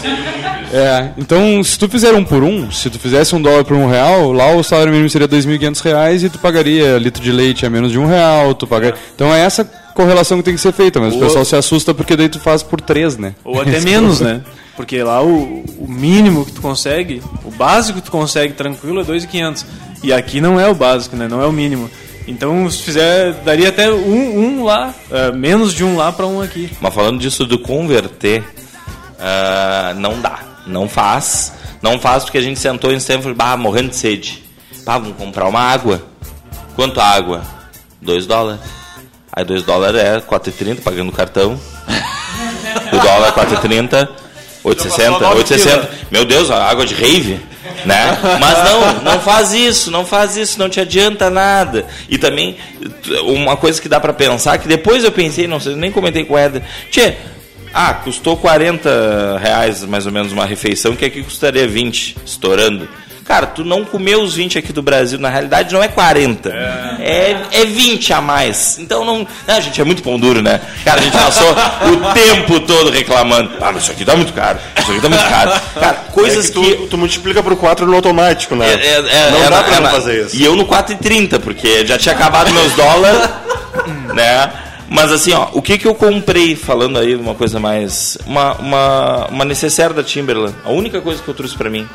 É, 0.72 1.10
então, 1.16 1.62
se 1.64 1.78
tu 1.78 1.88
fizer 1.88 2.12
um 2.14 2.24
por 2.24 2.42
um, 2.44 2.70
se 2.70 2.88
tu 2.90 2.98
fizesse 2.98 3.34
um 3.34 3.42
dólar 3.42 3.64
por 3.64 3.76
um 3.76 3.88
real, 3.88 4.32
lá 4.32 4.52
o 4.54 4.62
salário 4.62 4.92
mínimo 4.92 5.08
seria 5.10 5.26
2.500 5.26 5.80
reais 5.82 6.22
e 6.22 6.28
tu 6.28 6.38
pagaria 6.38 6.96
litro 6.98 7.22
de 7.22 7.32
leite 7.32 7.66
a 7.66 7.70
menos 7.70 7.90
de 7.90 7.98
um 7.98 8.06
real, 8.06 8.54
tu 8.54 8.66
pagaria... 8.66 8.94
Então 9.14 9.34
é 9.34 9.40
essa 9.40 9.64
correlação 9.94 10.38
que 10.38 10.44
tem 10.44 10.54
que 10.54 10.60
ser 10.60 10.72
feita, 10.72 11.00
mas 11.00 11.14
o 11.14 11.16
Ou- 11.16 11.22
pessoal 11.24 11.44
se 11.44 11.56
assusta 11.56 11.92
porque 11.92 12.14
daí 12.14 12.28
tu 12.28 12.38
faz 12.38 12.62
por 12.62 12.80
três, 12.80 13.16
né? 13.16 13.34
Ou 13.44 13.60
até 13.60 13.80
menos, 13.80 14.20
né? 14.20 14.42
Porque 14.76 15.02
lá 15.02 15.20
o, 15.24 15.64
o 15.78 15.86
mínimo 15.88 16.46
que 16.46 16.52
tu 16.52 16.60
consegue, 16.60 17.20
o 17.44 17.50
básico 17.50 17.98
que 17.98 18.04
tu 18.04 18.12
consegue 18.12 18.52
tranquilo 18.52 19.00
é 19.00 19.04
2.500. 19.04 19.64
E 20.04 20.12
aqui 20.12 20.40
não 20.40 20.60
é 20.60 20.68
o 20.68 20.74
básico, 20.74 21.16
né? 21.16 21.26
Não 21.26 21.42
é 21.42 21.46
o 21.46 21.52
mínimo. 21.52 21.90
Então, 22.28 22.70
se 22.70 22.82
fizer, 22.82 23.32
daria 23.42 23.70
até 23.70 23.90
um, 23.90 24.38
um 24.38 24.64
lá, 24.64 24.94
é, 25.10 25.32
menos 25.32 25.72
de 25.72 25.82
um 25.82 25.96
lá 25.96 26.12
para 26.12 26.26
um 26.26 26.42
aqui. 26.42 26.70
Mas 26.78 26.94
falando 26.94 27.18
disso 27.18 27.46
do 27.46 27.58
converter, 27.58 28.44
ah, 29.18 29.94
não 29.96 30.20
dá. 30.20 30.40
Não 30.66 30.86
faz. 30.86 31.54
Não 31.80 31.98
faz 31.98 32.24
porque 32.24 32.36
a 32.36 32.42
gente 32.42 32.60
sentou 32.60 32.92
em 32.92 32.96
Stanford, 32.96 33.34
bah, 33.34 33.56
morrendo 33.56 33.88
de 33.88 33.96
sede. 33.96 34.44
Bah, 34.84 34.98
vamos 34.98 35.16
comprar 35.16 35.48
uma 35.48 35.60
água. 35.60 36.02
Quanto 36.76 37.00
a 37.00 37.04
água? 37.04 37.42
2 38.02 38.26
dólares. 38.26 38.60
Aí 39.32 39.44
2 39.44 39.62
dólares 39.62 39.98
é 39.98 40.20
4,30 40.20 40.82
pagando 40.82 41.08
o 41.08 41.12
cartão. 41.12 41.58
O 42.92 42.98
dólar 42.98 43.28
é 43.28 43.32
4,30. 43.32 44.08
8,60. 44.64 45.18
8,60. 45.18 45.88
Meu 46.10 46.24
Deus, 46.24 46.50
a 46.50 46.64
água 46.64 46.86
de 46.86 46.94
rave. 46.94 47.40
Né? 47.84 48.18
Mas 48.40 48.64
não, 48.64 49.02
não 49.02 49.20
faz 49.20 49.52
isso, 49.52 49.90
não 49.90 50.04
faz 50.04 50.36
isso, 50.36 50.58
não 50.58 50.68
te 50.68 50.80
adianta 50.80 51.30
nada. 51.30 51.86
E 52.08 52.18
também, 52.18 52.56
uma 53.24 53.56
coisa 53.56 53.80
que 53.80 53.88
dá 53.88 54.00
pra 54.00 54.12
pensar, 54.12 54.58
que 54.58 54.68
depois 54.68 55.04
eu 55.04 55.12
pensei, 55.12 55.46
não 55.46 55.60
sei, 55.60 55.74
nem 55.74 55.90
comentei 55.90 56.24
com 56.24 56.34
o 56.34 56.38
Éder. 56.38 56.62
Tchê, 56.90 57.14
ah, 57.72 57.94
custou 57.94 58.36
40 58.36 59.38
reais 59.38 59.84
mais 59.84 60.06
ou 60.06 60.12
menos 60.12 60.32
uma 60.32 60.44
refeição, 60.44 60.96
que 60.96 61.04
aqui 61.04 61.22
custaria 61.22 61.66
20, 61.66 62.16
estourando. 62.24 62.88
Cara, 63.28 63.44
tu 63.44 63.62
não 63.62 63.84
comeu 63.84 64.22
os 64.22 64.34
20 64.34 64.56
aqui 64.56 64.72
do 64.72 64.80
Brasil, 64.80 65.18
na 65.18 65.28
realidade 65.28 65.74
não 65.74 65.82
é 65.82 65.88
40. 65.88 66.48
É, 66.48 67.36
é 67.52 67.64
20 67.66 68.14
a 68.14 68.22
mais. 68.22 68.78
Então 68.78 69.04
não. 69.04 69.26
Não, 69.46 69.60
gente, 69.60 69.78
é 69.78 69.84
muito 69.84 70.02
pão 70.02 70.18
duro, 70.18 70.40
né? 70.40 70.58
Cara, 70.82 70.98
a 70.98 71.04
gente 71.04 71.12
passou 71.12 71.50
o 71.50 71.96
tempo 72.14 72.58
todo 72.60 72.90
reclamando. 72.90 73.50
Ah, 73.60 73.70
mas 73.70 73.82
isso 73.82 73.92
aqui 73.92 74.02
tá 74.02 74.16
muito 74.16 74.32
caro. 74.32 74.58
Isso 74.78 74.90
aqui 74.90 75.00
tá 75.02 75.10
muito 75.10 75.28
caro. 75.28 75.60
Cara, 75.74 75.94
coisas 76.10 76.46
É 76.46 76.48
que 76.48 76.54
tu, 76.54 76.62
que. 76.62 76.86
tu 76.86 76.96
multiplica 76.96 77.42
por 77.42 77.54
4 77.54 77.84
no 77.84 77.94
automático, 77.94 78.56
né? 78.56 78.66
É, 78.66 78.86
é, 78.86 78.96
é, 78.96 79.30
não 79.30 79.50
dá 79.50 79.62
pra 79.62 79.80
não 79.80 79.90
fazer 79.90 80.24
isso. 80.24 80.34
E 80.34 80.42
eu 80.42 80.56
no 80.56 80.64
4,30, 80.64 81.38
porque 81.38 81.86
já 81.86 81.98
tinha 81.98 82.14
acabado 82.14 82.50
meus 82.50 82.72
dólares, 82.72 83.28
né? 84.14 84.50
Mas 84.88 85.12
assim, 85.12 85.34
ó, 85.34 85.48
o 85.52 85.60
que 85.60 85.76
que 85.76 85.86
eu 85.86 85.94
comprei, 85.94 86.56
falando 86.56 86.98
aí 86.98 87.14
uma 87.14 87.34
coisa 87.34 87.60
mais... 87.60 88.16
Uma, 88.26 88.54
uma, 88.54 89.26
uma 89.26 89.44
necessaire 89.44 89.92
da 89.92 90.02
Timberland, 90.02 90.54
a 90.64 90.70
única 90.70 90.98
coisa 91.02 91.22
que 91.22 91.28
eu 91.28 91.34
trouxe 91.34 91.54
pra 91.58 91.68
mim, 91.68 91.86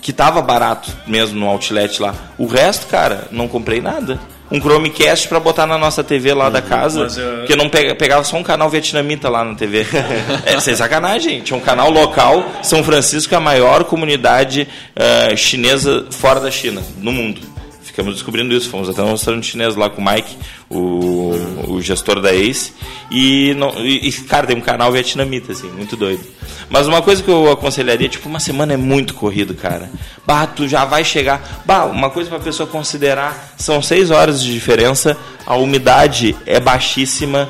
que 0.00 0.12
tava 0.12 0.40
barato 0.42 0.90
mesmo 1.06 1.38
no 1.38 1.46
outlet 1.46 2.00
lá. 2.00 2.14
O 2.36 2.46
resto, 2.46 2.86
cara, 2.86 3.28
não 3.30 3.48
comprei 3.48 3.80
nada. 3.80 4.18
Um 4.50 4.58
Chromecast 4.60 5.28
pra 5.28 5.38
botar 5.38 5.66
na 5.66 5.76
nossa 5.76 6.02
TV 6.02 6.32
lá 6.32 6.48
da 6.48 6.62
casa, 6.62 7.00
mas 7.00 7.18
eu- 7.18 7.44
que 7.44 7.54
não 7.54 7.68
pega- 7.68 7.94
pegava 7.94 8.24
só 8.24 8.34
um 8.38 8.42
canal 8.42 8.70
vietnamita 8.70 9.28
lá 9.28 9.44
na 9.44 9.54
TV. 9.54 9.84
é, 10.46 10.58
sem 10.58 10.74
sacanagem, 10.74 11.34
gente. 11.34 11.44
Tinha 11.44 11.56
um 11.58 11.60
canal 11.60 11.90
local, 11.90 12.42
São 12.62 12.82
Francisco 12.82 13.34
é 13.34 13.36
a 13.36 13.40
maior 13.40 13.84
comunidade 13.84 14.66
eh, 14.96 15.36
chinesa 15.36 16.06
fora 16.10 16.40
da 16.40 16.50
China, 16.50 16.82
no 16.96 17.12
mundo. 17.12 17.42
Ficamos 17.82 18.14
descobrindo 18.14 18.54
isso, 18.54 18.70
fomos 18.70 18.88
até 18.88 19.02
um 19.02 19.10
restaurante 19.10 19.50
chinês 19.50 19.74
lá 19.76 19.90
com 19.90 20.00
o 20.00 20.04
Mike, 20.04 20.36
o, 20.70 21.34
o 21.74 21.82
gestor 21.82 22.20
da 22.20 22.32
Ace, 22.34 22.72
e, 23.10 23.52
não, 23.54 23.70
e, 23.84 24.10
cara, 24.28 24.46
tem 24.46 24.56
um 24.56 24.60
canal 24.60 24.90
vietnamita, 24.92 25.52
assim, 25.52 25.68
muito 25.68 25.96
doido. 25.96 26.22
Mas 26.70 26.86
uma 26.86 27.00
coisa 27.00 27.22
que 27.22 27.30
eu 27.30 27.50
aconselharia, 27.50 28.08
tipo, 28.08 28.28
uma 28.28 28.40
semana 28.40 28.74
é 28.74 28.76
muito 28.76 29.14
corrido, 29.14 29.54
cara. 29.54 29.90
Bah, 30.26 30.46
tu 30.46 30.68
já 30.68 30.84
vai 30.84 31.02
chegar. 31.02 31.62
Bah, 31.64 31.84
uma 31.86 32.10
coisa 32.10 32.28
pra 32.28 32.38
pessoa 32.38 32.66
considerar, 32.68 33.54
são 33.56 33.80
seis 33.80 34.10
horas 34.10 34.42
de 34.42 34.52
diferença, 34.52 35.16
a 35.46 35.56
umidade 35.56 36.36
é 36.44 36.60
baixíssima. 36.60 37.48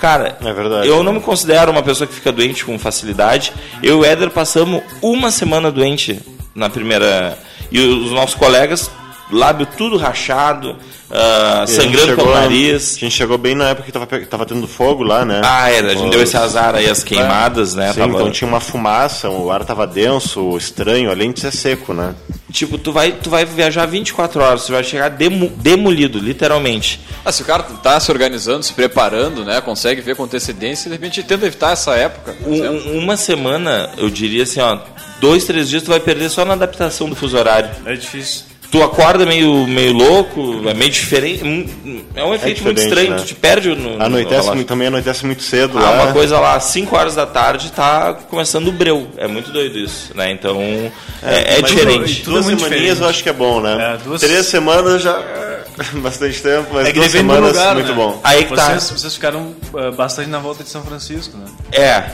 Cara, 0.00 0.38
É 0.42 0.52
verdade. 0.52 0.88
eu 0.88 1.02
não 1.02 1.12
me 1.12 1.20
considero 1.20 1.70
uma 1.70 1.82
pessoa 1.82 2.06
que 2.06 2.14
fica 2.14 2.32
doente 2.32 2.64
com 2.64 2.78
facilidade. 2.78 3.52
Eu 3.82 3.96
e 3.98 4.00
o 4.00 4.04
Éder 4.04 4.30
passamos 4.30 4.82
uma 5.02 5.30
semana 5.30 5.70
doente 5.70 6.20
na 6.54 6.70
primeira. 6.70 7.36
E 7.70 7.78
os 7.80 8.10
nossos 8.12 8.34
colegas, 8.34 8.90
lábio 9.32 9.66
tudo 9.76 9.96
rachado, 9.96 10.76
E 11.10 11.66
gente 11.66 11.76
sangrando 11.76 12.06
chegou- 12.06 12.24
pelo 12.26 12.34
nariz. 12.36 12.96
A 12.96 13.00
gente 13.00 13.12
chegou 13.16 13.36
bem 13.38 13.54
na 13.54 13.68
época 13.70 13.86
que 13.86 13.92
tava, 13.92 14.06
tava 14.06 14.46
tendo 14.46 14.66
fogo 14.68 15.02
lá, 15.02 15.24
né? 15.24 15.40
Ah, 15.44 15.70
é, 15.70 15.80
a 15.80 15.94
gente 15.94 16.10
deu 16.10 16.22
esse 16.22 16.36
azar 16.36 16.74
aí, 16.74 16.88
as 16.88 17.02
queimadas, 17.02 17.74
né? 17.74 17.92
Sim, 17.92 18.00
tava- 18.00 18.12
então 18.14 18.30
tinha 18.30 18.46
uma 18.48 18.60
fumaça, 18.60 19.28
o 19.28 19.50
ar 19.50 19.64
tava 19.64 19.86
denso, 19.86 20.56
estranho, 20.56 21.10
além 21.10 21.32
de 21.32 21.40
ser 21.40 21.50
seco, 21.52 21.92
né? 21.92 22.14
Tipo, 22.52 22.78
tu 22.78 22.92
vai, 22.92 23.12
tu 23.12 23.30
vai 23.30 23.44
viajar 23.44 23.86
24 23.86 24.40
horas, 24.42 24.66
tu 24.66 24.72
vai 24.72 24.82
chegar 24.84 25.08
demo- 25.10 25.48
demolido, 25.56 26.18
literalmente. 26.18 27.00
Ah, 27.24 27.30
se 27.32 27.42
o 27.42 27.44
cara 27.44 27.62
tá 27.62 27.98
se 28.00 28.10
organizando, 28.10 28.62
se 28.64 28.72
preparando, 28.72 29.44
né? 29.44 29.60
Consegue 29.60 30.00
ver 30.00 30.16
com 30.16 30.24
antecedência, 30.24 30.90
de 30.90 30.96
repente 30.96 31.22
tenta 31.22 31.46
evitar 31.46 31.72
essa 31.72 31.92
época. 31.94 32.36
um- 32.46 32.98
uma 32.98 33.16
semana, 33.16 33.90
eu 33.96 34.08
diria 34.10 34.42
assim, 34.44 34.60
ó, 34.60 34.78
dois, 35.20 35.44
três 35.44 35.68
dias 35.68 35.82
tu 35.82 35.90
vai 35.90 36.00
perder 36.00 36.28
só 36.30 36.44
na 36.44 36.54
adaptação 36.54 37.08
do 37.08 37.14
fuso 37.16 37.36
horário. 37.36 37.70
É 37.84 37.94
difícil. 37.94 38.44
Tu 38.70 38.82
acorda 38.82 39.26
meio, 39.26 39.66
meio 39.66 39.92
louco, 39.92 40.68
é 40.68 40.74
meio 40.74 40.90
diferente. 40.90 41.42
hum, 41.44 42.02
É 42.14 42.24
um 42.24 42.34
efeito 42.34 42.62
muito 42.62 42.76
diferente, 42.76 42.88
estranho, 43.00 43.10
né? 43.10 43.16
tu 43.18 43.24
te 43.26 43.34
perde 43.34 43.68
no. 43.70 43.96
no 43.96 44.02
Anoitece 44.04 44.30
relógio. 44.34 44.54
muito, 44.54 44.68
também 44.68 44.88
anoitece 44.88 45.26
muito 45.26 45.42
cedo 45.42 45.78
Ah, 45.78 45.82
lá. 45.82 45.90
uma 46.04 46.12
coisa 46.12 46.38
lá, 46.38 46.58
5 46.60 46.96
horas 46.96 47.14
da 47.14 47.26
tarde 47.26 47.72
tá 47.72 48.14
começando 48.28 48.68
o 48.68 48.72
breu. 48.72 49.08
É 49.16 49.26
muito 49.26 49.50
doido 49.50 49.78
isso, 49.78 50.16
né? 50.16 50.30
Então 50.30 50.60
é, 51.22 51.56
é 51.58 51.60
mas 51.62 51.70
diferente. 51.70 52.22
Duas 52.22 52.44
muito 52.44 52.58
semaninhas 52.60 52.82
diferente. 52.82 53.00
eu 53.02 53.08
acho 53.08 53.22
que 53.22 53.28
é 53.28 53.32
bom, 53.32 53.60
né? 53.60 53.94
É, 53.94 54.04
duas- 54.04 54.20
Três 54.20 54.46
semanas 54.46 55.02
já. 55.02 55.18
Bastante 56.02 56.42
tempo, 56.42 56.68
mas 56.74 56.88
É 56.88 56.92
duas 56.92 57.10
semanas 57.10 57.52
lugar, 57.52 57.74
muito 57.74 57.88
né? 57.88 57.94
bom. 57.94 58.20
Aí 58.22 58.44
que 58.44 58.54
tá. 58.54 58.66
Vocês, 58.78 59.00
vocês 59.00 59.14
ficaram 59.14 59.54
ah, 59.74 59.90
bastante 59.92 60.28
na 60.28 60.38
volta 60.38 60.62
de 60.62 60.68
São 60.68 60.82
Francisco, 60.82 61.36
né? 61.36 61.44
É. 61.72 62.04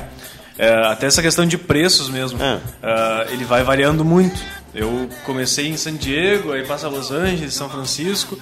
É, 0.58 0.72
até 0.86 1.06
essa 1.06 1.20
questão 1.20 1.44
de 1.44 1.58
preços 1.58 2.08
mesmo. 2.08 2.42
É. 2.42 2.58
Ah, 2.82 3.26
ele 3.30 3.44
vai 3.44 3.62
variando 3.62 4.04
muito. 4.04 4.40
Eu 4.76 5.08
comecei 5.24 5.66
em 5.68 5.76
San 5.76 5.94
Diego, 5.94 6.52
aí 6.52 6.64
passa 6.66 6.86
Los 6.88 7.10
Angeles, 7.10 7.54
São 7.54 7.68
Francisco. 7.68 8.38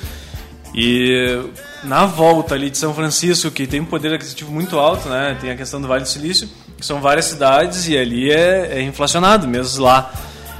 E 0.74 1.40
na 1.84 2.04
volta 2.04 2.54
ali 2.54 2.68
de 2.68 2.76
São 2.76 2.92
Francisco, 2.92 3.50
que 3.52 3.66
tem 3.66 3.80
um 3.80 3.84
poder 3.84 4.12
aquisitivo 4.12 4.50
muito 4.50 4.76
alto, 4.78 5.08
né? 5.08 5.36
Tem 5.40 5.50
a 5.50 5.56
questão 5.56 5.80
do 5.80 5.86
Vale 5.86 6.02
do 6.02 6.08
Silício, 6.08 6.48
que 6.76 6.84
são 6.84 7.00
várias 7.00 7.26
cidades 7.26 7.86
e 7.86 7.96
ali 7.96 8.32
é, 8.32 8.78
é 8.78 8.82
inflacionado 8.82 9.46
mesmo 9.46 9.84
lá. 9.84 10.12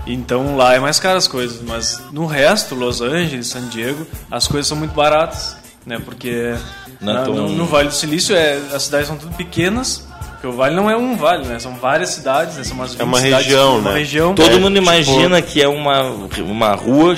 Então 0.07 0.57
lá 0.57 0.75
é 0.75 0.79
mais 0.79 1.01
caro 1.01 1.17
as 1.19 1.27
coisas, 1.27 1.61
mas 1.63 2.01
no 2.13 2.27
resto, 2.27 2.75
Los 2.77 3.01
Angeles, 3.01 3.49
San 3.49 3.67
Diego, 3.69 4.07
as 4.31 4.47
coisas 4.47 4.69
são 4.69 4.77
muito 4.77 4.93
baratas, 4.95 5.57
né? 5.85 5.99
Porque 6.05 6.29
é 6.29 6.59
na- 7.01 7.25
no, 7.25 7.49
no 7.49 7.67
Vale 7.67 7.89
do 7.89 7.95
Silício 7.95 8.37
é, 8.37 8.61
as 8.73 8.85
cidades 8.85 9.09
são 9.09 9.17
tudo 9.17 9.35
pequenas, 9.35 10.07
porque 10.45 10.47
o 10.47 10.53
vale 10.53 10.75
não 10.77 10.91
é 10.91 10.97
um 10.97 11.17
vale, 11.17 11.47
né? 11.47 11.59
São 11.59 11.75
várias 11.75 12.11
cidades, 12.11 12.57
né? 12.57 12.65
São 12.65 12.77
umas 12.77 12.93
20 12.93 13.03
uma 13.03 13.19
cidades, 13.19 13.47
região, 13.47 13.79
uma 13.79 13.93
né? 13.93 13.99
região. 13.99 14.35
Todo 14.35 14.51
É, 14.51 14.59
mundo 14.59 14.75
tipo, 14.75 14.83
imagina 14.83 15.41
que 15.41 15.63
é 15.63 15.69
uma, 15.69 16.03
uma 16.39 16.75
rua 16.75 17.15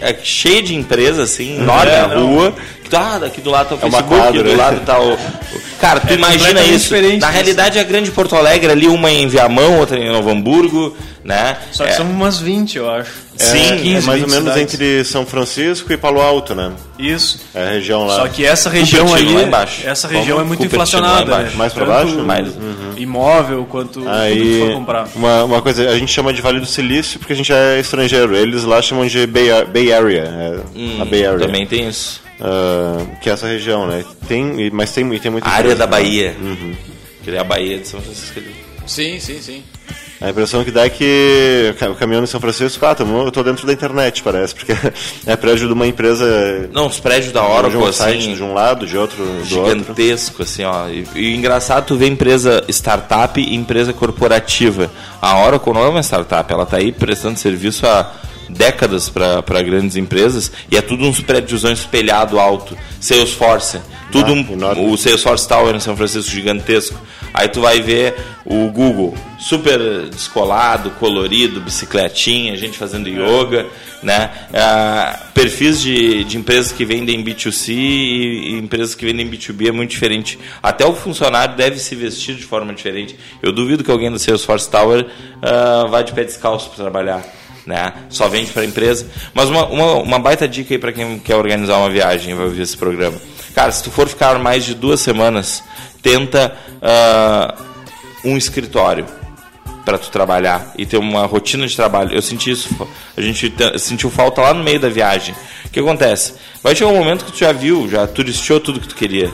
é, 0.00 0.16
cheia 0.22 0.62
de 0.62 0.74
empresas, 0.74 1.18
assim, 1.30 1.58
enorme 1.58 1.90
É, 1.92 2.00
a 2.00 2.06
rua. 2.06 2.54
Que, 2.82 2.96
ah, 2.96 3.18
daqui 3.18 3.40
do 3.42 3.50
lado 3.50 3.68
tá 3.68 3.74
o 3.74 3.78
É 3.78 3.84
uma 3.88 3.98
Facebook, 3.98 4.20
quadra, 4.20 4.42
do 4.42 4.56
lado 4.56 4.80
tá 4.80 4.98
o. 4.98 5.18
Cara, 5.78 6.00
tu 6.00 6.08
É 6.12 6.14
imagina 6.14 6.62
isso. 6.62 6.94
Na 6.94 7.00
isso. 7.00 7.26
realidade, 7.26 7.78
a 7.78 7.84
grande 7.84 8.10
Porto 8.10 8.34
Alegre 8.34 8.72
ali, 8.72 8.88
uma 8.88 9.10
em 9.10 9.28
Viamão, 9.28 9.78
outra 9.78 9.98
em 9.98 10.10
Novo 10.10 10.30
Hamburgo, 10.30 10.96
né? 11.22 11.58
Só 11.72 11.84
que 11.84 11.90
É, 11.90 11.94
são 11.94 12.06
umas 12.10 12.40
20, 12.40 12.78
eu 12.78 12.90
acho. 12.90 13.10
É, 13.40 13.42
Sim, 13.42 13.72
é 13.72 13.76
15, 13.78 14.06
mais 14.06 14.20
ou 14.22 14.26
20 14.26 14.34
menos 14.34 14.52
cidades. 14.54 14.74
entre 14.74 15.04
São 15.04 15.24
Francisco 15.24 15.90
e 15.92 15.96
Palo 15.96 16.20
Alto, 16.20 16.54
né? 16.54 16.72
Isso. 16.98 17.40
É 17.54 17.68
a 17.68 17.70
região 17.70 18.06
lá. 18.06 18.16
Só 18.16 18.28
que 18.28 18.44
essa 18.44 18.68
região 18.68 19.06
Cupertino, 19.06 19.30
aí, 19.30 19.36
lá 19.36 19.48
embaixo. 19.48 19.88
essa 19.88 20.08
Como? 20.08 20.20
região 20.20 20.40
é 20.40 20.44
muito 20.44 20.58
Cupertino, 20.62 21.02
inflacionada. 21.02 21.38
né? 21.44 21.52
Mais 21.56 21.72
pra 21.72 21.86
Tanto 21.86 21.94
baixo? 21.96 22.18
Mais. 22.22 22.48
Imóvel 22.96 23.66
quanto 23.70 23.92
tudo 23.92 24.04
que 24.06 24.10
Aí, 24.12 24.58
for 24.60 24.72
comprar. 24.74 25.08
uma, 25.16 25.44
uma 25.44 25.62
coisa, 25.62 25.88
a 25.88 25.98
gente 25.98 26.12
chama 26.12 26.32
de 26.32 26.42
Vale 26.42 26.60
do 26.60 26.66
Silício 26.66 27.18
porque 27.18 27.32
a 27.32 27.36
gente 27.36 27.50
é 27.52 27.80
estrangeiro. 27.80 28.36
Eles 28.36 28.64
lá 28.64 28.82
chamam 28.82 29.06
de 29.06 29.26
Bay, 29.26 29.48
Bay 29.72 29.92
Area, 29.92 30.22
é, 30.22 31.00
a 31.00 31.04
Bay 31.06 31.24
Area. 31.24 31.46
Também 31.46 31.66
tem 31.66 31.88
isso. 31.88 32.20
Ah, 32.40 33.04
que 33.22 33.30
é 33.30 33.32
essa 33.32 33.46
região, 33.46 33.86
né? 33.86 34.04
Tem, 34.28 34.70
mas 34.70 34.90
tem, 34.92 35.12
e 35.14 35.18
tem 35.18 35.30
muita 35.30 35.48
A 35.48 35.52
área 35.52 35.74
da? 35.74 35.86
Bahia. 35.86 36.34
Que 37.22 37.30
é 37.30 37.38
a 37.38 37.44
Bahia 37.44 37.78
de 37.78 37.88
São 37.88 38.00
Francisco. 38.00 38.38
ali. 38.38 38.54
Sim, 38.86 39.18
sim, 39.20 39.40
sim. 39.40 39.62
A 40.20 40.28
impressão 40.28 40.62
que 40.62 40.70
dá 40.70 40.84
é 40.84 40.90
que 40.90 41.74
o 41.90 41.94
caminhão 41.94 42.22
em 42.22 42.26
São 42.26 42.38
Francisco, 42.38 42.84
ah, 42.84 42.94
tamo, 42.94 43.22
eu 43.22 43.32
tô 43.32 43.42
dentro 43.42 43.66
da 43.66 43.72
internet, 43.72 44.22
parece, 44.22 44.54
porque 44.54 44.72
é 45.24 45.34
prédio 45.34 45.66
de 45.66 45.72
uma 45.72 45.86
empresa 45.86 46.68
Não, 46.72 46.86
os 46.88 47.00
prédios 47.00 47.32
da 47.32 47.40
de 47.40 47.46
Oracle, 47.46 47.78
um 47.78 47.92
site 47.92 48.18
assim, 48.18 48.34
de 48.34 48.42
um 48.42 48.52
lado, 48.52 48.86
de 48.86 48.98
outro, 48.98 49.16
do 49.24 49.30
outro. 49.30 49.44
gigantesco, 49.46 50.42
assim, 50.42 50.62
ó. 50.62 50.88
E, 50.88 51.06
e 51.14 51.34
engraçado, 51.34 51.86
tu 51.86 51.96
vê 51.96 52.06
empresa 52.06 52.62
startup 52.68 53.40
e 53.40 53.54
empresa 53.54 53.94
corporativa. 53.94 54.90
A 55.22 55.42
Oracle 55.42 55.72
não 55.72 55.84
é 55.84 55.88
uma 55.88 56.02
startup, 56.02 56.52
ela 56.52 56.66
tá 56.66 56.76
aí 56.76 56.92
prestando 56.92 57.38
serviço 57.38 57.86
há 57.86 58.12
décadas 58.50 59.08
para 59.08 59.62
grandes 59.62 59.96
empresas 59.96 60.50
e 60.70 60.76
é 60.76 60.82
tudo 60.82 61.04
uns 61.04 61.20
prédios 61.20 61.64
espelhado 61.64 62.38
alto. 62.38 62.76
Salesforce, 63.00 63.80
tudo 64.12 64.32
Ah, 64.32 64.74
um- 64.78 64.92
o 64.92 64.96
Salesforce 64.96 65.48
Tower 65.48 65.74
em 65.74 65.80
São 65.80 65.96
Francisco 65.96 66.30
gigantesco. 66.30 66.98
Aí 67.32 67.48
tu 67.48 67.60
vai 67.60 67.80
ver 67.80 68.14
o 68.44 68.66
Google, 68.70 69.14
super 69.38 69.78
descolado, 70.10 70.90
colorido, 70.98 71.60
bicicletinha, 71.60 72.56
gente 72.56 72.76
fazendo 72.76 73.08
yoga, 73.08 73.66
né? 74.02 74.30
Ah, 74.52 75.18
perfis 75.32 75.80
de, 75.80 76.24
de 76.24 76.36
empresas 76.36 76.72
que 76.72 76.84
vendem 76.84 77.22
B2C 77.24 77.68
e, 77.72 78.50
e 78.50 78.58
empresas 78.58 78.94
que 78.96 79.04
vendem 79.04 79.30
B2B 79.30 79.68
é 79.68 79.72
muito 79.72 79.90
diferente. 79.90 80.38
Até 80.60 80.84
o 80.84 80.92
funcionário 80.92 81.54
deve 81.56 81.78
se 81.78 81.94
vestir 81.94 82.34
de 82.34 82.42
forma 82.42 82.74
diferente. 82.74 83.16
Eu 83.40 83.52
duvido 83.52 83.84
que 83.84 83.90
alguém 83.90 84.10
do 84.10 84.18
Salesforce 84.18 84.68
Tower 84.68 85.06
ah, 85.40 85.86
vá 85.88 86.02
de 86.02 86.12
pé 86.12 86.24
descalço 86.24 86.68
para 86.70 86.76
trabalhar. 86.84 87.24
Né? 87.66 87.92
Só 88.08 88.26
vende 88.28 88.50
para 88.52 88.64
empresa. 88.64 89.06
Mas 89.34 89.48
uma, 89.48 89.66
uma, 89.66 89.94
uma 89.96 90.18
baita 90.18 90.48
dica 90.48 90.74
aí 90.74 90.78
para 90.78 90.92
quem 90.92 91.18
quer 91.18 91.36
organizar 91.36 91.76
uma 91.76 91.90
viagem 91.90 92.32
e 92.32 92.34
vai 92.34 92.46
ouvir 92.46 92.62
esse 92.62 92.76
programa. 92.76 93.18
Cara, 93.54 93.70
se 93.70 93.82
tu 93.82 93.90
for 93.90 94.08
ficar 94.08 94.38
mais 94.38 94.64
de 94.64 94.74
duas 94.74 95.00
semanas, 95.00 95.62
tenta 96.02 96.56
ah, 96.80 97.54
um 98.24 98.36
escritório 98.36 99.04
para 99.84 99.98
tu 99.98 100.10
trabalhar 100.10 100.72
e 100.76 100.86
ter 100.86 100.96
uma 100.98 101.26
rotina 101.26 101.66
de 101.66 101.74
trabalho. 101.76 102.12
Eu 102.14 102.22
senti 102.22 102.50
isso, 102.50 102.68
a 103.16 103.20
gente 103.20 103.50
te- 103.50 103.78
sentiu 103.78 104.10
falta 104.10 104.40
lá 104.40 104.54
no 104.54 104.62
meio 104.62 104.78
da 104.80 104.88
viagem. 104.88 105.34
O 105.64 105.68
que 105.70 105.80
acontece? 105.80 106.34
Vai 106.62 106.74
chegar 106.74 106.90
um 106.90 106.96
momento 106.96 107.24
que 107.24 107.32
tu 107.32 107.38
já 107.38 107.52
viu, 107.52 107.88
já 107.88 108.06
turistou 108.06 108.60
tudo 108.60 108.80
que 108.80 108.88
tu 108.88 108.94
queria. 108.94 109.30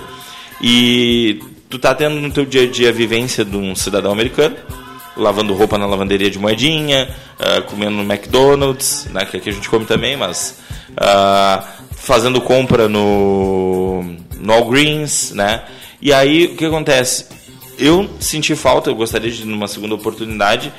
E 0.61 1.41
tu 1.69 1.79
tá 1.79 1.95
tendo 1.95 2.17
no 2.17 2.31
teu 2.31 2.45
dia 2.45 2.63
a 2.63 2.67
dia 2.67 2.89
a 2.89 2.93
vivência 2.93 3.45
de 3.45 3.57
um 3.57 3.75
cidadão 3.75 4.13
americano, 4.13 4.57
lavando 5.17 5.55
roupa 5.55 5.79
na 5.79 5.87
lavanderia 5.87 6.31
de 6.31 6.39
moedinha, 6.39 7.15
ah, 7.39 7.63
comendo 7.63 7.93
no 7.93 8.03
McDonald's, 8.03 9.07
né, 9.11 9.25
que 9.25 9.37
aqui 9.37 9.51
a 9.51 9.53
gente 9.53 9.69
come 9.69 9.85
também, 9.85 10.17
mas 10.17 10.59
ah, 10.97 11.65
fazendo 11.93 12.41
compra 12.41 12.89
no, 12.89 14.03
no 14.39 14.53
Walgreens, 14.53 15.33
né? 15.33 15.65
E 16.01 16.13
aí 16.13 16.47
o 16.47 16.57
que 16.57 16.65
acontece? 16.65 17.27
Eu 17.79 18.09
senti 18.21 18.55
falta, 18.55 18.91
eu 18.91 18.95
gostaria 18.95 19.31
de 19.31 19.45
numa 19.45 19.69
segunda 19.69 19.95
oportunidade 19.95 20.73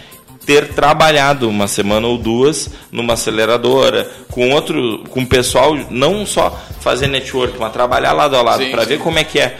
ter 0.48 0.70
trabalhado 0.70 1.50
uma 1.50 1.68
semana 1.68 2.08
ou 2.08 2.18
duas 2.18 2.70
numa 2.90 3.14
aceleradora 3.16 4.10
com 4.32 4.50
outro 4.52 5.04
com 5.10 5.26
pessoal 5.26 5.78
não 5.90 6.26
só 6.26 6.50
fazer 6.80 7.08
network 7.08 7.60
mas 7.60 7.74
trabalhar 7.74 8.14
lado 8.14 8.38
a 8.38 8.42
lado 8.42 8.66
para 8.72 8.86
ver 8.86 9.00
como 9.00 9.20
é 9.20 9.26
que 9.26 9.40
é. 9.40 9.58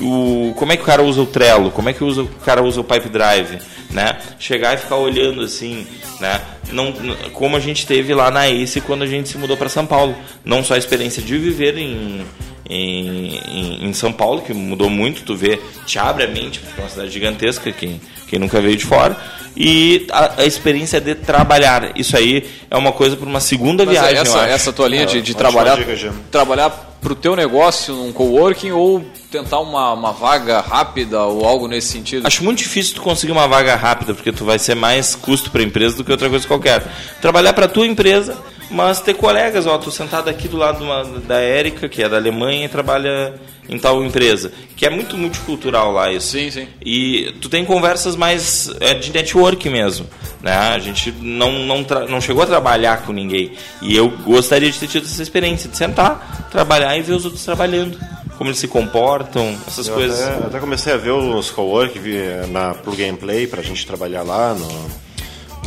O 0.00 0.54
como 0.56 0.72
é 0.72 0.76
que 0.78 0.82
o 0.82 0.86
cara 0.86 1.02
usa 1.02 1.20
o 1.20 1.26
Trello? 1.26 1.70
Como 1.70 1.90
é 1.90 1.92
que 1.92 2.02
usa, 2.02 2.22
o 2.22 2.28
cara 2.42 2.62
usa 2.62 2.80
o 2.80 2.84
Pipe 2.84 3.10
Drive 3.10 3.58
né? 3.90 4.16
Chegar 4.38 4.74
e 4.74 4.78
ficar 4.78 4.96
olhando 4.96 5.42
assim 5.42 5.86
né? 6.18 6.40
Não 6.72 6.92
como 7.34 7.56
a 7.56 7.60
gente 7.60 7.86
teve 7.86 8.14
lá 8.14 8.30
na 8.30 8.48
Ace 8.48 8.80
quando 8.80 9.02
a 9.02 9.06
gente 9.06 9.28
se 9.28 9.36
mudou 9.36 9.58
para 9.58 9.68
São 9.68 9.84
Paulo. 9.84 10.14
Não 10.42 10.64
só 10.64 10.74
a 10.74 10.78
experiência 10.78 11.22
de 11.22 11.36
viver 11.36 11.76
em 11.76 12.24
em, 12.70 13.40
em, 13.48 13.88
em 13.88 13.92
São 13.92 14.12
Paulo, 14.12 14.42
que 14.42 14.54
mudou 14.54 14.88
muito, 14.88 15.22
tu 15.24 15.34
vê, 15.34 15.60
te 15.84 15.98
abre 15.98 16.24
a 16.24 16.28
mente, 16.28 16.60
porque 16.60 16.80
é 16.80 16.84
uma 16.84 16.90
cidade 16.90 17.10
gigantesca, 17.10 17.72
quem, 17.72 18.00
quem 18.28 18.38
nunca 18.38 18.60
veio 18.60 18.76
de 18.76 18.84
fora, 18.84 19.16
e 19.56 20.06
a, 20.10 20.42
a 20.42 20.46
experiência 20.46 21.00
de 21.00 21.16
trabalhar. 21.16 21.90
Isso 21.98 22.16
aí 22.16 22.48
é 22.70 22.76
uma 22.76 22.92
coisa 22.92 23.16
para 23.16 23.28
uma 23.28 23.40
segunda 23.40 23.84
Mas 23.84 23.98
viagem, 23.98 24.18
essa, 24.18 24.46
essa 24.46 24.72
tua 24.72 24.86
linha 24.86 25.04
de, 25.04 25.20
de 25.20 25.32
ótima 25.32 25.50
trabalhar, 25.50 25.76
dica, 25.76 26.14
trabalhar 26.30 26.70
pro 27.00 27.14
teu 27.14 27.34
negócio 27.34 27.94
num 27.94 28.12
coworking 28.12 28.70
ou 28.70 29.04
tentar 29.30 29.58
uma, 29.60 29.92
uma 29.92 30.12
vaga 30.12 30.60
rápida 30.60 31.22
ou 31.24 31.44
algo 31.44 31.66
nesse 31.66 31.88
sentido? 31.88 32.26
Acho 32.26 32.44
muito 32.44 32.58
difícil 32.58 32.94
tu 32.94 33.02
conseguir 33.02 33.32
uma 33.32 33.48
vaga 33.48 33.74
rápida, 33.74 34.14
porque 34.14 34.30
tu 34.30 34.44
vai 34.44 34.58
ser 34.58 34.76
mais 34.76 35.14
custo 35.16 35.50
para 35.50 35.60
a 35.60 35.64
empresa 35.64 35.96
do 35.96 36.04
que 36.04 36.12
outra 36.12 36.28
coisa 36.28 36.46
qualquer. 36.46 36.84
Trabalhar 37.20 37.52
para 37.52 37.66
tua 37.66 37.86
empresa, 37.86 38.36
mas 38.70 39.00
ter 39.00 39.14
colegas, 39.14 39.66
ó, 39.66 39.76
tô 39.78 39.90
sentado 39.90 40.28
aqui 40.30 40.48
do 40.48 40.56
lado 40.56 40.82
uma- 40.84 41.04
da 41.20 41.40
Érica, 41.40 41.88
que 41.88 42.02
é 42.02 42.08
da 42.08 42.16
Alemanha 42.16 42.66
e 42.66 42.68
trabalha 42.68 43.34
em 43.68 43.78
tal 43.78 44.02
empresa, 44.04 44.50
que 44.76 44.84
é 44.84 44.90
muito 44.90 45.16
multicultural 45.16 45.92
lá 45.92 46.10
isso. 46.12 46.28
Sim, 46.32 46.50
sim. 46.50 46.66
E 46.84 47.34
tu 47.40 47.48
tem 47.48 47.64
conversas 47.64 48.16
mais 48.16 48.68
é, 48.80 48.94
de 48.94 49.12
network 49.12 49.68
mesmo, 49.68 50.06
né? 50.42 50.52
A 50.52 50.78
gente 50.78 51.12
não, 51.20 51.52
não, 51.52 51.84
não 52.08 52.20
chegou 52.20 52.42
a 52.42 52.46
trabalhar 52.46 53.02
com 53.02 53.12
ninguém. 53.12 53.52
E 53.82 53.96
eu 53.96 54.08
gostaria 54.08 54.70
de 54.70 54.78
ter 54.78 54.88
tido 54.88 55.04
essa 55.04 55.22
experiência, 55.22 55.68
de 55.70 55.76
sentar, 55.76 56.48
trabalhar 56.50 56.96
e 56.96 57.02
ver 57.02 57.12
os 57.12 57.24
outros 57.24 57.44
trabalhando. 57.44 57.96
Como 58.36 58.48
eles 58.50 58.58
se 58.58 58.66
comportam, 58.66 59.54
essas 59.68 59.86
Eu 59.86 59.94
coisas. 59.94 60.18
até, 60.20 60.46
até 60.46 60.58
comecei 60.60 60.92
a 60.92 60.96
ver 60.96 61.10
os 61.10 61.50
co-work 61.50 62.00
na 62.48 62.72
Plug 62.74 63.04
and 63.04 63.16
Play 63.16 63.46
pra 63.46 63.62
gente 63.62 63.86
trabalhar 63.86 64.22
lá 64.22 64.54
no, 64.54 64.66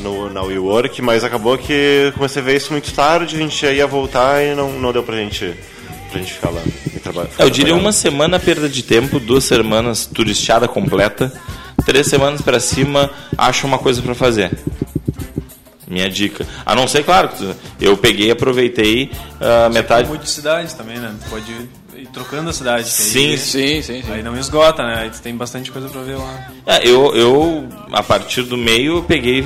no, 0.02 0.30
na 0.30 0.41
WeWork, 0.41 1.02
mas 1.02 1.24
acabou 1.24 1.58
que 1.58 2.12
comecei 2.16 2.41
a 2.41 2.46
ver 2.46 2.56
isso 2.56 2.72
muito 2.72 2.91
tarde, 2.94 3.36
a 3.36 3.39
gente 3.39 3.66
ia 3.66 3.88
voltar 3.88 4.44
e 4.44 4.56
não, 4.56 4.72
não 4.74 4.91
deu 4.91 5.04
pra 5.04 5.16
gente, 5.16 5.54
pra 6.10 6.20
gente 6.20 6.34
ficar 6.34 6.50
lá. 6.50 6.62
e 6.66 7.41
É, 7.41 7.44
Eu 7.46 7.50
diria 7.50 7.76
uma 7.76 7.91
semana 7.91 8.39
perda 8.39 8.68
de 8.68 8.84
tempo, 8.84 9.20
duas 9.20 9.44
semanas 9.44 10.06
turisteada 10.06 10.68
completa, 10.68 11.32
três 11.86 12.08
semanas 12.08 12.41
pra 12.41 12.60
cima, 12.60 13.10
acho 13.38 13.68
uma 13.68 13.78
coisa 13.78 14.02
pra 14.02 14.16
fazer. 14.16 14.52
Minha 15.88 16.10
dica. 16.10 16.46
A 16.66 16.74
não 16.74 16.88
ser, 16.88 17.04
claro, 17.04 17.30
eu 17.80 17.96
peguei 17.96 18.28
e 18.28 18.32
aproveitei 18.32 19.12
a 19.39 19.70
metade. 19.70 20.10
Muito 20.10 20.24
de 20.24 20.30
cidade 20.30 20.74
também, 20.76 20.98
né? 20.98 21.14
Pode 21.30 21.52
ir 21.52 21.83
trocando 22.14 22.49
a 22.49 22.53
cidade. 22.53 22.88
Sim, 22.88 23.32
aí, 23.32 23.38
Sim, 23.38 23.82
sim, 23.82 24.01
sim. 24.01 24.11
Aí 24.11 24.22
não 24.22 24.38
esgota, 24.38 24.84
né? 24.84 24.99
Aí 25.01 25.09
tem 25.09 25.36
bastante 25.36 25.72
coisa 25.72 25.89
pra 25.89 26.01
ver 26.01 26.16
lá. 26.16 26.47
É, 26.66 26.88
eu, 26.88 27.14
eu, 27.16 27.68
a 27.91 28.03
partir 28.03 28.43
do 28.43 28.55
meio, 28.55 28.97
eu 28.97 29.03
peguei, 29.03 29.43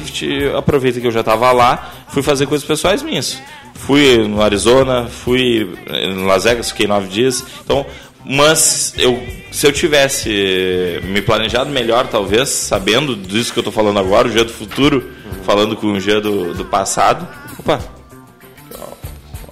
aproveitei 0.56 1.02
que 1.02 1.08
eu 1.08 1.12
já 1.12 1.22
estava 1.22 1.52
lá, 1.52 1.92
fui 2.10 2.22
fazer 2.22 2.46
coisas 2.46 2.68
pessoais 2.68 3.02
minhas. 3.02 3.42
Fui 3.74 4.28
no 4.28 4.42
Arizona, 4.42 5.08
fui 5.08 5.76
em 5.90 6.26
Las 6.26 6.44
Vegas, 6.44 6.70
fiquei 6.70 6.88
nove 6.88 7.08
dias. 7.08 7.44
Então, 7.64 7.86
mas 8.26 8.94
eu, 8.98 9.24
se 9.52 9.66
eu 9.66 9.72
tivesse 9.72 11.00
me 11.04 11.22
planejado 11.22 11.70
melhor, 11.70 12.08
talvez, 12.08 12.50
sabendo 12.50 13.16
disso 13.16 13.54
que 13.54 13.60
eu 13.60 13.62
estou 13.62 13.74
falando 13.74 14.00
agora, 14.00 14.28
o 14.28 14.32
dia 14.32 14.44
do 14.44 14.52
futuro, 14.52 15.10
falando 15.44 15.76
com 15.78 15.94
o 15.94 16.00
dia 16.00 16.20
do, 16.20 16.54
do 16.54 16.66
passado. 16.66 17.26
Opa! 17.58 17.80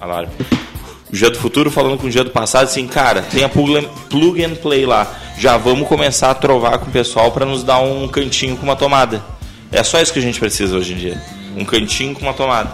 Alarme. 0.01 0.31
O 1.15 1.17
dia 1.17 1.29
do 1.29 1.39
futuro 1.39 1.71
falando 1.71 1.97
com 1.97 2.07
o 2.07 2.09
dia 2.09 2.25
do 2.25 2.29
passado, 2.29 2.65
assim, 2.65 2.85
cara, 2.87 3.21
tem 3.21 3.41
a 3.45 3.47
plug 3.47 4.43
and, 4.43 4.55
play 4.55 4.85
lá. 4.85 5.07
Já 5.37 5.55
vamos 5.55 5.87
começar 5.87 6.29
a 6.29 6.33
trovar 6.35 6.77
com 6.77 6.87
o 6.87 6.91
pessoal 6.91 7.31
para 7.31 7.45
nos 7.45 7.63
dar 7.63 7.79
um 7.79 8.05
cantinho 8.09 8.57
com 8.57 8.63
uma 8.63 8.75
tomada. 8.75 9.23
É 9.71 9.81
só 9.81 10.01
isso 10.01 10.11
que 10.11 10.19
a 10.19 10.21
gente 10.21 10.37
precisa 10.41 10.75
hoje 10.75 10.91
em 10.91 10.97
dia. 10.97 11.21
Um 11.55 11.63
cantinho 11.63 12.13
com 12.13 12.19
uma 12.19 12.33
tomada. 12.33 12.69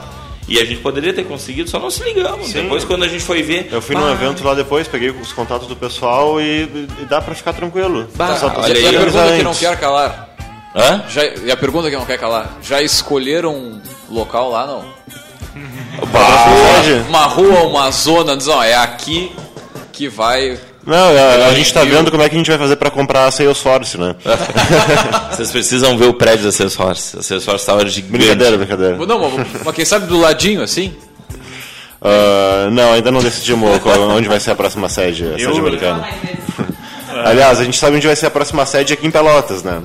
E 0.47 0.57
a 0.59 0.65
gente 0.65 0.79
poderia 0.81 1.13
ter 1.13 1.23
conseguido, 1.23 1.69
só 1.69 1.77
não 1.77 1.91
se 1.91 2.03
ligamos. 2.03 2.51
Depois, 2.51 2.83
quando 2.83 3.03
a 3.03 3.07
gente 3.07 3.23
foi 3.23 3.43
ver. 3.43 3.69
Eu 3.71 3.79
fui 3.79 3.95
num 3.95 4.07
"Ah, 4.07 4.11
evento 4.13 4.43
lá 4.43 4.55
depois, 4.55 4.87
peguei 4.87 5.11
os 5.11 5.31
contatos 5.31 5.67
do 5.67 5.75
pessoal 5.75 6.41
e, 6.41 6.63
e 6.99 7.05
dá 7.07 7.21
pra 7.21 7.35
ficar 7.35 7.53
tranquilo. 7.53 8.07
Bah, 8.15 8.37
Só- 8.37 8.51
olha 8.57 8.73
E 8.73 8.77
aí, 8.77 8.87
a 8.87 8.89
pergunta 8.99 9.17
organizar 9.19 9.37
que 9.37 9.43
não 9.43 9.51
antes. 9.51 9.59
quer 9.61 9.79
calar. 9.79 10.29
Hã? 10.75 11.03
Já, 11.11 11.23
e 11.25 11.51
a 11.51 11.55
pergunta 11.57 11.91
que 11.91 11.95
não 11.95 12.07
quer 12.07 12.17
calar. 12.17 12.57
Já 12.63 12.81
escolheram 12.81 13.53
um 13.55 13.81
local 14.09 14.49
lá, 14.49 14.65
não? 14.65 14.85
Pode? 15.99 16.93
Uma 17.09 17.25
rua, 17.25 17.63
uma 17.63 17.91
zona, 17.91 18.37
diz, 18.37 18.47
ó, 18.47 18.63
é 18.63 18.75
aqui 18.75 19.31
que 19.91 20.07
vai... 20.07 20.57
Não, 20.85 20.95
a, 20.95 21.47
a 21.47 21.53
gente 21.53 21.71
tá 21.73 21.83
vendo 21.83 22.09
como 22.09 22.23
é 22.23 22.29
que 22.29 22.35
a 22.35 22.37
gente 22.37 22.49
vai 22.49 22.57
fazer 22.57 22.75
pra 22.75 22.89
comprar 22.89 23.25
a 23.25 23.31
Salesforce, 23.31 23.97
né? 23.97 24.15
Vocês 25.31 25.51
precisam 25.51 25.95
ver 25.97 26.05
o 26.05 26.13
prédio 26.13 26.45
da 26.45 26.51
Salesforce. 26.51 27.19
A 27.19 27.21
Salesforce 27.21 27.69
é 27.69 27.87
gigante. 27.87 28.11
Brincadeira, 28.11 28.57
brincadeira. 28.57 28.97
Não, 28.97 29.29
mas, 29.29 29.47
mas 29.63 29.75
quem 29.75 29.85
sabe 29.85 30.07
do 30.07 30.19
ladinho, 30.19 30.63
assim? 30.63 30.95
Ah, 32.01 32.67
não, 32.71 32.93
ainda 32.93 33.11
não 33.11 33.21
decidimos 33.21 33.79
onde 34.15 34.27
vai 34.27 34.39
ser 34.39 34.51
a 34.51 34.55
próxima 34.55 34.89
sede, 34.89 35.25
a 35.27 35.37
sede 35.37 35.59
americana. 35.59 36.07
Aliás, 37.23 37.59
a 37.59 37.63
gente 37.63 37.77
sabe 37.77 37.97
onde 37.97 38.07
vai 38.07 38.15
ser 38.15 38.25
a 38.25 38.31
próxima 38.31 38.65
sede 38.65 38.93
aqui 38.93 39.05
em 39.05 39.11
Pelotas, 39.11 39.61
né? 39.61 39.81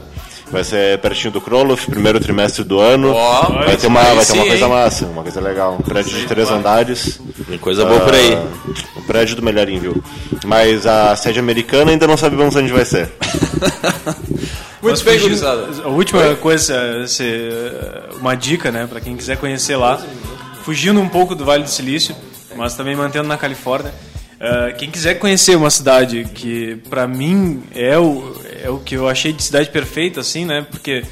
Vai 0.51 0.62
ser 0.62 0.99
pertinho 1.01 1.32
do 1.32 1.40
Kroloff, 1.40 1.90
primeiro 1.90 2.20
trimestre 2.20 2.62
do 2.62 2.78
ano. 2.78 3.12
Ó, 3.12 3.64
vai 3.64 3.76
ter 3.76 3.88
uma, 3.88 4.01
vai 4.03 4.24
ter 4.24 4.32
uma 4.34 4.44
coisa 4.47 4.64
hein? 4.64 4.70
massa, 4.70 5.07
uma 5.07 5.22
coisa 5.22 5.40
legal. 5.40 5.74
Um 5.74 5.82
prédio 5.82 6.16
de 6.16 6.24
três 6.26 6.51
andares. 6.51 7.20
Tem 7.49 7.59
coisa 7.59 7.84
boa 7.84 8.01
por 8.01 8.14
aí. 8.14 8.34
Ah, 8.34 8.47
O 8.97 9.03
prédio 9.03 9.34
do 9.34 9.42
Melhorim, 9.42 9.78
viu? 9.80 10.03
Mas 10.44 10.86
a 10.86 11.16
sede 11.16 11.40
americana 11.40 11.90
ainda 11.90 12.07
não 12.07 12.16
sabemos 12.16 12.55
onde 12.55 12.72
vai 12.72 12.84
ser. 12.84 13.11
Muito 14.80 15.05
bem, 15.05 15.18
gurizada. 15.18 15.66
A 15.84 15.88
última 15.88 16.34
coisa, 16.36 17.03
esse, 17.03 17.24
eh, 17.24 18.11
uma 18.20 18.36
dica, 18.36 18.70
né, 18.70 18.86
para 18.86 19.01
quem 19.01 19.16
quiser 19.16 19.36
conhecer 19.38 19.74
lá, 19.76 20.01
fugindo 20.62 21.01
um 21.01 21.09
pouco 21.09 21.34
do 21.34 21.44
Vale 21.44 21.64
do 21.64 21.70
Silício, 21.70 22.14
mas 22.55 22.74
também 22.74 22.94
mantendo 22.94 23.26
na 23.26 23.36
Califórnia. 23.36 23.92
eh, 24.38 24.74
quem 24.78 24.90
quiser 24.90 25.14
conhecer 25.14 25.57
uma 25.57 25.70
cidade 25.70 26.24
que, 26.32 26.76
para 26.88 27.07
mim, 27.09 27.62
é 27.74 27.99
o, 27.99 28.32
é 28.66 28.70
o 28.70 28.78
que 28.78 28.96
eu 28.96 29.08
achei 29.08 29.32
de 29.32 29.42
cidade 29.42 29.70
perfeita, 29.70 30.20
assim, 30.20 30.44
né, 30.44 30.66
porque 30.70 31.04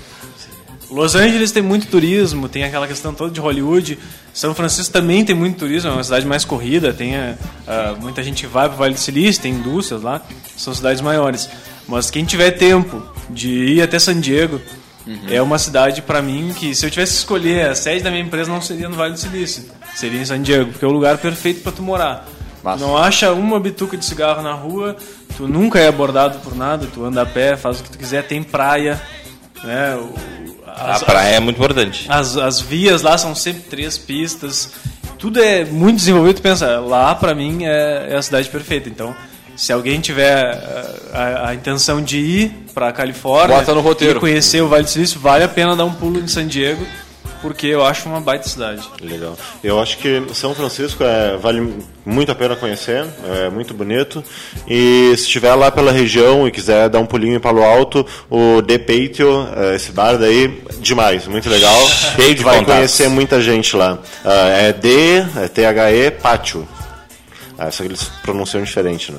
Los 0.90 1.14
Angeles 1.14 1.52
tem 1.52 1.62
muito 1.62 1.86
turismo, 1.86 2.48
tem 2.48 2.64
aquela 2.64 2.86
questão 2.86 3.14
toda 3.14 3.32
de 3.32 3.40
Hollywood. 3.40 3.98
São 4.32 4.54
Francisco 4.54 4.92
também 4.92 5.24
tem 5.24 5.34
muito 5.34 5.58
turismo, 5.58 5.90
é 5.90 5.92
uma 5.92 6.04
cidade 6.04 6.26
mais 6.26 6.44
corrida, 6.44 6.92
tem 6.92 7.16
ah, 7.16 7.36
ah, 7.66 7.96
muita 8.00 8.22
gente 8.22 8.42
que 8.44 8.48
vai 8.48 8.66
para 8.68 8.74
o 8.74 8.78
Vale 8.78 8.94
do 8.94 9.00
Silício, 9.00 9.42
tem 9.42 9.54
indústrias 9.54 10.02
lá, 10.02 10.22
são 10.56 10.74
cidades 10.74 11.00
maiores. 11.00 11.48
Mas 11.86 12.10
quem 12.10 12.24
tiver 12.24 12.52
tempo 12.52 13.02
de 13.30 13.50
ir 13.50 13.82
até 13.82 13.98
San 13.98 14.20
Diego, 14.20 14.60
é 15.28 15.40
uma 15.42 15.58
cidade 15.58 16.00
para 16.00 16.22
mim 16.22 16.52
que 16.58 16.74
se 16.74 16.86
eu 16.86 16.90
tivesse 16.90 17.12
que 17.12 17.18
escolher 17.18 17.68
a 17.68 17.74
sede 17.74 18.02
da 18.02 18.10
minha 18.10 18.22
empresa 18.22 18.50
não 18.50 18.60
seria 18.60 18.88
no 18.88 18.96
Vale 18.96 19.12
do 19.12 19.20
Silício, 19.20 19.64
seria 19.94 20.20
em 20.20 20.24
San 20.24 20.40
Diego, 20.40 20.72
porque 20.72 20.84
é 20.84 20.88
o 20.88 20.92
lugar 20.92 21.18
perfeito 21.18 21.60
para 21.62 21.72
tu 21.72 21.82
morar. 21.82 22.26
Massa. 22.64 22.84
Não 22.84 22.96
acha 22.96 23.30
uma 23.32 23.60
bituca 23.60 23.96
de 23.96 24.04
cigarro 24.04 24.42
na 24.42 24.54
rua, 24.54 24.96
tu 25.36 25.46
nunca 25.46 25.78
é 25.78 25.86
abordado 25.86 26.38
por 26.38 26.56
nada, 26.56 26.88
tu 26.92 27.04
anda 27.04 27.22
a 27.22 27.26
pé, 27.26 27.56
faz 27.56 27.78
o 27.78 27.82
que 27.84 27.90
tu 27.90 27.98
quiser, 27.98 28.26
tem 28.26 28.42
praia, 28.42 29.00
né? 29.62 29.94
o- 29.96 30.14
A 30.66 30.92
as- 30.94 31.02
praia 31.04 31.34
é 31.36 31.40
muito 31.40 31.56
importante. 31.56 32.06
as, 32.08 32.36
as 32.36 32.60
vias 32.60 33.02
lá 33.02 33.16
são 33.18 33.34
sempre 33.34 33.62
três 33.62 33.96
pistas. 33.98 34.72
Tudo 35.18 35.40
é 35.42 35.64
muito 35.64 35.96
desenvolvido. 35.98 36.36
Tu 36.36 36.42
pensa, 36.42 36.80
lá 36.80 37.14
pra 37.14 37.34
mim 37.34 37.64
é, 37.64 38.08
é 38.10 38.16
a 38.16 38.22
cidade 38.22 38.48
perfeita. 38.48 38.88
Então, 38.88 39.14
se 39.56 39.72
alguém 39.72 40.00
tiver 40.00 40.42
eh, 40.54 40.94
a, 41.12 41.48
a 41.50 41.54
intenção 41.54 42.02
de 42.02 42.18
ir 42.18 42.64
pra 42.74 42.90
Califórnia 42.92 43.56
Bota 43.58 43.72
no 43.72 43.80
roteiro. 43.80 44.16
e 44.18 44.20
conhecer 44.20 44.60
o 44.62 44.68
Vale 44.68 44.82
do 44.84 44.90
Silício, 44.90 45.20
vale 45.20 45.44
a 45.44 45.48
pena 45.48 45.76
dar 45.76 45.84
um 45.84 45.94
pulo 45.94 46.18
em 46.18 46.26
San 46.26 46.46
Diego, 46.46 46.84
porque 47.44 47.66
eu 47.66 47.84
acho 47.84 48.08
uma 48.08 48.22
baita 48.22 48.48
cidade. 48.48 48.88
Legal. 49.02 49.36
Eu 49.62 49.78
acho 49.78 49.98
que 49.98 50.24
São 50.32 50.54
Francisco 50.54 51.04
é, 51.04 51.36
vale 51.36 51.74
muito 52.02 52.32
a 52.32 52.34
pena 52.34 52.56
conhecer, 52.56 53.04
é 53.22 53.50
muito 53.50 53.74
bonito. 53.74 54.24
E 54.66 55.12
se 55.14 55.24
estiver 55.24 55.54
lá 55.54 55.70
pela 55.70 55.92
região 55.92 56.48
e 56.48 56.50
quiser 56.50 56.88
dar 56.88 57.00
um 57.00 57.04
pulinho 57.04 57.36
em 57.36 57.40
Palo 57.40 57.62
Alto, 57.62 58.06
o 58.30 58.62
The 58.62 58.78
Patio, 58.78 59.46
é, 59.56 59.74
esse 59.74 59.92
bar 59.92 60.16
daí, 60.16 60.58
demais, 60.80 61.26
muito 61.26 61.50
legal. 61.50 61.78
Cheio 62.16 62.34
de 62.34 62.42
vai 62.42 62.60
contatos. 62.60 62.76
conhecer 62.76 63.08
muita 63.10 63.38
gente 63.42 63.76
lá. 63.76 63.98
Ah, 64.24 64.48
é 64.48 64.72
D, 64.72 65.18
é 65.36 65.46
T-H-E, 65.46 66.12
Pátio. 66.12 66.66
Ah, 67.58 67.70
só 67.70 67.82
que 67.82 67.90
eles 67.90 68.04
pronunciam 68.22 68.62
diferente, 68.62 69.12
né? 69.12 69.18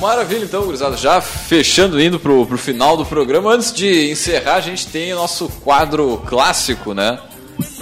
Maravilha, 0.00 0.44
então, 0.44 0.62
gurizada. 0.62 0.96
Já 0.96 1.20
fechando, 1.20 2.00
indo 2.00 2.20
pro, 2.20 2.46
pro 2.46 2.56
final 2.56 2.96
do 2.96 3.04
programa. 3.04 3.52
Antes 3.52 3.72
de 3.72 4.12
encerrar, 4.12 4.54
a 4.54 4.60
gente 4.60 4.86
tem 4.86 5.12
o 5.12 5.16
nosso 5.16 5.48
quadro 5.48 6.22
clássico, 6.24 6.94
né? 6.94 7.18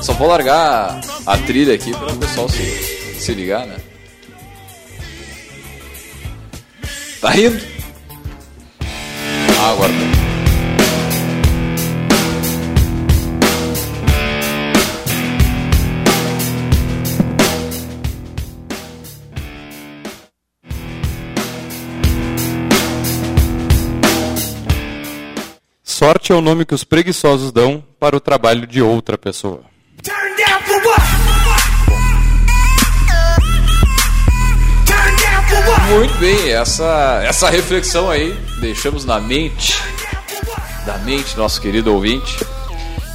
Só 0.00 0.12
vou 0.12 0.28
largar 0.28 1.00
a 1.26 1.38
trilha 1.38 1.74
aqui 1.74 1.90
para 1.90 2.12
o 2.12 2.16
pessoal 2.18 2.48
se, 2.48 2.64
se 3.18 3.34
ligar, 3.34 3.66
né? 3.66 3.76
Tá 7.20 7.36
indo? 7.36 7.60
Ah, 9.58 9.70
agora 9.70 9.92
tá. 9.92 10.16
Sorte 25.82 26.30
é 26.30 26.34
o 26.34 26.42
nome 26.42 26.66
que 26.66 26.74
os 26.74 26.84
preguiçosos 26.84 27.50
dão 27.50 27.82
para 27.98 28.14
o 28.14 28.20
trabalho 28.20 28.66
de 28.66 28.82
outra 28.82 29.16
pessoa. 29.16 29.75
Muito 35.90 36.14
bem, 36.18 36.50
essa, 36.52 37.20
essa 37.24 37.48
reflexão 37.50 38.10
aí 38.10 38.32
deixamos 38.60 39.04
na 39.04 39.20
mente 39.20 39.74
da 40.84 40.98
mente 40.98 41.36
nosso 41.36 41.60
querido 41.60 41.92
ouvinte. 41.92 42.38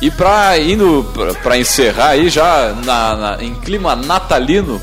E 0.02 0.10
pra 0.10 0.58
indo 0.60 1.06
pra 1.44 1.58
encerrar 1.58 2.10
aí 2.10 2.30
já 2.30 2.74
na, 2.84 3.16
na- 3.16 3.44
em 3.44 3.54
clima 3.56 3.96
natalino, 3.96 4.82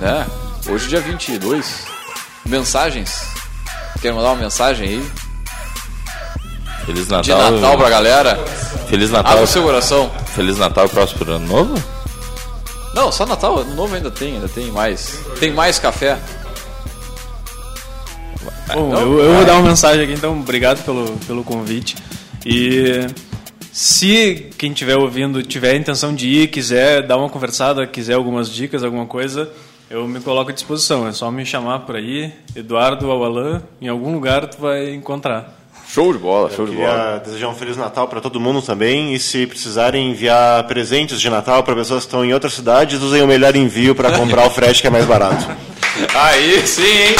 né? 0.00 0.26
Hoje 0.68 0.88
dia 0.88 1.00
22. 1.00 1.84
Mensagens. 2.46 3.20
Quer 4.00 4.12
mandar 4.12 4.28
uma 4.30 4.42
mensagem 4.42 4.88
aí 4.88 5.10
Feliz 6.84 7.06
de 7.06 7.10
Natal. 7.12 7.50
Natal 7.52 7.78
pra 7.78 7.90
galera? 7.90 8.36
Feliz 8.88 9.10
Natal. 9.10 9.32
Abra 9.32 9.44
o 9.44 9.46
seu 9.46 9.62
coração. 9.62 10.10
Feliz 10.34 10.58
Natal 10.58 10.86
e 10.86 10.88
próspero 10.88 11.32
ano 11.32 11.46
novo? 11.46 11.82
Não, 12.94 13.10
só 13.10 13.26
Natal, 13.26 13.58
ano 13.58 13.74
novo 13.74 13.94
ainda 13.94 14.10
tem, 14.10 14.34
ainda 14.34 14.48
tem 14.48 14.70
mais. 14.70 15.20
Tem 15.40 15.52
mais 15.52 15.78
café. 15.78 16.18
Bom, 18.72 18.90
Não, 18.90 19.00
eu, 19.00 19.20
eu 19.20 19.34
vou 19.34 19.44
dar 19.44 19.54
uma 19.54 19.68
mensagem 19.68 20.04
aqui, 20.04 20.12
então 20.12 20.38
obrigado 20.38 20.84
pelo, 20.84 21.12
pelo 21.26 21.42
convite. 21.42 21.96
E 22.46 23.06
se 23.72 24.50
quem 24.56 24.72
estiver 24.72 24.96
ouvindo 24.96 25.42
tiver 25.42 25.72
a 25.72 25.76
intenção 25.76 26.14
de 26.14 26.28
ir, 26.28 26.48
quiser 26.48 27.06
dar 27.06 27.16
uma 27.16 27.28
conversada, 27.28 27.86
quiser 27.86 28.14
algumas 28.14 28.48
dicas, 28.48 28.84
alguma 28.84 29.06
coisa, 29.06 29.50
eu 29.90 30.06
me 30.06 30.20
coloco 30.20 30.50
à 30.50 30.54
disposição. 30.54 31.08
É 31.08 31.12
só 31.12 31.30
me 31.30 31.44
chamar 31.44 31.80
por 31.80 31.96
aí, 31.96 32.32
Eduardo 32.54 33.08
ou 33.08 33.24
Alan, 33.24 33.62
em 33.80 33.88
algum 33.88 34.12
lugar 34.12 34.46
tu 34.46 34.58
vai 34.60 34.94
encontrar. 34.94 35.63
Show 35.94 36.12
de 36.12 36.18
bola, 36.18 36.50
show 36.50 36.66
de 36.66 36.74
bola. 36.74 37.22
Desejar 37.24 37.46
um 37.46 37.54
Feliz 37.54 37.76
Natal 37.76 38.08
para 38.08 38.20
todo 38.20 38.40
mundo 38.40 38.60
também. 38.60 39.14
E 39.14 39.20
se 39.20 39.46
precisarem 39.46 40.10
enviar 40.10 40.66
presentes 40.66 41.20
de 41.20 41.30
Natal 41.30 41.62
para 41.62 41.72
pessoas 41.72 42.02
que 42.02 42.08
estão 42.08 42.24
em 42.24 42.34
outras 42.34 42.54
cidades, 42.54 43.00
usem 43.00 43.22
o 43.22 43.28
melhor 43.28 43.54
envio 43.54 43.94
para 43.94 44.10
comprar 44.18 44.44
o 44.44 44.50
frete 44.50 44.80
que 44.80 44.88
é 44.88 44.90
mais 44.90 45.04
barato. 45.04 45.46
Aí 46.12 46.66
sim, 46.66 46.82
hein? 46.82 47.16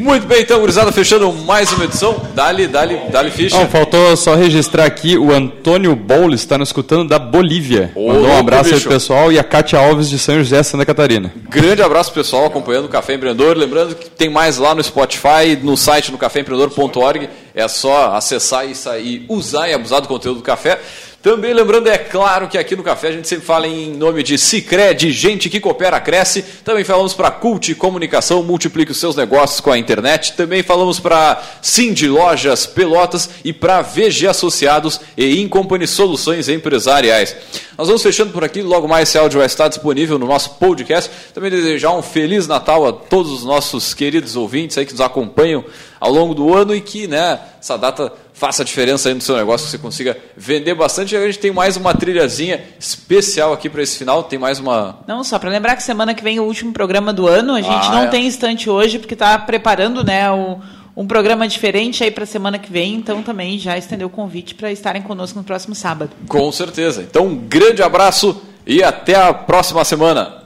Muito 0.00 0.26
bem, 0.26 0.40
então, 0.40 0.58
gurizada, 0.58 0.90
fechando 0.90 1.30
mais 1.30 1.70
uma 1.72 1.84
edição. 1.84 2.18
Dali, 2.34 2.66
dali, 2.66 2.98
dali 3.10 3.30
ficha. 3.30 3.58
Não, 3.58 3.68
faltou 3.68 4.16
só 4.16 4.34
registrar 4.34 4.86
aqui, 4.86 5.18
o 5.18 5.30
Antônio 5.30 5.94
Boulos 5.94 6.40
está 6.40 6.56
nos 6.56 6.70
escutando 6.70 7.06
da 7.06 7.18
Bolívia. 7.18 7.92
Ô, 7.94 8.08
Mandou 8.08 8.30
um 8.30 8.38
abraço 8.38 8.68
aí 8.70 8.74
bicho. 8.76 8.84
pro 8.88 8.94
pessoal 8.94 9.30
e 9.30 9.38
a 9.38 9.44
Cátia 9.44 9.78
Alves 9.78 10.08
de 10.08 10.18
São 10.18 10.38
José, 10.38 10.62
Santa 10.62 10.86
Catarina. 10.86 11.30
Grande 11.50 11.82
abraço 11.82 12.12
pessoal 12.12 12.46
acompanhando 12.46 12.86
o 12.86 12.88
Café 12.88 13.12
Empreendedor. 13.12 13.54
Lembrando 13.58 13.94
que 13.94 14.08
tem 14.08 14.30
mais 14.30 14.56
lá 14.56 14.74
no 14.74 14.82
Spotify, 14.82 15.58
no 15.62 15.76
site 15.76 16.10
no 16.10 16.16
caféempreendedor.org. 16.16 17.28
É 17.54 17.68
só 17.68 18.14
acessar 18.14 18.66
e 18.66 18.74
sair, 18.74 19.26
usar 19.28 19.68
e 19.68 19.74
abusar 19.74 20.00
do 20.00 20.08
conteúdo 20.08 20.38
do 20.38 20.42
café. 20.42 20.80
Também 21.22 21.52
lembrando, 21.52 21.86
é 21.86 21.98
claro 21.98 22.48
que 22.48 22.56
aqui 22.56 22.74
no 22.74 22.82
Café 22.82 23.08
a 23.08 23.12
gente 23.12 23.28
sempre 23.28 23.44
fala 23.44 23.68
em 23.68 23.92
nome 23.92 24.22
de 24.22 24.38
Cicred, 24.38 25.12
gente 25.12 25.50
que 25.50 25.60
coopera, 25.60 26.00
cresce. 26.00 26.42
Também 26.64 26.82
falamos 26.82 27.12
para 27.12 27.30
Cult 27.30 27.74
Comunicação, 27.74 28.42
multiplique 28.42 28.90
os 28.90 28.96
seus 28.96 29.14
negócios 29.14 29.60
com 29.60 29.70
a 29.70 29.76
internet. 29.76 30.32
Também 30.32 30.62
falamos 30.62 30.98
para 30.98 31.42
Cindy 31.60 32.08
Lojas 32.08 32.64
Pelotas 32.64 33.28
e 33.44 33.52
para 33.52 33.82
VG 33.82 34.28
Associados 34.28 34.98
e 35.14 35.42
Incompany 35.42 35.86
Soluções 35.86 36.48
Empresariais. 36.48 37.36
Nós 37.76 37.86
vamos 37.86 38.02
fechando 38.02 38.32
por 38.32 38.42
aqui, 38.42 38.62
logo 38.62 38.88
mais 38.88 39.10
esse 39.10 39.18
áudio 39.18 39.40
vai 39.40 39.46
estar 39.46 39.68
disponível 39.68 40.18
no 40.18 40.26
nosso 40.26 40.54
podcast. 40.54 41.10
Também 41.34 41.50
desejar 41.50 41.92
um 41.92 42.00
Feliz 42.00 42.46
Natal 42.46 42.86
a 42.88 42.94
todos 42.94 43.30
os 43.30 43.44
nossos 43.44 43.92
queridos 43.92 44.36
ouvintes 44.36 44.78
aí 44.78 44.86
que 44.86 44.92
nos 44.92 45.02
acompanham 45.02 45.66
ao 46.00 46.10
longo 46.10 46.34
do 46.34 46.54
ano 46.54 46.74
e 46.74 46.80
que, 46.80 47.06
né, 47.06 47.38
essa 47.60 47.76
data 47.76 48.10
faça 48.40 48.62
a 48.62 48.64
diferença 48.64 49.10
aí 49.10 49.14
no 49.14 49.20
seu 49.20 49.36
negócio, 49.36 49.66
que 49.66 49.70
você 49.72 49.76
consiga 49.78 50.16
vender 50.34 50.74
bastante. 50.74 51.14
E 51.14 51.18
a 51.18 51.26
gente 51.26 51.38
tem 51.38 51.50
mais 51.50 51.76
uma 51.76 51.92
trilhazinha 51.94 52.58
especial 52.78 53.52
aqui 53.52 53.68
para 53.68 53.82
esse 53.82 53.98
final, 53.98 54.22
tem 54.22 54.38
mais 54.38 54.58
uma... 54.58 55.00
Não, 55.06 55.22
só 55.22 55.38
para 55.38 55.50
lembrar 55.50 55.76
que 55.76 55.82
semana 55.82 56.14
que 56.14 56.24
vem 56.24 56.38
é 56.38 56.40
o 56.40 56.44
último 56.44 56.72
programa 56.72 57.12
do 57.12 57.28
ano. 57.28 57.54
A 57.54 57.60
gente 57.60 57.86
Ah, 57.88 57.92
não 57.92 58.02
é. 58.04 58.06
tem 58.06 58.26
instante 58.26 58.70
hoje 58.70 58.98
porque 58.98 59.12
está 59.12 59.38
preparando, 59.38 60.02
né, 60.02 60.30
o- 60.30 60.58
um 60.96 61.06
programa 61.06 61.46
diferente 61.46 62.02
aí 62.02 62.10
para 62.10 62.24
semana 62.24 62.58
que 62.58 62.72
vem. 62.72 62.94
Então 62.94 63.22
também 63.22 63.58
já 63.58 63.76
estendeu 63.76 64.06
o 64.06 64.10
convite 64.10 64.54
para 64.54 64.72
estarem 64.72 65.02
conosco 65.02 65.38
no 65.38 65.44
próximo 65.44 65.74
sábado. 65.74 66.10
Com 66.26 66.50
certeza. 66.50 67.02
Então, 67.02 67.26
um 67.26 67.36
grande 67.36 67.82
abraço 67.82 68.40
e 68.66 68.82
até 68.82 69.16
a 69.16 69.34
próxima 69.34 69.84
semana. 69.84 70.44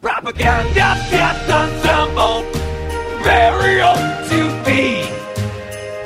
Propaganda 0.00 0.64
death 1.10 1.44
ensemble, 1.44 2.46
old 3.82 4.00
to 4.30 4.64
be. 4.64 5.19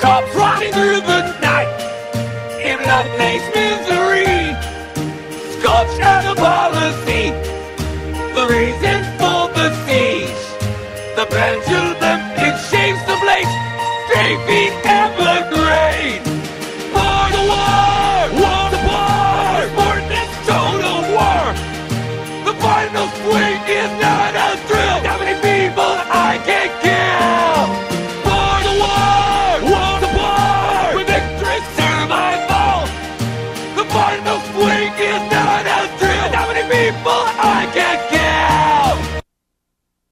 Cops 0.05 0.35
riding 0.35 0.71
through 0.71 1.01
the 1.01 1.21
night 1.41 1.71
in 2.61 2.77
lovelace 2.77 3.47
misery. 3.55 4.53
Scorched 5.53 5.99
earth 5.99 6.37
policy, 6.37 7.31
the 8.37 8.45
reason 8.55 9.01
for 9.17 9.49
the 9.57 9.67
siege. 9.83 10.43
The 11.17 11.25
pendulum, 11.25 12.19
it 12.37 12.55
shaves 12.69 13.01
the 13.09 13.17
blade, 13.23 13.49
draping 14.11 14.73
evergreen. 14.85 15.54